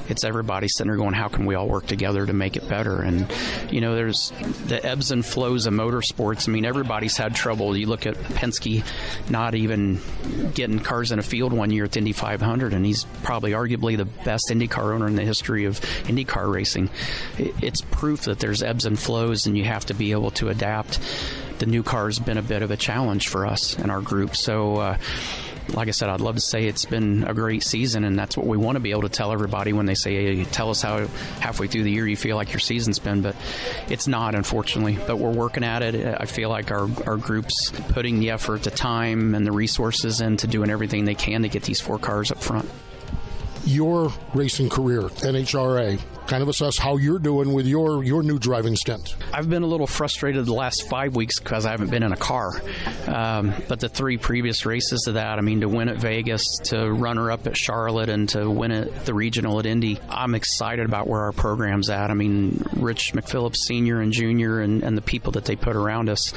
It's 0.10 0.24
everybody 0.24 0.68
sitting 0.68 0.90
there 0.90 0.98
going, 0.98 1.14
how 1.14 1.28
can 1.28 1.46
we 1.46 1.56
all 1.56 1.68
work 1.68 1.86
together 1.86 2.26
to 2.26 2.34
make 2.34 2.56
it 2.58 2.68
better? 2.68 3.02
And, 3.02 3.32
you 3.70 3.82
know, 3.82 3.96
there's 3.96 4.32
the 4.66 4.84
ebbs 4.86 5.12
and 5.12 5.26
flows 5.26 5.66
of 5.66 5.74
motorsports. 5.74 6.48
I 6.48 6.52
mean, 6.52 6.66
everybody's 6.66 7.18
had 7.18 7.36
trouble. 7.36 7.76
You 7.76 7.88
look 7.88 8.06
at 8.06 8.16
Penske 8.16 8.84
not 9.30 9.56
even 9.56 10.00
getting 10.54 10.80
cars 10.80 11.12
in 11.12 11.20
a 11.20 11.24
field 11.24 11.54
one 11.54 11.72
year 11.72 11.86
at 11.86 11.92
the 11.92 12.00
Indy 12.00 12.14
500, 12.14 12.74
and 12.74 12.86
he's 12.86 13.06
probably 13.24 13.52
arguably 13.52 13.98
the 13.98 14.06
best 14.06 14.50
IndyCar 14.50 14.94
owner 14.94 15.08
in 15.08 15.16
the 15.16 15.24
history 15.24 15.66
of 15.66 15.80
IndyCar 16.06 16.52
racing. 16.52 16.90
It's 17.38 17.82
proof 17.82 18.22
that 18.24 18.40
there's 18.40 18.64
ebbs 18.64 18.86
and 18.86 18.98
flows, 18.98 19.46
and 19.46 19.58
you 19.58 19.66
have 19.66 19.86
to 19.88 19.94
be 19.94 20.12
able 20.12 20.32
to 20.32 20.50
adapt 20.50 21.00
the 21.60 21.66
new 21.66 21.84
car 21.84 22.06
has 22.06 22.20
been 22.20 22.38
a 22.38 22.44
bit 22.44 22.62
of 22.62 22.72
a 22.72 22.78
challenge 22.78 23.28
for 23.28 23.46
us 23.46 23.76
and 23.78 23.92
our 23.92 24.02
group. 24.02 24.36
So, 24.36 24.78
uh, 24.78 24.98
like 25.74 25.88
I 25.88 25.92
said, 25.92 26.10
I'd 26.10 26.22
love 26.22 26.36
to 26.36 26.42
say 26.42 26.66
it's 26.66 26.86
been 26.86 27.24
a 27.26 27.34
great 27.34 27.64
season, 27.64 28.04
and 28.04 28.18
that's 28.18 28.38
what 28.38 28.46
we 28.46 28.58
want 28.58 28.76
to 28.76 28.80
be 28.80 28.92
able 28.92 29.04
to 29.04 29.10
tell 29.10 29.32
everybody 29.32 29.74
when 29.74 29.86
they 29.86 29.96
say, 29.96 30.16
hey, 30.16 30.46
"Tell 30.46 30.70
us 30.70 30.82
how 30.82 31.08
halfway 31.40 31.68
through 31.68 31.84
the 31.84 31.92
year 31.92 32.08
you 32.08 32.18
feel 32.18 32.36
like 32.36 32.52
your 32.52 32.60
season's 32.60 33.00
been." 33.00 33.22
But 33.22 33.36
it's 33.90 34.08
not, 34.08 34.36
unfortunately. 34.36 34.98
But 35.08 35.18
we're 35.18 35.32
working 35.32 35.64
at 35.64 35.82
it. 35.82 36.18
I 36.20 36.26
feel 36.26 36.50
like 36.50 36.72
our 36.72 36.90
our 37.06 37.18
group's 37.18 37.72
putting 37.90 38.20
the 38.20 38.32
effort, 38.32 38.64
the 38.64 38.72
time, 38.72 39.36
and 39.36 39.46
the 39.46 39.52
resources 39.52 40.22
into 40.22 40.48
doing 40.48 40.70
everything 40.70 41.06
they 41.06 41.16
can 41.16 41.44
to 41.44 41.50
get 41.50 41.64
these 41.64 41.82
four 41.82 42.00
cars 42.00 42.32
up 42.32 42.42
front. 42.42 42.70
Your 43.66 44.14
racing 44.34 44.70
career, 44.70 45.02
NHRA, 45.02 46.00
kind 46.28 46.44
of 46.44 46.50
assess 46.50 46.78
how 46.78 46.98
you're 46.98 47.20
doing 47.20 47.54
with 47.54 47.66
your 47.66 48.04
your 48.04 48.22
new 48.22 48.38
driving 48.38 48.76
stint. 48.76 49.16
I've 49.34 49.50
been 49.50 49.64
a 49.64 49.68
little 49.68 49.88
frustrated 49.88 50.46
the 50.46 50.54
last 50.54 50.88
five 50.90 51.16
weeks 51.16 51.40
because 51.40 51.66
I 51.66 51.72
haven't 51.72 51.90
been 51.90 52.04
in 52.04 52.12
a 52.12 52.18
car. 52.18 52.62
Um, 53.08 53.54
but 53.68 53.80
the 53.80 53.90
three 53.90 54.18
previous 54.18 54.66
races 54.66 55.08
of 55.08 55.16
that, 55.16 55.38
I 55.38 55.42
mean, 55.42 55.62
to 55.62 55.70
win 55.70 55.90
at 55.90 55.98
Vegas, 55.98 56.44
to 56.66 56.92
runner 56.92 57.32
up 57.32 57.48
at 57.48 57.56
Charlotte, 57.56 58.10
and 58.10 58.28
to 58.30 58.50
win 58.50 58.72
at 58.72 59.06
the 59.06 59.14
regional 59.14 59.60
at 59.60 59.66
Indy, 59.66 60.00
I'm 60.10 60.36
excited 60.36 60.86
about 60.86 61.08
where 61.08 61.22
our 61.22 61.32
program's 61.32 61.90
at. 61.90 62.12
I 62.12 62.14
mean, 62.14 62.64
Rich 62.76 63.14
McPhillips 63.14 63.58
Senior 63.58 64.02
and 64.02 64.12
Junior 64.12 64.60
and, 64.60 64.84
and 64.84 64.98
the 64.98 65.02
people 65.02 65.32
that 65.34 65.46
they 65.46 65.56
put 65.56 65.76
around 65.76 66.10
us 66.10 66.34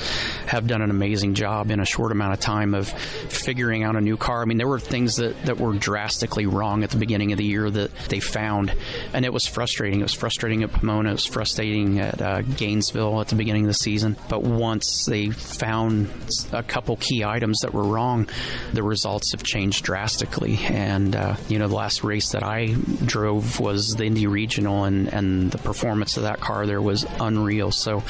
have 0.47 0.67
done 0.67 0.83
an 0.83 0.91
amazing 0.91 1.35
job 1.35 1.71
in 1.71 1.81
a 1.81 1.85
short 1.85 2.13
amount 2.13 2.33
of 2.33 2.41
time 2.41 2.75
of 2.75 2.89
figuring 2.89 3.83
out 3.83 3.97
a 3.97 4.01
new 4.01 4.17
car. 4.17 4.43
I 4.43 4.45
mean, 4.45 4.59
there 4.59 4.69
were 4.69 4.81
things 4.81 5.17
that, 5.17 5.45
that 5.47 5.59
were 5.59 5.75
drastically 5.75 6.47
wrong 6.47 6.85
at 6.85 6.91
the 6.91 6.99
beginning 6.99 7.33
of 7.33 7.39
the 7.39 7.45
year 7.45 7.69
that 7.69 7.95
they 8.09 8.21
found, 8.21 8.73
and 9.13 9.25
it 9.25 9.33
was 9.33 9.47
frustrating 9.47 9.80
frustrating. 9.81 10.01
It 10.01 10.03
was 10.03 10.13
frustrating 10.13 10.63
at 10.63 10.73
Pomona. 10.73 11.09
It 11.09 11.13
was 11.13 11.25
frustrating 11.25 12.01
at 12.01 12.21
uh, 12.21 12.43
Gainesville 12.43 13.19
at 13.23 13.29
the 13.29 13.35
beginning 13.35 13.63
of 13.63 13.69
the 13.69 13.75
season. 13.75 14.15
But 14.29 14.43
once 14.43 15.07
they 15.07 15.31
found 15.31 16.11
a 16.53 16.63
couple 16.63 16.97
key 16.97 17.25
items 17.25 17.61
that 17.61 17.73
were 17.73 17.85
wrong, 17.85 18.29
the 18.75 18.83
results 18.83 19.33
have 19.33 19.43
changed 19.43 19.83
drastically. 19.83 20.59
And 20.59 21.17
uh, 21.17 21.37
you 21.49 21.59
know, 21.59 21.67
the 21.67 21.77
last 21.77 22.05
race 22.05 22.33
that 22.33 22.43
I 22.43 22.75
drove 23.07 23.59
was 23.59 23.97
the 23.97 24.05
Indy 24.05 24.27
Regional, 24.27 24.85
and 24.85 25.09
and 25.15 25.51
the 25.51 25.57
performance 25.57 26.19
of 26.19 26.25
that 26.25 26.41
car 26.41 26.67
there 26.67 26.83
was 26.83 27.07
unreal. 27.19 27.71
So 27.71 28.03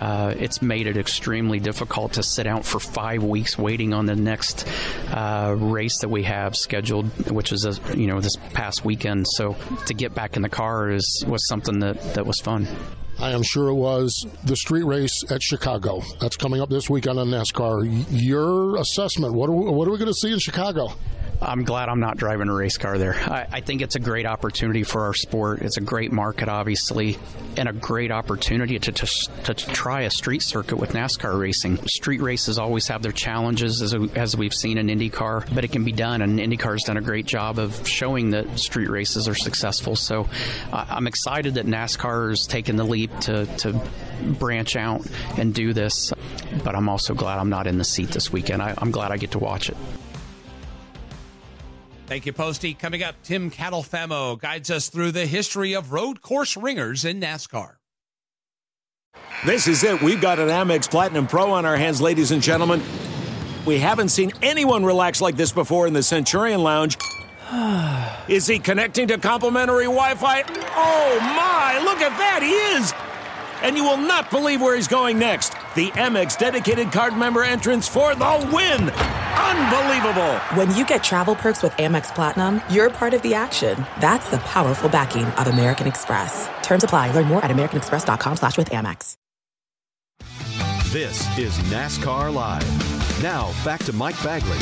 uh, 0.00 0.34
it's 0.36 0.62
made 0.62 0.88
it 0.88 0.96
extremely 0.96 1.60
difficult 1.60 2.14
to 2.14 2.24
sit 2.24 2.48
out 2.48 2.64
for 2.64 2.80
five 2.80 3.22
weeks 3.22 3.56
waiting 3.56 3.94
on 3.94 4.06
the 4.06 4.16
next 4.16 4.66
uh, 5.12 5.54
race 5.56 6.00
that 6.00 6.08
we 6.08 6.24
have 6.24 6.56
scheduled, 6.56 7.06
which 7.30 7.52
is 7.52 7.66
a, 7.66 7.96
you 7.96 8.08
know 8.08 8.20
this 8.20 8.34
past 8.52 8.84
weekend. 8.84 9.28
So 9.28 9.54
to 9.86 9.94
get 9.94 10.12
back 10.12 10.34
in 10.34 10.42
the 10.42 10.48
car 10.48 10.90
is 10.90 11.03
was 11.04 11.24
was 11.30 11.48
something 11.48 11.78
that 11.80 12.00
that 12.14 12.26
was 12.26 12.38
fun. 12.40 12.66
I 13.18 13.30
am 13.30 13.42
sure 13.42 13.68
it 13.68 13.74
was 13.74 14.26
the 14.44 14.56
street 14.56 14.82
race 14.84 15.22
at 15.30 15.40
Chicago. 15.40 16.02
That's 16.20 16.36
coming 16.36 16.60
up 16.60 16.68
this 16.68 16.90
weekend 16.90 17.18
on 17.18 17.28
NASCAR. 17.28 18.04
Your 18.10 18.76
assessment? 18.76 19.34
What 19.34 19.48
are 19.48 19.52
we, 19.52 19.70
what 19.70 19.86
are 19.86 19.92
we 19.92 19.98
going 19.98 20.10
to 20.10 20.14
see 20.14 20.32
in 20.32 20.40
Chicago? 20.40 20.88
I'm 21.40 21.64
glad 21.64 21.88
I'm 21.88 22.00
not 22.00 22.16
driving 22.16 22.48
a 22.48 22.54
race 22.54 22.78
car 22.78 22.98
there. 22.98 23.14
I, 23.14 23.46
I, 23.52 23.60
think 23.60 23.82
it's 23.82 23.96
a 23.96 24.00
great 24.00 24.26
opportunity 24.26 24.82
for 24.82 25.02
our 25.02 25.14
sport. 25.14 25.62
It's 25.62 25.76
a 25.76 25.80
great 25.80 26.12
market, 26.12 26.48
obviously, 26.48 27.18
and 27.56 27.68
a 27.68 27.72
great 27.72 28.10
opportunity 28.10 28.78
to, 28.78 28.92
to, 28.92 29.06
to 29.44 29.54
try 29.54 30.02
a 30.02 30.10
street 30.10 30.42
circuit 30.42 30.76
with 30.76 30.92
NASCAR 30.92 31.38
racing. 31.38 31.78
Street 31.86 32.20
races 32.20 32.58
always 32.58 32.88
have 32.88 33.02
their 33.02 33.12
challenges, 33.12 33.82
as, 33.82 33.94
as 34.14 34.36
we've 34.36 34.54
seen 34.54 34.78
in 34.78 34.86
IndyCar, 34.86 35.54
but 35.54 35.64
it 35.64 35.72
can 35.72 35.84
be 35.84 35.92
done, 35.92 36.22
and 36.22 36.38
IndyCar's 36.38 36.84
done 36.84 36.96
a 36.96 37.02
great 37.02 37.26
job 37.26 37.58
of 37.58 37.86
showing 37.86 38.30
that 38.30 38.58
street 38.58 38.88
races 38.88 39.28
are 39.28 39.34
successful. 39.34 39.96
So 39.96 40.28
I'm 40.72 41.06
excited 41.06 41.54
that 41.54 41.66
NASCAR 41.66 42.30
has 42.30 42.46
taken 42.46 42.76
the 42.76 42.84
leap 42.84 43.10
to, 43.20 43.46
to 43.58 43.80
branch 44.22 44.76
out 44.76 45.06
and 45.36 45.54
do 45.54 45.72
this, 45.72 46.12
but 46.62 46.74
I'm 46.74 46.88
also 46.88 47.14
glad 47.14 47.38
I'm 47.38 47.50
not 47.50 47.66
in 47.66 47.78
the 47.78 47.84
seat 47.84 48.10
this 48.10 48.32
weekend. 48.32 48.62
I, 48.62 48.74
I'm 48.78 48.90
glad 48.90 49.10
I 49.10 49.16
get 49.16 49.32
to 49.32 49.38
watch 49.38 49.68
it. 49.68 49.76
Thank 52.06 52.26
you, 52.26 52.32
Posty. 52.34 52.74
Coming 52.74 53.02
up, 53.02 53.14
Tim 53.22 53.50
Catalfamo 53.50 54.38
guides 54.38 54.70
us 54.70 54.90
through 54.90 55.12
the 55.12 55.24
history 55.24 55.74
of 55.74 55.92
road 55.92 56.20
course 56.20 56.56
ringers 56.56 57.04
in 57.04 57.18
NASCAR. 57.18 57.76
This 59.46 59.66
is 59.66 59.82
it. 59.84 60.02
We've 60.02 60.20
got 60.20 60.38
an 60.38 60.48
Amex 60.48 60.90
Platinum 60.90 61.26
Pro 61.26 61.50
on 61.52 61.64
our 61.64 61.76
hands, 61.76 62.00
ladies 62.00 62.30
and 62.30 62.42
gentlemen. 62.42 62.82
We 63.64 63.78
haven't 63.78 64.10
seen 64.10 64.32
anyone 64.42 64.84
relax 64.84 65.22
like 65.22 65.36
this 65.36 65.52
before 65.52 65.86
in 65.86 65.94
the 65.94 66.02
Centurion 66.02 66.62
Lounge. 66.62 66.98
is 68.28 68.46
he 68.46 68.58
connecting 68.58 69.08
to 69.08 69.18
complimentary 69.18 69.84
Wi 69.84 70.14
Fi? 70.14 70.42
Oh 70.76 71.18
my, 71.20 71.80
look 71.84 72.00
at 72.00 72.16
that! 72.18 72.42
He 72.42 72.50
is! 72.50 73.13
And 73.64 73.76
you 73.76 73.82
will 73.82 73.96
not 73.96 74.30
believe 74.30 74.60
where 74.60 74.76
he's 74.76 74.86
going 74.86 75.18
next. 75.18 75.54
The 75.74 75.90
Amex 75.92 76.38
dedicated 76.38 76.92
card 76.92 77.16
member 77.16 77.42
entrance 77.42 77.88
for 77.88 78.14
the 78.14 78.50
win! 78.52 78.90
Unbelievable! 78.90 80.34
When 80.54 80.72
you 80.76 80.84
get 80.84 81.02
travel 81.02 81.34
perks 81.34 81.62
with 81.62 81.72
Amex 81.72 82.14
Platinum, 82.14 82.60
you're 82.70 82.90
part 82.90 83.14
of 83.14 83.22
the 83.22 83.34
action. 83.34 83.84
That's 84.00 84.30
the 84.30 84.38
powerful 84.38 84.88
backing 84.88 85.24
of 85.24 85.46
American 85.46 85.86
Express. 85.86 86.48
Terms 86.62 86.84
apply. 86.84 87.12
Learn 87.12 87.26
more 87.26 87.44
at 87.44 87.50
americanexpress.com 87.50 88.36
slash 88.36 88.58
with 88.58 88.68
Amex. 88.68 89.16
This 90.92 91.26
is 91.38 91.58
NASCAR 91.72 92.32
Live. 92.32 93.22
Now, 93.22 93.52
back 93.64 93.82
to 93.84 93.92
Mike 93.92 94.22
Bagley. 94.22 94.58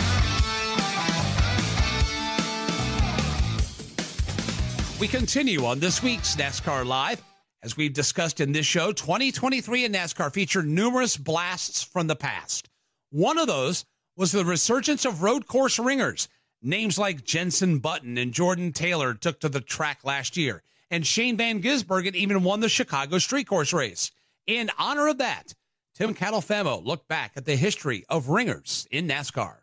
We 4.99 5.09
continue 5.09 5.67
on 5.67 5.81
this 5.81 6.03
week's 6.03 6.37
NASCAR 6.37 6.87
Live. 6.87 7.21
As 7.65 7.77
we've 7.77 7.93
discussed 7.93 8.41
in 8.41 8.51
this 8.51 8.67
show, 8.67 8.91
2023 8.91 9.85
in 9.85 9.93
NASCAR 9.93 10.33
featured 10.33 10.67
numerous 10.67 11.17
blasts 11.17 11.85
from 11.85 12.09
the 12.09 12.17
past. 12.17 12.69
One 13.11 13.39
of 13.39 13.47
those 13.47 13.85
was 14.17 14.33
the 14.33 14.45
resurgence 14.45 15.05
of 15.05 15.23
road 15.23 15.47
course 15.47 15.79
ringers. 15.79 16.29
Names 16.61 16.99
like 16.99 17.25
Jenson 17.25 17.79
Button 17.79 18.19
and 18.19 18.33
Jordan 18.33 18.73
Taylor 18.73 19.15
took 19.15 19.39
to 19.41 19.49
the 19.49 19.61
track 19.61 20.01
last 20.03 20.37
year, 20.37 20.65
and 20.91 21.07
Shane 21.07 21.37
Van 21.37 21.63
Gisbergen 21.63 22.17
even 22.17 22.43
won 22.43 22.59
the 22.59 22.69
Chicago 22.69 23.19
Street 23.19 23.47
Course 23.47 23.73
race. 23.73 24.11
In 24.49 24.69
honor 24.77 25.07
of 25.07 25.19
that, 25.19 25.55
Tim 25.95 26.15
Catalfamo 26.15 26.85
looked 26.85 27.07
back 27.07 27.33
at 27.37 27.45
the 27.45 27.55
history 27.55 28.05
of 28.09 28.29
ringers 28.29 28.89
in 28.91 29.07
NASCAR. 29.07 29.59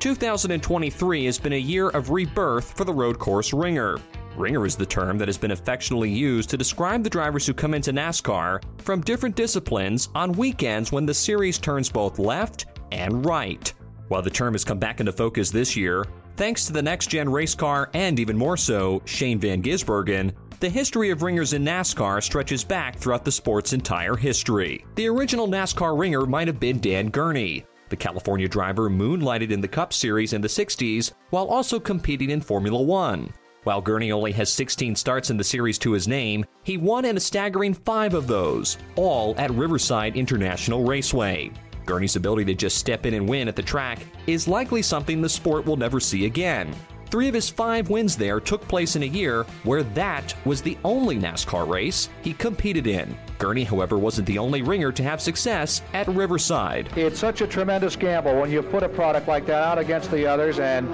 2023 0.00 1.24
has 1.24 1.38
been 1.38 1.54
a 1.54 1.56
year 1.56 1.88
of 1.88 2.10
rebirth 2.10 2.76
for 2.76 2.84
the 2.84 2.92
road 2.92 3.18
course 3.18 3.54
ringer. 3.54 3.98
Ringer 4.36 4.64
is 4.64 4.76
the 4.76 4.86
term 4.86 5.18
that 5.18 5.28
has 5.28 5.36
been 5.36 5.50
affectionately 5.50 6.10
used 6.10 6.48
to 6.50 6.56
describe 6.56 7.04
the 7.04 7.10
drivers 7.10 7.46
who 7.46 7.52
come 7.52 7.74
into 7.74 7.92
NASCAR 7.92 8.62
from 8.78 9.02
different 9.02 9.36
disciplines 9.36 10.08
on 10.14 10.32
weekends 10.32 10.90
when 10.90 11.04
the 11.04 11.12
series 11.12 11.58
turns 11.58 11.90
both 11.90 12.18
left 12.18 12.66
and 12.92 13.24
right. 13.26 13.72
While 14.08 14.22
the 14.22 14.30
term 14.30 14.54
has 14.54 14.64
come 14.64 14.78
back 14.78 15.00
into 15.00 15.12
focus 15.12 15.50
this 15.50 15.76
year, 15.76 16.04
thanks 16.36 16.66
to 16.66 16.72
the 16.72 16.82
next 16.82 17.08
gen 17.08 17.28
race 17.28 17.54
car 17.54 17.90
and 17.92 18.18
even 18.18 18.36
more 18.36 18.56
so, 18.56 19.02
Shane 19.04 19.38
Van 19.38 19.62
Gisbergen, 19.62 20.32
the 20.60 20.68
history 20.68 21.10
of 21.10 21.22
ringers 21.22 21.52
in 21.52 21.64
NASCAR 21.64 22.22
stretches 22.22 22.64
back 22.64 22.96
throughout 22.96 23.24
the 23.24 23.32
sport's 23.32 23.72
entire 23.72 24.16
history. 24.16 24.84
The 24.94 25.08
original 25.08 25.48
NASCAR 25.48 25.98
ringer 25.98 26.24
might 26.24 26.46
have 26.46 26.60
been 26.60 26.80
Dan 26.80 27.10
Gurney. 27.10 27.66
The 27.90 27.96
California 27.96 28.48
driver 28.48 28.88
moonlighted 28.88 29.50
in 29.50 29.60
the 29.60 29.68
Cup 29.68 29.92
Series 29.92 30.32
in 30.32 30.40
the 30.40 30.48
60s 30.48 31.12
while 31.30 31.48
also 31.48 31.78
competing 31.78 32.30
in 32.30 32.40
Formula 32.40 32.80
One. 32.80 33.30
While 33.64 33.80
Gurney 33.80 34.10
only 34.10 34.32
has 34.32 34.52
16 34.52 34.96
starts 34.96 35.30
in 35.30 35.36
the 35.36 35.44
series 35.44 35.78
to 35.78 35.92
his 35.92 36.08
name, 36.08 36.44
he 36.64 36.76
won 36.76 37.04
in 37.04 37.16
a 37.16 37.20
staggering 37.20 37.74
five 37.74 38.12
of 38.12 38.26
those, 38.26 38.76
all 38.96 39.36
at 39.38 39.52
Riverside 39.52 40.16
International 40.16 40.82
Raceway. 40.82 41.52
Gurney's 41.86 42.16
ability 42.16 42.46
to 42.46 42.54
just 42.54 42.78
step 42.78 43.06
in 43.06 43.14
and 43.14 43.28
win 43.28 43.46
at 43.46 43.54
the 43.54 43.62
track 43.62 44.00
is 44.26 44.48
likely 44.48 44.82
something 44.82 45.22
the 45.22 45.28
sport 45.28 45.64
will 45.64 45.76
never 45.76 46.00
see 46.00 46.26
again. 46.26 46.74
Three 47.08 47.28
of 47.28 47.34
his 47.34 47.50
five 47.50 47.88
wins 47.88 48.16
there 48.16 48.40
took 48.40 48.66
place 48.66 48.96
in 48.96 49.04
a 49.04 49.06
year 49.06 49.44
where 49.62 49.82
that 49.82 50.34
was 50.44 50.60
the 50.62 50.78
only 50.82 51.16
NASCAR 51.16 51.68
race 51.68 52.08
he 52.22 52.32
competed 52.32 52.88
in. 52.88 53.16
Gurney, 53.38 53.64
however, 53.64 53.96
wasn't 53.96 54.26
the 54.26 54.38
only 54.38 54.62
ringer 54.62 54.90
to 54.90 55.02
have 55.04 55.20
success 55.20 55.82
at 55.92 56.08
Riverside. 56.08 56.88
It's 56.96 57.20
such 57.20 57.42
a 57.42 57.46
tremendous 57.46 57.94
gamble 57.94 58.40
when 58.40 58.50
you 58.50 58.62
put 58.62 58.82
a 58.82 58.88
product 58.88 59.28
like 59.28 59.46
that 59.46 59.62
out 59.62 59.78
against 59.78 60.10
the 60.10 60.26
others 60.26 60.58
and 60.58 60.88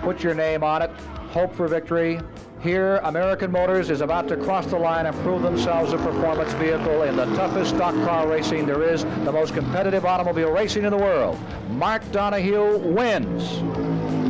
put 0.00 0.22
your 0.22 0.34
name 0.34 0.64
on 0.64 0.82
it, 0.82 0.90
hope 1.32 1.54
for 1.54 1.66
victory. 1.66 2.20
Here, 2.60 2.98
American 2.98 3.50
Motors 3.50 3.90
is 3.90 4.02
about 4.02 4.28
to 4.28 4.36
cross 4.36 4.66
the 4.66 4.78
line 4.78 5.06
and 5.06 5.16
prove 5.22 5.42
themselves 5.42 5.92
a 5.92 5.98
performance 5.98 6.52
vehicle 6.52 7.02
in 7.02 7.16
the 7.16 7.24
toughest 7.34 7.74
stock 7.74 7.94
car 8.04 8.28
racing 8.28 8.66
there 8.66 8.82
is, 8.82 9.02
the 9.24 9.32
most 9.32 9.52
competitive 9.54 10.04
automobile 10.04 10.52
racing 10.52 10.84
in 10.84 10.90
the 10.90 10.96
world. 10.96 11.36
Mark 11.70 12.08
Donohue 12.12 12.78
wins 12.78 13.62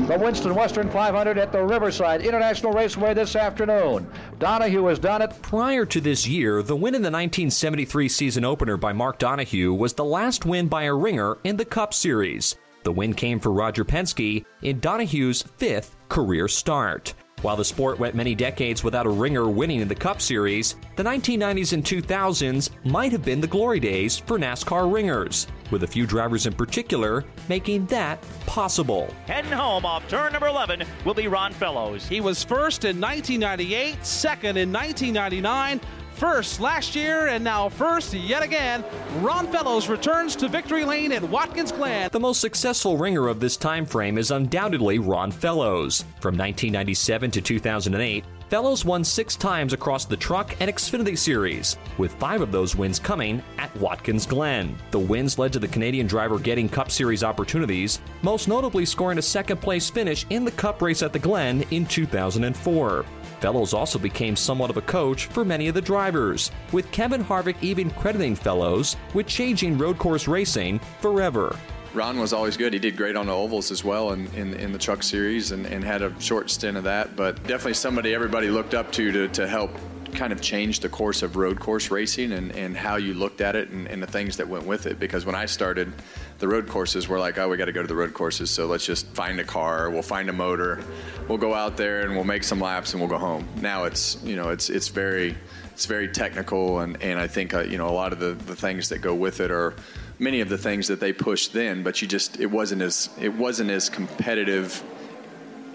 the 0.09 0.19
Winston 0.19 0.55
Western 0.55 0.91
500 0.91 1.39
at 1.39 1.53
the 1.53 1.63
Riverside 1.63 2.23
International 2.23 2.73
Raceway 2.73 3.15
this 3.15 3.37
afternoon. 3.37 4.11
Donohue 4.39 4.87
has 4.87 4.99
done 4.99 5.23
it. 5.23 5.33
Prior 5.43 5.85
to 5.87 6.01
this 6.01 6.27
year, 6.27 6.63
the 6.63 6.75
win 6.75 6.95
in 6.95 7.03
the 7.03 7.07
1973 7.07 8.09
season 8.09 8.45
opener 8.45 8.77
by 8.77 8.93
Mark 8.93 9.19
Donohue 9.19 9.73
was 9.75 9.93
the 9.93 10.05
last 10.05 10.45
win 10.45 10.69
by 10.69 10.85
a 10.85 10.95
ringer 10.95 11.39
in 11.45 11.57
the 11.57 11.65
Cup 11.65 11.95
Series. 11.95 12.57
The 12.83 12.93
win 12.93 13.15
came 13.15 13.39
for 13.39 13.53
Roger 13.53 13.85
Penske 13.85 14.45
in 14.63 14.81
Donohue's 14.81 15.43
fifth 15.43 15.97
career 16.09 16.49
start. 16.49 17.15
While 17.43 17.57
the 17.57 17.65
sport 17.65 17.99
went 17.99 18.15
many 18.15 18.37
decades 18.37 18.85
without 18.85 19.05
a 19.05 19.11
ringer 19.11 19.49
winning 19.49 19.81
in 19.81 19.89
the 19.89 19.97
Cup 19.97 20.21
Series, 20.21 20.77
the 20.95 21.03
1990s 21.03 21.73
and 21.73 21.85
2000s 21.85 22.71
might 22.85 23.11
have 23.11 23.25
been 23.25 23.41
the 23.41 23.49
glory 23.49 23.81
days 23.81 24.17
for 24.17 24.39
NASCAR 24.39 24.93
ringers, 24.93 25.49
with 25.73 25.83
a 25.83 25.87
few 25.87 26.07
drivers 26.07 26.47
in 26.47 26.53
particular 26.53 27.25
making 27.49 27.87
that 27.87 28.25
possible. 28.47 29.13
Heading 29.27 29.51
home 29.51 29.85
off 29.85 30.07
turn 30.09 30.33
number 30.33 30.47
11 30.47 30.85
will 31.05 31.15
be 31.15 31.27
Ron 31.27 31.53
Fellows. 31.53 32.07
He 32.07 32.21
was 32.21 32.45
first 32.45 32.85
in 32.85 33.01
1998, 33.01 34.07
second 34.07 34.57
in 34.57 34.73
1999 34.73 35.81
first 36.23 36.61
last 36.61 36.95
year 36.95 37.27
and 37.27 37.43
now 37.43 37.69
first 37.69 38.15
yet 38.15 38.45
again. 38.45 38.85
Ron 39.17 39.49
Fellows 39.49 39.89
returns 39.89 40.37
to 40.37 40.47
victory 40.47 40.85
lane 40.85 41.11
at 41.11 41.21
Watkins 41.21 41.73
Glen. 41.73 42.11
The 42.13 42.21
most 42.21 42.41
successful 42.41 42.97
ringer 42.97 43.27
of 43.27 43.41
this 43.41 43.57
time 43.57 43.85
frame 43.85 44.17
is 44.17 44.31
undoubtedly 44.31 45.01
Ron 45.01 45.33
Fellows. 45.33 46.03
From 46.21 46.37
1997 46.39 47.33
to 47.33 47.41
2008, 47.41 48.25
Fellows 48.51 48.85
won 48.85 49.03
six 49.03 49.35
times 49.35 49.73
across 49.73 50.05
the 50.05 50.17
Truck 50.17 50.55
and 50.61 50.71
Xfinity 50.71 51.19
Series, 51.19 51.77
with 51.99 52.13
five 52.15 52.41
of 52.41 52.53
those 52.53 52.77
wins 52.77 53.01
coming 53.01 53.43
at 53.59 53.75
Watkins 53.79 54.25
Glen. 54.25 54.77
The 54.93 55.01
wins 55.01 55.41
led 55.41 55.53
to 55.55 55.59
the 55.59 55.67
Canadian 55.67 56.07
driver 56.07 56.39
getting 56.39 56.69
Cup 56.69 56.91
Series 56.93 57.25
opportunities, 57.25 57.99
most 58.23 58.47
notably 58.47 58.85
scoring 58.85 59.19
a 59.19 59.23
second 59.23 59.61
place 59.61 59.91
finish 59.91 60.25
in 60.31 60.45
the 60.45 60.53
Cup 60.53 60.83
race 60.83 61.03
at 61.03 61.13
the 61.13 61.19
Glen 61.19 61.65
in 61.73 61.85
2004. 61.85 63.07
Fellows 63.43 63.75
also 63.75 63.99
became 63.99 64.37
somewhat 64.37 64.71
of 64.71 64.77
a 64.77 64.83
coach 64.83 65.27
for 65.27 65.45
many 65.45 65.67
of 65.67 65.75
the 65.75 65.81
drivers, 65.81 66.53
with 66.71 66.89
Kevin 66.93 67.25
Harvick 67.25 67.57
even 67.61 67.91
crediting 67.91 68.37
Fellows 68.37 68.95
with 69.15 69.27
changing 69.27 69.77
road 69.77 69.99
course 69.99 70.29
racing 70.29 70.79
forever. 71.01 71.59
Ron 71.93 72.21
was 72.21 72.33
always 72.33 72.57
good. 72.57 72.73
He 72.73 72.79
did 72.79 72.97
great 72.97 73.17
on 73.17 73.27
the 73.27 73.35
ovals 73.35 73.73
as 73.73 73.83
well 73.83 74.13
in, 74.13 74.29
in, 74.35 74.55
in 74.55 74.71
the 74.71 74.79
truck 74.79 75.03
series 75.03 75.51
and, 75.51 75.67
and, 75.67 75.83
had 75.83 76.03
a 76.03 76.19
short 76.21 76.51
stint 76.51 76.77
of 76.77 76.85
that, 76.85 77.17
but 77.17 77.35
definitely 77.43 77.75
somebody 77.75 78.15
everybody 78.15 78.49
looked 78.49 78.75
up 78.75 78.93
to 78.93 79.11
to, 79.11 79.27
to 79.29 79.49
help 79.49 79.73
kind 80.13 80.33
of 80.33 80.41
changed 80.41 80.83
the 80.83 80.89
course 80.89 81.23
of 81.23 81.37
road 81.37 81.59
course 81.59 81.91
racing 81.91 82.33
and, 82.33 82.53
and 82.53 82.77
how 82.77 82.97
you 82.97 83.15
looked 83.15 83.41
at 83.41 83.57
it 83.57 83.71
and, 83.71 83.87
and 83.89 84.03
the 84.03 84.07
things 84.07 84.37
that 84.37 84.49
went 84.49 84.67
with 84.67 84.87
it. 84.87 84.99
Because 84.99 85.25
when 85.25 85.35
I 85.35 85.47
started, 85.47 85.93
the 86.39 86.49
road 86.49 86.69
courses 86.69 87.09
were 87.09 87.19
like, 87.19 87.39
oh, 87.39 87.49
we 87.49 87.57
got 87.57 87.67
to 87.67 87.73
go 87.73 87.83
to 87.83 87.89
the 87.89 87.95
road 87.95 88.15
courses, 88.15 88.51
so 88.51 88.67
let's 88.67 88.85
just 88.85 89.07
find 89.09 89.41
a 89.41 89.45
car, 89.45 89.91
we'll 89.91 90.03
find 90.03 90.29
a 90.29 90.33
motor, 90.33 90.83
we'll 91.29 91.39
go 91.39 91.55
out 91.55 91.77
there 91.77 92.03
and 92.03 92.15
we'll 92.15 92.25
make 92.25 92.45
some 92.45 92.61
laps 92.61 92.93
and 92.93 93.01
we'll 93.01 93.11
go 93.11 93.19
home. 93.19 93.47
Now 93.61 93.85
it's 93.85 94.23
you 94.23 94.37
know 94.37 94.51
it's 94.51 94.71
it's 94.71 94.89
very 94.89 95.37
it's 95.73 95.87
very 95.87 96.09
technical 96.09 96.81
and 96.81 97.01
and 97.03 97.19
I 97.19 97.27
think 97.27 97.55
uh, 97.55 97.61
you 97.61 97.79
know 97.79 97.89
a 97.89 97.97
lot 97.97 98.13
of 98.13 98.19
the 98.19 98.33
the 98.33 98.57
things 98.57 98.89
that 98.91 98.99
go 98.99 99.15
with 99.15 99.41
it 99.41 99.51
are 99.51 99.75
many 100.19 100.41
of 100.41 100.49
the 100.49 100.59
things 100.59 100.89
that 100.89 101.01
they 101.01 101.13
pushed 101.13 101.53
then, 101.53 101.83
but 101.83 102.01
you 102.03 102.09
just 102.09 102.41
it 102.41 102.47
wasn't 102.47 102.83
as 102.83 103.09
it 103.21 103.35
wasn't 103.35 103.71
as 103.71 103.89
competitive 103.89 104.83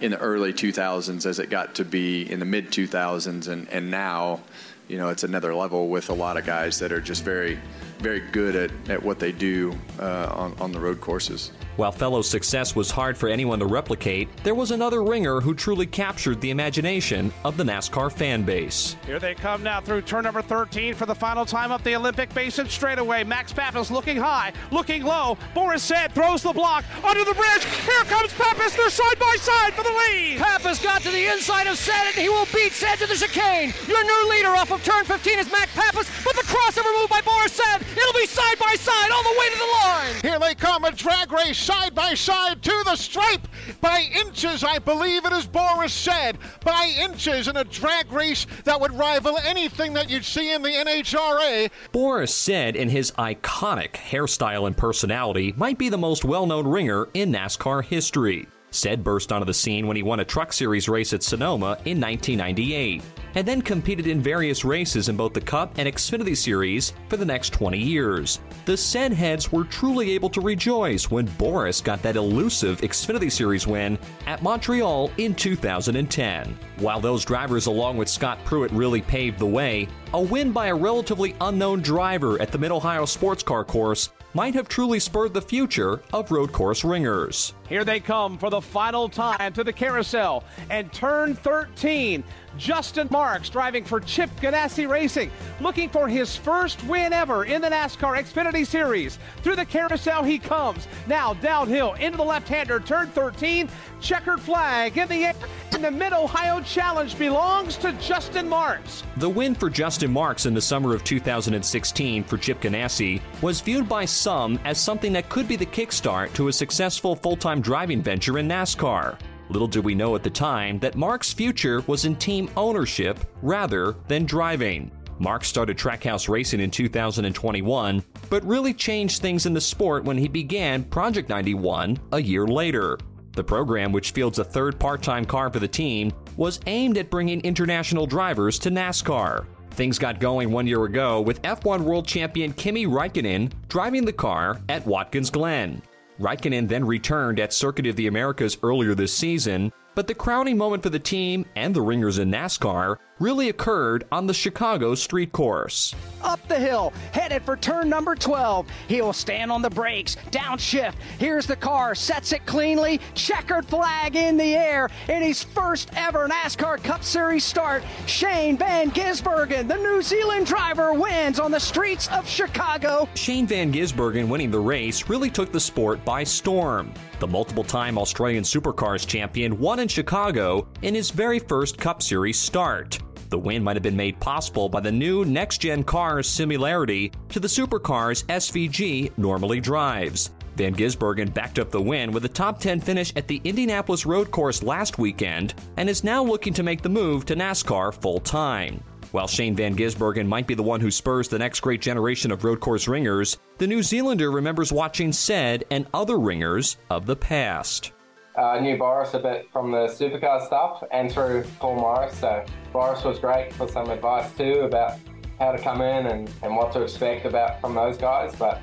in 0.02 0.12
the 0.12 0.18
early 0.20 0.54
2000s 0.54 1.26
as 1.26 1.40
it 1.40 1.50
got 1.50 1.76
to 1.76 1.86
be 1.86 2.30
in 2.30 2.40
the 2.40 2.46
mid 2.46 2.72
2000s 2.72 3.48
and, 3.48 3.68
and 3.70 3.92
now 3.92 4.42
you 4.88 4.98
know 4.98 5.10
it's 5.10 5.24
another 5.24 5.54
level 5.54 5.90
with 5.90 6.10
a 6.10 6.14
lot 6.14 6.38
of 6.38 6.46
guys 6.46 6.80
that 6.80 6.92
are 6.92 7.02
just 7.02 7.24
very 7.24 7.60
very 8.00 8.20
good 8.20 8.56
at, 8.56 8.72
at 8.90 9.02
what 9.02 9.20
they 9.20 9.32
do 9.32 9.74
uh, 10.00 10.28
on, 10.32 10.56
on 10.60 10.72
the 10.72 10.80
road 10.80 11.02
courses 11.02 11.52
while 11.78 11.92
Fellows' 11.92 12.28
success 12.28 12.76
was 12.76 12.90
hard 12.90 13.16
for 13.16 13.30
anyone 13.30 13.60
to 13.60 13.66
replicate, 13.66 14.28
there 14.44 14.56
was 14.56 14.72
another 14.72 15.04
ringer 15.04 15.40
who 15.40 15.54
truly 15.54 15.86
captured 15.86 16.42
the 16.42 16.50
imagination 16.50 17.32
of 17.46 17.56
the 17.56 17.64
NASCAR 17.64 18.12
fan 18.12 18.42
base. 18.42 18.98
Here 19.06 19.20
they 19.20 19.36
come 19.36 19.62
now 19.64 19.80
through 19.80 20.02
turn 20.02 20.24
number 20.24 20.42
13 20.42 20.96
for 20.96 21.06
the 21.06 21.14
final 21.14 21.46
time 21.46 21.72
up 21.72 21.84
the 21.84 21.96
Olympic 21.96 22.34
Basin 22.34 22.68
straightaway. 22.68 23.24
Max 23.24 23.54
Papis 23.54 23.92
looking 23.92 24.18
high, 24.18 24.52
looking 24.72 25.04
low. 25.04 25.38
Boris 25.54 25.84
Said 25.84 26.12
throws 26.14 26.42
the 26.42 26.52
block 26.52 26.84
under 27.04 27.24
the 27.24 27.34
bridge. 27.34 27.64
Here 27.86 28.04
comes 28.06 28.34
Papis. 28.34 28.76
They're 28.76 28.90
side 28.90 29.20
by 29.20 29.36
side 29.40 29.74
for 29.74 29.84
the 29.84 29.94
lead. 30.10 30.40
Papis 30.40 30.82
got 30.82 31.02
to 31.04 31.12
the 31.12 31.32
inside 31.32 31.68
of 31.68 31.78
Said 31.78 32.08
and 32.08 32.16
he 32.16 32.28
will 32.28 32.48
beat 32.54 32.74
Said 32.74 32.96
to 32.98 33.06
the 33.06 33.16
chicane. 33.16 33.72
Your 33.88 34.04
new 34.04 34.30
leader 34.32 34.50
off 34.50 34.72
of 34.72 34.84
turn 34.84 35.06
15 35.06 35.40
is 35.40 35.52
Max 35.52 35.72
Papis, 35.76 36.10
but 36.26 36.36
the 36.36 36.42
crossover 36.44 36.92
move 37.00 37.10
by 37.10 37.22
Boris 37.22 37.54
Said. 37.54 37.86
It'll 37.92 38.14
be 38.14 38.26
side 38.28 38.60
by 38.60 38.76
side 38.80 39.12
all 39.12 39.24
the 39.24 39.40
way 39.40 39.50
to 39.50 39.58
the 39.58 39.66
line. 39.66 40.16
Here 40.22 40.40
they 40.40 40.56
come, 40.56 40.84
a 40.84 40.92
drag 40.92 41.32
race 41.32 41.58
side 41.58 41.96
by 41.96 42.14
side 42.14 42.62
to 42.64 42.84
the 42.86 42.96
stripe 42.96 43.48
by 43.82 44.08
inches, 44.20 44.64
I 44.64 44.80
believe 44.80 45.26
it 45.26 45.34
is 45.34 45.46
Boris 45.46 45.94
Said. 45.94 46.38
By 46.64 46.94
inches 47.00 47.48
in 47.48 47.58
a 47.58 47.64
drag 47.64 48.12
race 48.12 48.46
that 48.64 48.80
would 48.80 48.94
rival 48.94 49.38
anything 49.46 49.94
that 49.94 50.10
you'd 50.10 50.26
see 50.26 50.54
in 50.54 50.62
the 50.62 50.70
NHRA. 50.70 51.70
Boris 51.92 52.34
Said, 52.34 52.76
in 52.76 52.90
his 52.90 53.12
iconic 53.12 53.94
hairstyle 53.94 54.68
and 54.68 54.76
personality, 54.76 55.54
might 55.58 55.78
be 55.78 55.90
the 55.90 55.98
most 55.98 56.26
well 56.26 56.46
known 56.46 56.68
ringer 56.68 57.10
in 57.14 57.32
NASCAR 57.32 57.84
history. 57.84 58.48
Said 58.72 59.04
burst 59.04 59.32
onto 59.32 59.46
the 59.46 59.54
scene 59.54 59.88
when 59.88 59.96
he 59.96 60.04
won 60.04 60.20
a 60.20 60.26
Truck 60.26 60.52
Series 60.52 60.90
race 60.90 61.14
at 61.14 61.24
Sonoma 61.24 61.78
in 61.86 62.02
1998, 62.02 63.02
and 63.36 63.48
then 63.48 63.62
competed 63.62 64.08
in 64.08 64.22
various 64.22 64.66
races 64.66 65.10
in 65.10 65.16
both 65.16 65.34
the 65.34 65.42
Cup 65.42 65.74
and 65.78 65.88
Xfinity 65.88 66.36
Series 66.36 66.94
for 67.08 67.18
the 67.18 67.26
next 67.26 67.54
20 67.54 67.78
years. 67.78 68.40
The 68.66 68.76
Said 68.76 69.14
heads 69.14 69.52
were 69.52 69.64
truly 69.64 70.12
able 70.12 70.30
to 70.32 70.42
rejoice 70.42 71.10
when 71.10 71.26
Boris 71.38 71.80
got 71.80 72.02
that 72.02 72.18
elusive 72.18 72.82
Xfinity 72.82 73.32
Series 73.32 73.66
win 73.66 73.98
at 74.26 74.44
Montreal 74.44 75.12
in 75.18 75.34
2010. 75.34 76.58
While 76.78 77.00
those 77.00 77.24
drivers, 77.24 77.68
along 77.68 77.98
with 77.98 78.10
Scott 78.10 78.38
Pruett, 78.44 78.70
really 78.74 79.02
paved 79.02 79.40
the 79.40 79.46
way, 79.46 79.88
a 80.14 80.22
win 80.22 80.52
by 80.52 80.68
a 80.68 80.76
relatively 80.76 81.36
unknown 81.42 81.82
driver 81.82 82.42
at 82.42 82.52
the 82.52 82.58
Mid 82.58 82.72
Ohio 82.72 83.06
Sports 83.06 83.44
Car 83.44 83.64
Course 83.64 84.10
might 84.34 84.54
have 84.54 84.68
truly 84.68 85.00
spurred 85.00 85.34
the 85.34 85.42
future 85.42 86.02
of 86.14 86.30
road 86.32 86.52
course 86.52 86.84
ringers. 86.84 87.54
Here 87.70 87.84
they 87.84 88.00
come 88.00 88.38
for 88.38 88.50
the 88.50 88.62
final 88.62 89.10
time 89.10 89.54
to 89.54 89.64
the 89.64 89.74
carousel 89.74 90.44
and 90.70 90.92
turn 90.94 91.36
13. 91.36 92.24
Justin 92.58 93.08
Marks 93.12 93.50
driving 93.50 93.84
for 93.84 94.00
Chip 94.00 94.30
Ganassi 94.42 94.90
Racing, 94.90 95.30
looking 95.62 95.90
for 95.90 96.08
his 96.08 96.36
first 96.36 96.84
win 96.86 97.14
ever 97.14 97.46
in 97.46 97.62
the 97.62 97.70
NASCAR 97.70 98.18
Xfinity 98.18 98.66
Series. 98.66 99.20
Through 99.44 99.58
the 99.58 99.66
carousel 99.66 100.24
he 100.24 100.40
comes. 100.40 100.88
Now 101.06 101.36
downhill 101.36 101.94
into 101.94 102.18
the 102.18 102.24
left-hander, 102.24 102.80
turn 102.80 103.10
13. 103.10 103.70
Checkered 104.02 104.40
flag 104.40 104.98
in 104.98 105.08
the 105.08 105.26
air. 105.26 105.34
And 105.74 105.84
the 105.84 105.92
Mid 105.92 106.14
Ohio 106.14 106.62
Challenge 106.62 107.18
belongs 107.20 107.78
to 107.78 107.92
Justin 107.94 108.48
Marks. 108.48 109.04
The 109.18 109.30
win 109.30 109.54
for 109.54 109.70
Justin 109.70 110.12
Marks 110.12 110.46
in 110.46 110.54
the 110.54 110.62
summer 110.62 110.96
of 110.96 111.04
2016 111.04 112.24
for 112.24 112.38
Chip 112.38 112.62
Ganassi 112.62 113.22
was 113.42 113.62
viewed 113.62 113.88
by 113.88 114.06
some 114.06 114.60
as 114.66 114.80
something 114.80 115.14
that 115.14 115.30
could 115.30 115.48
be 115.48 115.56
the 115.56 115.66
kickstart 115.66 116.34
to 116.34 116.48
a 116.48 116.54
successful 116.54 117.16
full-time 117.16 117.57
driving 117.62 118.02
venture 118.02 118.40
in 118.40 118.48
NASCAR. 118.48 119.20
Little 119.50 119.68
did 119.68 119.84
we 119.84 119.96
know 119.96 120.16
at 120.16 120.24
the 120.24 120.30
time 120.30 120.80
that 120.80 120.96
Marks' 120.96 121.34
future 121.34 121.82
was 121.88 122.06
in 122.06 122.16
team 122.16 122.50
ownership 122.58 123.20
rather 123.42 123.96
than 124.08 124.26
driving. 124.26 124.92
Mark 125.20 125.44
started 125.44 125.78
Trackhouse 125.78 126.30
Racing 126.30 126.60
in 126.60 126.70
2021, 126.70 128.04
but 128.30 128.44
really 128.46 128.74
changed 128.74 129.22
things 129.22 129.46
in 129.46 129.54
the 129.54 129.62
sport 129.62 130.04
when 130.04 130.18
he 130.18 130.28
began 130.28 130.84
Project 130.84 131.30
91 131.30 131.98
a 132.12 132.22
year 132.22 132.46
later. 132.46 132.98
The 133.32 133.44
program, 133.44 133.92
which 133.92 134.12
fields 134.12 134.40
a 134.40 134.44
third 134.44 134.80
part 134.80 135.02
time 135.02 135.26
car 135.26 135.50
for 135.52 135.60
the 135.60 135.68
team, 135.68 136.12
was 136.36 136.60
aimed 136.66 136.98
at 136.98 137.10
bringing 137.10 137.42
international 137.42 138.06
drivers 138.06 138.60
to 138.60 138.70
NASCAR. 138.70 139.46
Things 139.72 140.00
got 140.00 140.20
going 140.20 140.52
one 140.52 140.66
year 140.66 140.86
ago 140.86 141.22
with 141.22 141.42
F1 141.44 141.82
World 141.82 142.08
Champion 142.08 142.52
Kimi 142.54 142.88
Raikkonen 142.88 143.52
driving 143.70 144.06
the 144.06 144.14
car 144.14 144.60
at 144.70 144.86
Watkins 144.88 145.30
Glen. 145.30 145.82
Raikkonen 146.20 146.68
then 146.68 146.86
returned 146.86 147.40
at 147.40 147.54
Circuit 147.54 147.86
of 147.86 147.96
the 147.96 148.08
Americas 148.08 148.58
earlier 148.64 148.96
this 148.96 149.14
season, 149.14 149.72
but 149.94 150.08
the 150.08 150.16
crowning 150.16 150.58
moment 150.58 150.82
for 150.82 150.90
the 150.90 151.00
team 151.00 151.46
and 151.56 151.76
the 151.76 151.82
ringers 151.82 152.18
in 152.18 152.32
NASCAR 152.32 152.98
really 153.20 153.50
occurred 153.50 154.06
on 154.12 154.28
the 154.28 154.34
Chicago 154.34 154.96
street 154.96 155.32
course. 155.32 155.96
Up 156.24 156.46
the 156.48 156.60
hill, 156.60 156.94
headed 157.12 157.44
for 157.44 157.56
turn 157.56 157.90
number 157.90 158.16
12. 158.16 158.68
He'll 158.88 159.14
stand 159.14 159.52
on 159.52 159.62
the 159.62 159.70
brakes, 159.70 160.16
downshift. 160.32 160.96
Here's 161.20 161.46
the 161.46 161.56
car, 161.56 161.96
sets 161.96 162.32
it 162.32 162.46
cleanly, 162.46 163.00
checkered 163.14 163.66
flag 163.66 164.16
in 164.16 164.38
the 164.38 164.56
air. 164.56 164.90
In 165.08 165.22
his 165.22 165.44
first 165.44 165.90
ever 165.96 166.28
NASCAR 166.28 166.84
Cup 166.84 167.04
Series 167.04 167.44
start, 167.44 167.84
Shane 168.06 168.58
Van 168.58 168.92
Gisbergen, 168.92 169.68
the 169.68 169.78
New 169.78 170.02
Zealand 170.02 170.46
driver, 170.46 170.94
wins 170.94 171.40
on 171.40 171.52
the 171.52 171.60
streets 171.60 172.08
of 172.10 172.28
Chicago. 172.28 173.08
Shane 173.16 173.48
Van 173.48 173.72
Gisbergen 173.72 174.28
winning 174.28 174.52
the 174.52 174.60
race 174.60 175.10
really 175.10 175.30
took 175.30 175.52
the 175.52 175.60
sport 175.60 176.04
by 176.04 176.24
storm. 176.24 176.94
The 177.20 177.28
multiple 177.28 177.64
time 177.64 177.98
Australian 177.98 178.44
Supercars 178.44 179.06
champion 179.08 179.60
won 179.60 179.80
in 179.80 179.88
Chicago 179.88 180.68
in 180.82 180.94
his 180.94 181.10
very 181.10 181.40
first 181.40 181.78
Cup 181.78 182.04
Series 182.04 182.40
start. 182.40 183.00
The 183.30 183.38
win 183.38 183.64
might 183.64 183.76
have 183.76 183.84
been 183.84 183.96
made 183.96 184.20
possible 184.20 184.70
by 184.70 184.80
the 184.80 184.92
new 184.92 185.26
next 185.26 185.60
gen 185.60 185.84
car's 185.84 186.30
similarity 186.30 187.12
to 187.30 187.40
the 187.40 187.48
supercars 187.48 188.26
SVG 188.26 189.12
normally 189.18 189.60
drives. 189.60 190.32
Van 190.56 190.74
Gisbergen 190.74 191.34
backed 191.34 191.60
up 191.60 191.70
the 191.70 191.82
win 191.82 192.12
with 192.12 192.26
a 192.26 192.30
top 192.30 192.60
10 192.60 192.80
finish 192.80 193.14
at 193.16 193.28
the 193.28 193.42
Indianapolis 193.44 194.06
Road 194.06 194.32
Course 194.32 194.64
last 194.64 194.98
weekend 194.98 195.54
and 195.78 195.90
is 195.90 196.04
now 196.04 196.24
looking 196.24 196.54
to 196.54 196.64
make 196.64 196.82
the 196.82 196.90
move 196.90 197.26
to 197.26 197.36
NASCAR 197.36 197.94
full 197.94 198.20
time. 198.20 198.84
While 199.12 199.28
Shane 199.28 199.56
Van 199.56 199.76
Gisbergen 199.76 200.28
might 200.28 200.48
be 200.48 200.56
the 200.56 200.64
one 200.64 200.82
who 200.82 200.92
spurs 200.92 201.28
the 201.28 201.40
next 201.40 201.60
great 201.60 201.82
generation 201.82 202.32
of 202.32 202.44
road 202.44 202.60
course 202.60 202.88
ringers, 202.88 203.38
the 203.58 203.68
New 203.68 203.84
Zealander 203.84 204.32
remembers 204.32 204.72
watching 204.72 205.14
Said 205.14 205.64
and 205.70 205.86
other 205.94 206.18
ringers 206.18 206.78
of 206.90 207.06
the 207.06 207.16
past. 207.16 207.92
Uh, 208.38 208.60
knew 208.60 208.78
Boris 208.78 209.16
a 209.16 209.20
bit 209.20 209.50
from 209.52 209.72
the 209.72 209.88
supercar 209.88 210.46
stuff 210.46 210.84
and 210.92 211.12
through 211.12 211.44
Paul 211.60 211.78
Morris, 211.78 212.16
so 212.20 212.46
Boris 212.72 213.04
was 213.04 213.18
great 213.18 213.52
for 213.54 213.68
some 213.68 213.90
advice 213.90 214.32
too 214.38 214.62
about 214.62 215.00
how 215.40 215.52
to 215.52 215.58
come 215.58 215.82
in 215.82 216.06
and, 216.06 216.30
and 216.44 216.56
what 216.56 216.72
to 216.74 216.84
expect 216.84 217.26
about 217.26 217.60
from 217.60 217.74
those 217.74 217.98
guys. 217.98 218.36
But 218.36 218.62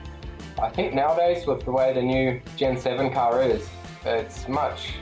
I 0.62 0.70
think 0.70 0.94
nowadays, 0.94 1.44
with 1.46 1.64
the 1.64 1.72
way 1.72 1.92
the 1.92 2.02
new 2.02 2.40
Gen 2.56 2.76
7 2.76 3.12
car 3.12 3.42
is, 3.42 3.68
it's 4.04 4.46
much 4.48 4.92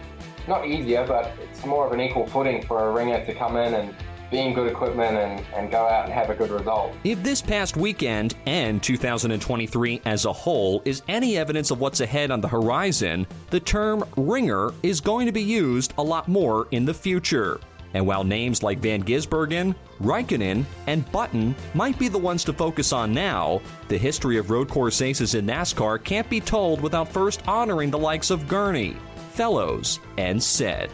not 0.49 0.67
easier, 0.67 1.07
but 1.07 1.33
it's 1.43 1.65
more 1.67 1.87
of 1.87 1.93
an 1.93 2.01
equal 2.01 2.27
footing 2.27 2.63
for 2.67 2.89
a 2.89 2.93
ringer 2.93 3.25
to 3.27 3.35
come 3.35 3.57
in 3.57 3.75
and 3.75 3.95
be 4.33 4.41
in 4.41 4.55
good 4.55 4.67
equipment 4.67 5.17
and, 5.17 5.47
and 5.55 5.71
go 5.71 5.87
out 5.87 6.07
and 6.07 6.13
have 6.13 6.31
a 6.31 6.35
good 6.35 6.51
result. 6.51 6.93
If 7.05 7.23
this 7.23 7.43
past 7.43 7.77
weekend 7.77 8.35
and 8.47 8.83
2023 8.83 10.01
as 10.07 10.25
a 10.25 10.33
whole 10.33 10.83
is 10.85 11.03
any 11.07 11.37
evidence 11.37 11.71
of 11.71 11.79
what's 11.79 12.01
ahead 12.01 12.31
on 12.31 12.41
the 12.41 12.49
horizon, 12.49 13.27
the 13.51 13.61
term 13.61 14.03
ringer 14.17 14.73
is 14.83 15.01
going 15.01 15.27
to 15.27 15.33
be 15.33 15.43
used 15.43 15.93
a 15.99 16.03
lot 16.03 16.27
more 16.27 16.67
in 16.71 16.85
the 16.85 16.95
future. 16.95 17.61
And 17.95 18.07
while 18.07 18.25
names 18.25 18.63
like 18.63 18.79
Van 18.79 19.03
Gisbergen, 19.03 19.75
Raikkonen, 20.01 20.65
and 20.87 21.13
Button 21.13 21.55
might 21.75 21.99
be 21.99 22.09
the 22.09 22.17
ones 22.17 22.43
to 22.45 22.55
focus 22.55 22.91
on 22.91 23.13
now, 23.13 23.61
the 23.89 23.99
history 23.99 24.39
of 24.39 24.51
road 24.51 24.71
course 24.71 25.03
aces 25.03 25.35
in 25.35 25.47
NASCAR 25.47 26.03
can't 26.03 26.29
be 26.31 26.41
told 26.41 26.81
without 26.81 27.13
first 27.13 27.47
honoring 27.47 27.91
the 27.91 27.99
likes 27.99 28.31
of 28.31 28.49
Gurney, 28.49 28.97
Fellows, 29.33 30.01
and 30.17 30.43
Said. 30.43 30.91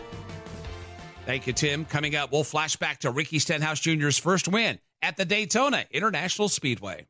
Thank 1.29 1.47
you, 1.47 1.53
Tim. 1.53 1.85
Coming 1.85 2.17
up, 2.17 2.33
we'll 2.33 2.43
flash 2.43 2.77
back 2.77 3.01
to 3.01 3.11
Ricky 3.11 3.39
Stenhouse 3.39 3.81
Jr.'s 3.81 4.17
first 4.17 4.49
win 4.49 4.79
at 5.03 5.19
the 5.19 5.27
Daytona 5.27 5.85
International 5.91 6.49
Speedway. 6.49 7.07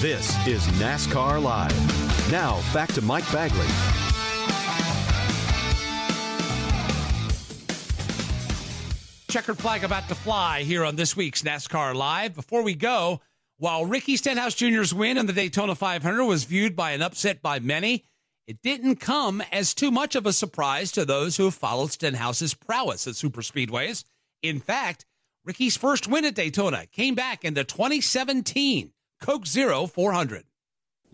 This 0.00 0.36
is 0.44 0.66
NASCAR 0.80 1.40
Live. 1.40 2.32
Now, 2.32 2.60
back 2.74 2.92
to 2.94 3.02
Mike 3.02 3.30
Bagley. 3.30 3.64
Checkered 9.30 9.58
flag 9.58 9.84
about 9.84 10.08
to 10.08 10.16
fly 10.16 10.64
here 10.64 10.84
on 10.84 10.96
this 10.96 11.16
week's 11.16 11.42
NASCAR 11.42 11.94
Live. 11.94 12.34
Before 12.34 12.64
we 12.64 12.74
go, 12.74 13.20
while 13.58 13.86
Ricky 13.86 14.16
Stenhouse 14.16 14.56
Jr.'s 14.56 14.92
win 14.92 15.16
in 15.16 15.26
the 15.26 15.32
Daytona 15.32 15.76
500 15.76 16.24
was 16.24 16.42
viewed 16.42 16.74
by 16.74 16.90
an 16.90 17.02
upset 17.02 17.40
by 17.40 17.60
many, 17.60 18.04
it 18.46 18.62
didn't 18.62 18.96
come 18.96 19.42
as 19.52 19.74
too 19.74 19.90
much 19.90 20.14
of 20.14 20.26
a 20.26 20.32
surprise 20.32 20.92
to 20.92 21.04
those 21.04 21.36
who 21.36 21.44
have 21.44 21.54
followed 21.54 21.90
Stenhouse's 21.90 22.54
prowess 22.54 23.06
at 23.06 23.16
super 23.16 23.42
speedways. 23.42 24.04
In 24.42 24.60
fact, 24.60 25.04
Ricky's 25.44 25.76
first 25.76 26.08
win 26.08 26.24
at 26.24 26.34
Daytona 26.34 26.86
came 26.86 27.14
back 27.14 27.44
in 27.44 27.54
the 27.54 27.64
2017 27.64 28.92
Coke 29.20 29.46
Zero 29.46 29.86
400. 29.86 30.44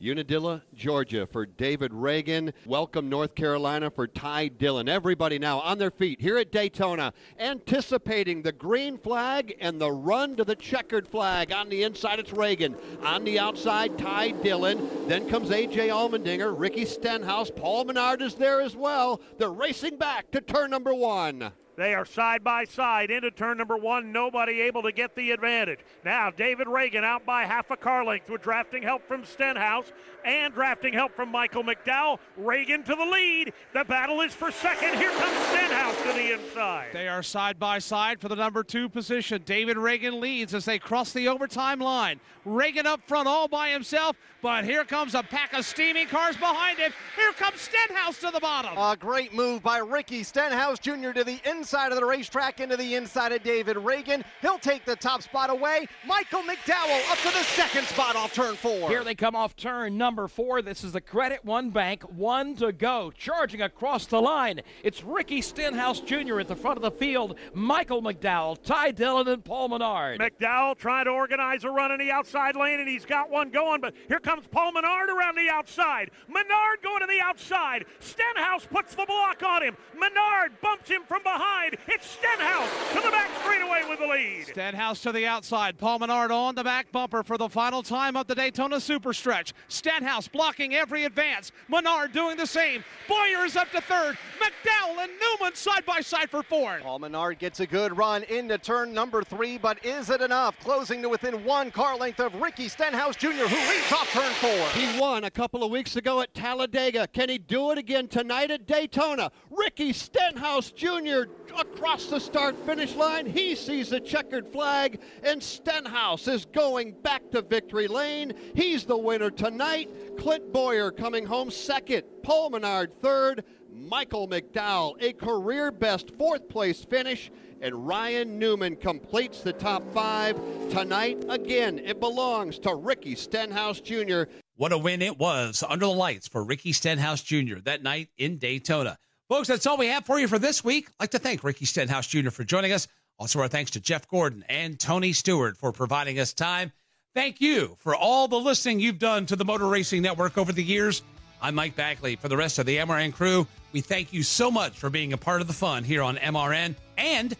Unadilla, 0.02 0.62
Georgia 0.74 1.28
for 1.28 1.46
David 1.46 1.92
Ragan. 1.92 2.52
Welcome, 2.66 3.08
North 3.08 3.36
Carolina 3.36 3.88
for 3.88 4.08
Ty 4.08 4.48
Dillon. 4.48 4.88
Everybody 4.88 5.38
now 5.38 5.60
on 5.60 5.78
their 5.78 5.92
feet 5.92 6.20
here 6.20 6.38
at 6.38 6.50
Daytona, 6.50 7.12
anticipating 7.38 8.42
the 8.42 8.50
green 8.50 8.98
flag 8.98 9.56
and 9.60 9.80
the 9.80 9.92
run 9.92 10.34
to 10.36 10.44
the 10.44 10.56
checkered 10.56 11.06
flag. 11.06 11.52
On 11.52 11.68
the 11.68 11.84
inside, 11.84 12.18
it's 12.18 12.32
Ragan. 12.32 12.74
On 13.04 13.22
the 13.22 13.38
outside, 13.38 13.96
Ty 13.96 14.32
Dillon. 14.42 15.06
Then 15.06 15.28
comes 15.28 15.52
A.J. 15.52 15.88
Allmendinger, 15.88 16.52
Ricky 16.58 16.84
Stenhouse. 16.84 17.52
Paul 17.54 17.84
Menard 17.84 18.22
is 18.22 18.34
there 18.34 18.60
as 18.60 18.74
well. 18.74 19.20
They're 19.38 19.50
racing 19.50 19.98
back 19.98 20.32
to 20.32 20.40
turn 20.40 20.70
number 20.70 20.92
one. 20.92 21.52
They 21.76 21.94
are 21.94 22.04
side 22.04 22.44
by 22.44 22.64
side 22.64 23.10
into 23.10 23.30
turn 23.30 23.56
number 23.56 23.76
one. 23.76 24.12
Nobody 24.12 24.60
able 24.60 24.82
to 24.82 24.92
get 24.92 25.16
the 25.16 25.30
advantage. 25.30 25.80
Now, 26.04 26.30
David 26.30 26.66
Ragan 26.66 27.02
out 27.02 27.24
by 27.24 27.44
half 27.44 27.70
a 27.70 27.76
car 27.76 28.04
length 28.04 28.28
with 28.28 28.42
drafting 28.42 28.82
help 28.82 29.08
from 29.08 29.24
Stenhouse 29.24 29.90
and 30.24 30.52
drafting 30.52 30.92
help 30.92 31.16
from 31.16 31.30
Michael 31.30 31.64
McDowell. 31.64 32.18
Ragan 32.38 32.84
to 32.84 32.94
the 32.94 33.04
lead. 33.04 33.54
The 33.72 33.84
battle 33.84 34.20
is 34.20 34.34
for 34.34 34.50
second. 34.50 34.96
Here 34.98 35.10
comes 35.12 35.36
Stenhouse 35.46 35.96
to 36.02 36.12
the 36.12 36.32
inside. 36.34 36.90
They 36.92 37.08
are 37.08 37.22
side 37.22 37.58
by 37.58 37.78
side 37.78 38.20
for 38.20 38.28
the 38.28 38.36
number 38.36 38.62
two 38.62 38.90
position. 38.90 39.42
David 39.46 39.78
Ragan 39.78 40.20
leads 40.20 40.54
as 40.54 40.66
they 40.66 40.78
cross 40.78 41.12
the 41.12 41.28
overtime 41.28 41.78
line. 41.78 42.20
Ragan 42.46 42.84
up 42.84 43.00
front 43.06 43.28
all 43.28 43.48
by 43.48 43.70
himself, 43.70 44.16
but 44.42 44.64
here 44.64 44.84
comes 44.84 45.14
a 45.14 45.22
pack 45.22 45.54
of 45.54 45.64
steaming 45.64 46.08
cars 46.08 46.36
behind 46.36 46.78
him. 46.78 46.92
Here 47.16 47.32
comes 47.32 47.60
Stenhouse 47.60 48.18
to 48.18 48.30
the 48.32 48.40
bottom. 48.40 48.76
A 48.76 48.96
great 48.98 49.32
move 49.32 49.62
by 49.62 49.78
Ricky 49.78 50.22
Stenhouse 50.22 50.78
Jr. 50.78 51.12
to 51.12 51.24
the 51.24 51.40
inside 51.48 51.61
of 51.62 51.96
the 51.96 52.04
racetrack 52.04 52.58
into 52.58 52.76
the 52.76 52.96
inside 52.96 53.30
of 53.30 53.42
David 53.44 53.76
Ragan. 53.76 54.24
He'll 54.40 54.58
take 54.58 54.84
the 54.84 54.96
top 54.96 55.22
spot 55.22 55.48
away. 55.48 55.86
Michael 56.04 56.42
McDowell 56.42 57.10
up 57.10 57.18
to 57.18 57.28
the 57.28 57.44
second 57.44 57.86
spot 57.86 58.16
off 58.16 58.34
turn 58.34 58.56
four. 58.56 58.88
Here 58.88 59.04
they 59.04 59.14
come 59.14 59.36
off 59.36 59.54
turn 59.54 59.96
number 59.96 60.26
four. 60.26 60.60
This 60.60 60.82
is 60.82 60.92
the 60.92 61.00
Credit 61.00 61.44
One 61.44 61.70
Bank. 61.70 62.02
One 62.02 62.56
to 62.56 62.72
go. 62.72 63.12
Charging 63.16 63.62
across 63.62 64.06
the 64.06 64.20
line. 64.20 64.60
It's 64.82 65.04
Ricky 65.04 65.40
Stenhouse 65.40 66.00
Jr. 66.00 66.40
at 66.40 66.48
the 66.48 66.56
front 66.56 66.78
of 66.78 66.82
the 66.82 66.90
field. 66.90 67.38
Michael 67.54 68.02
McDowell, 68.02 68.60
Ty 68.60 68.90
Dillon, 68.90 69.28
and 69.28 69.44
Paul 69.44 69.68
Menard. 69.68 70.18
McDowell 70.18 70.76
trying 70.76 71.04
to 71.04 71.12
organize 71.12 71.62
a 71.62 71.70
run 71.70 71.92
in 71.92 71.98
the 71.98 72.10
outside 72.10 72.56
lane, 72.56 72.80
and 72.80 72.88
he's 72.88 73.06
got 73.06 73.30
one 73.30 73.50
going, 73.50 73.80
but 73.80 73.94
here 74.08 74.20
comes 74.20 74.46
Paul 74.50 74.72
Menard 74.72 75.10
around 75.10 75.36
the 75.36 75.48
outside. 75.48 76.10
Menard 76.28 76.82
going 76.82 77.00
to 77.00 77.06
the 77.06 77.20
outside. 77.22 77.84
Stenhouse 78.00 78.66
puts 78.66 78.96
the 78.96 79.06
block 79.06 79.42
on 79.44 79.62
him. 79.62 79.76
Menard 79.96 80.60
bumps 80.60 80.90
him 80.90 81.02
from 81.06 81.22
behind. 81.22 81.51
It's 81.88 82.06
Stenhouse 82.06 82.68
to 82.92 83.00
the 83.00 83.10
back 83.10 83.30
straightaway 83.40 83.82
with 83.88 83.98
the 84.00 84.06
lead. 84.06 84.46
Stenhouse 84.48 85.00
to 85.02 85.12
the 85.12 85.26
outside. 85.26 85.78
Paul 85.78 86.00
Menard 86.00 86.30
on 86.30 86.54
the 86.54 86.64
back 86.64 86.90
bumper 86.92 87.22
for 87.22 87.38
the 87.38 87.48
final 87.48 87.82
time 87.82 88.16
of 88.16 88.26
the 88.26 88.34
Daytona 88.34 88.80
Super 88.80 89.12
Stretch. 89.12 89.52
Stenhouse 89.68 90.28
blocking 90.28 90.74
every 90.74 91.04
advance. 91.04 91.52
Menard 91.68 92.12
doing 92.12 92.36
the 92.36 92.46
same. 92.46 92.84
Bowyer 93.08 93.44
is 93.44 93.56
up 93.56 93.70
to 93.72 93.80
third. 93.80 94.18
McDowell 94.40 95.04
and 95.04 95.12
Newman 95.20 95.54
side 95.54 95.84
by 95.86 96.00
side 96.00 96.30
for 96.30 96.42
fourth. 96.42 96.82
Paul 96.82 96.98
Menard 96.98 97.38
gets 97.38 97.60
a 97.60 97.66
good 97.66 97.96
run 97.96 98.24
into 98.24 98.58
turn 98.58 98.92
number 98.92 99.22
three, 99.22 99.56
but 99.56 99.84
is 99.84 100.10
it 100.10 100.20
enough? 100.20 100.58
Closing 100.60 101.00
to 101.02 101.08
within 101.08 101.44
one 101.44 101.70
car 101.70 101.96
length 101.96 102.20
of 102.20 102.34
Ricky 102.34 102.68
Stenhouse 102.68 103.16
Jr., 103.16 103.28
who 103.28 103.70
leads 103.70 103.92
off 103.92 104.10
turn 104.12 104.32
four. 104.34 104.68
He 104.80 104.98
won 104.98 105.24
a 105.24 105.30
couple 105.30 105.62
of 105.62 105.70
weeks 105.70 105.96
ago 105.96 106.20
at 106.20 106.34
Talladega. 106.34 107.06
Can 107.08 107.28
he 107.28 107.38
do 107.38 107.70
it 107.70 107.78
again 107.78 108.08
tonight 108.08 108.50
at 108.50 108.66
Daytona? 108.66 109.30
Ricky 109.50 109.92
Stenhouse 109.92 110.70
Jr. 110.70 111.24
across 111.58 112.06
the 112.06 112.18
start 112.18 112.56
finish 112.66 112.94
line. 112.94 113.26
He 113.26 113.54
sees 113.54 113.90
the 113.90 114.00
checkered 114.00 114.48
flag, 114.48 115.00
and 115.22 115.42
Stenhouse 115.42 116.28
is 116.28 116.44
going 116.46 116.92
back 117.02 117.30
to 117.30 117.42
victory 117.42 117.88
lane. 117.88 118.32
He's 118.54 118.84
the 118.84 118.96
winner 118.96 119.30
tonight. 119.30 119.90
Clint 120.18 120.52
Bowyer 120.52 120.90
coming 120.90 121.26
home 121.26 121.50
second. 121.50 122.04
Paul 122.22 122.50
Menard 122.50 122.92
third. 123.00 123.44
Michael 123.74 124.28
McDowell, 124.28 125.02
a 125.02 125.12
career 125.12 125.70
best 125.70 126.10
fourth 126.16 126.48
place 126.48 126.84
finish. 126.84 127.30
And 127.60 127.86
Ryan 127.86 128.38
Newman 128.38 128.76
completes 128.76 129.40
the 129.40 129.52
top 129.52 129.82
five. 129.94 130.36
Tonight, 130.70 131.24
again, 131.28 131.78
it 131.78 132.00
belongs 132.00 132.58
to 132.60 132.74
Ricky 132.74 133.14
Stenhouse 133.14 133.80
Jr. 133.80 134.24
What 134.56 134.72
a 134.72 134.78
win 134.78 135.00
it 135.00 135.18
was 135.18 135.64
under 135.66 135.86
the 135.86 135.92
lights 135.92 136.28
for 136.28 136.44
Ricky 136.44 136.72
Stenhouse 136.72 137.22
Jr. 137.22 137.60
that 137.64 137.82
night 137.82 138.08
in 138.18 138.38
Daytona. 138.38 138.98
Folks, 139.32 139.48
that's 139.48 139.66
all 139.66 139.78
we 139.78 139.86
have 139.86 140.04
for 140.04 140.20
you 140.20 140.28
for 140.28 140.38
this 140.38 140.62
week. 140.62 140.88
I'd 140.88 141.04
like 141.04 141.10
to 141.12 141.18
thank 141.18 141.42
Ricky 141.42 141.64
Stenhouse 141.64 142.06
Jr. 142.06 142.28
for 142.28 142.44
joining 142.44 142.70
us. 142.70 142.86
Also, 143.18 143.40
our 143.40 143.48
thanks 143.48 143.70
to 143.70 143.80
Jeff 143.80 144.06
Gordon 144.06 144.44
and 144.46 144.78
Tony 144.78 145.14
Stewart 145.14 145.56
for 145.56 145.72
providing 145.72 146.18
us 146.18 146.34
time. 146.34 146.70
Thank 147.14 147.40
you 147.40 147.78
for 147.78 147.96
all 147.96 148.28
the 148.28 148.38
listening 148.38 148.78
you've 148.78 148.98
done 148.98 149.24
to 149.24 149.34
the 149.34 149.46
Motor 149.46 149.68
Racing 149.68 150.02
Network 150.02 150.36
over 150.36 150.52
the 150.52 150.62
years. 150.62 151.00
I'm 151.40 151.54
Mike 151.54 151.74
Bagley. 151.74 152.16
For 152.16 152.28
the 152.28 152.36
rest 152.36 152.58
of 152.58 152.66
the 152.66 152.76
MRN 152.76 153.14
crew, 153.14 153.46
we 153.72 153.80
thank 153.80 154.12
you 154.12 154.22
so 154.22 154.50
much 154.50 154.78
for 154.78 154.90
being 154.90 155.14
a 155.14 155.16
part 155.16 155.40
of 155.40 155.46
the 155.46 155.54
fun 155.54 155.82
here 155.82 156.02
on 156.02 156.16
MRN. 156.16 156.74
And 156.98 157.34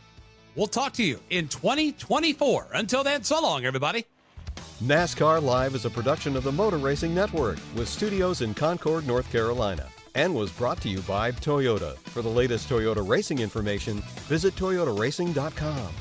We'll 0.54 0.66
talk 0.66 0.92
to 0.94 1.02
you 1.02 1.20
in 1.30 1.48
2024. 1.48 2.68
Until 2.74 3.04
then, 3.04 3.22
so 3.22 3.40
long, 3.40 3.64
everybody. 3.64 4.04
NASCAR 4.82 5.42
Live 5.42 5.74
is 5.74 5.84
a 5.84 5.90
production 5.90 6.36
of 6.36 6.44
the 6.44 6.52
Motor 6.52 6.78
Racing 6.78 7.14
Network 7.14 7.58
with 7.76 7.88
studios 7.88 8.40
in 8.40 8.52
Concord, 8.52 9.06
North 9.06 9.30
Carolina, 9.30 9.86
and 10.14 10.34
was 10.34 10.52
brought 10.52 10.80
to 10.82 10.88
you 10.88 11.00
by 11.02 11.32
Toyota. 11.32 11.96
For 11.98 12.22
the 12.22 12.28
latest 12.28 12.68
Toyota 12.68 13.06
racing 13.06 13.38
information, 13.38 13.98
visit 14.28 14.54
toyotaracing.com. 14.56 15.92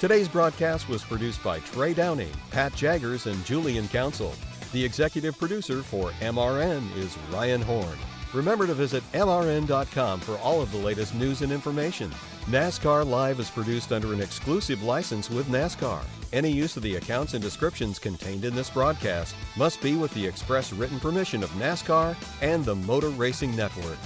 Today's 0.00 0.28
broadcast 0.28 0.88
was 0.88 1.02
produced 1.02 1.42
by 1.42 1.58
Trey 1.60 1.92
Downing, 1.92 2.32
Pat 2.50 2.74
Jaggers, 2.74 3.26
and 3.26 3.44
Julian 3.44 3.88
Council. 3.88 4.32
The 4.72 4.84
executive 4.84 5.36
producer 5.38 5.82
for 5.82 6.10
MRN 6.20 6.96
is 6.96 7.16
Ryan 7.32 7.62
Horn. 7.62 7.98
Remember 8.34 8.66
to 8.66 8.74
visit 8.74 9.02
MRN.com 9.12 10.20
for 10.20 10.36
all 10.38 10.60
of 10.60 10.70
the 10.70 10.78
latest 10.78 11.14
news 11.14 11.40
and 11.40 11.50
information. 11.50 12.10
NASCAR 12.46 13.06
Live 13.06 13.40
is 13.40 13.50
produced 13.50 13.90
under 13.92 14.12
an 14.12 14.20
exclusive 14.20 14.82
license 14.82 15.30
with 15.30 15.48
NASCAR. 15.48 16.02
Any 16.32 16.50
use 16.50 16.76
of 16.76 16.82
the 16.82 16.96
accounts 16.96 17.32
and 17.32 17.42
descriptions 17.42 17.98
contained 17.98 18.44
in 18.44 18.54
this 18.54 18.68
broadcast 18.68 19.34
must 19.56 19.80
be 19.80 19.96
with 19.96 20.12
the 20.12 20.26
express 20.26 20.72
written 20.74 21.00
permission 21.00 21.42
of 21.42 21.50
NASCAR 21.52 22.14
and 22.42 22.64
the 22.64 22.76
Motor 22.76 23.08
Racing 23.10 23.56
Network. 23.56 23.98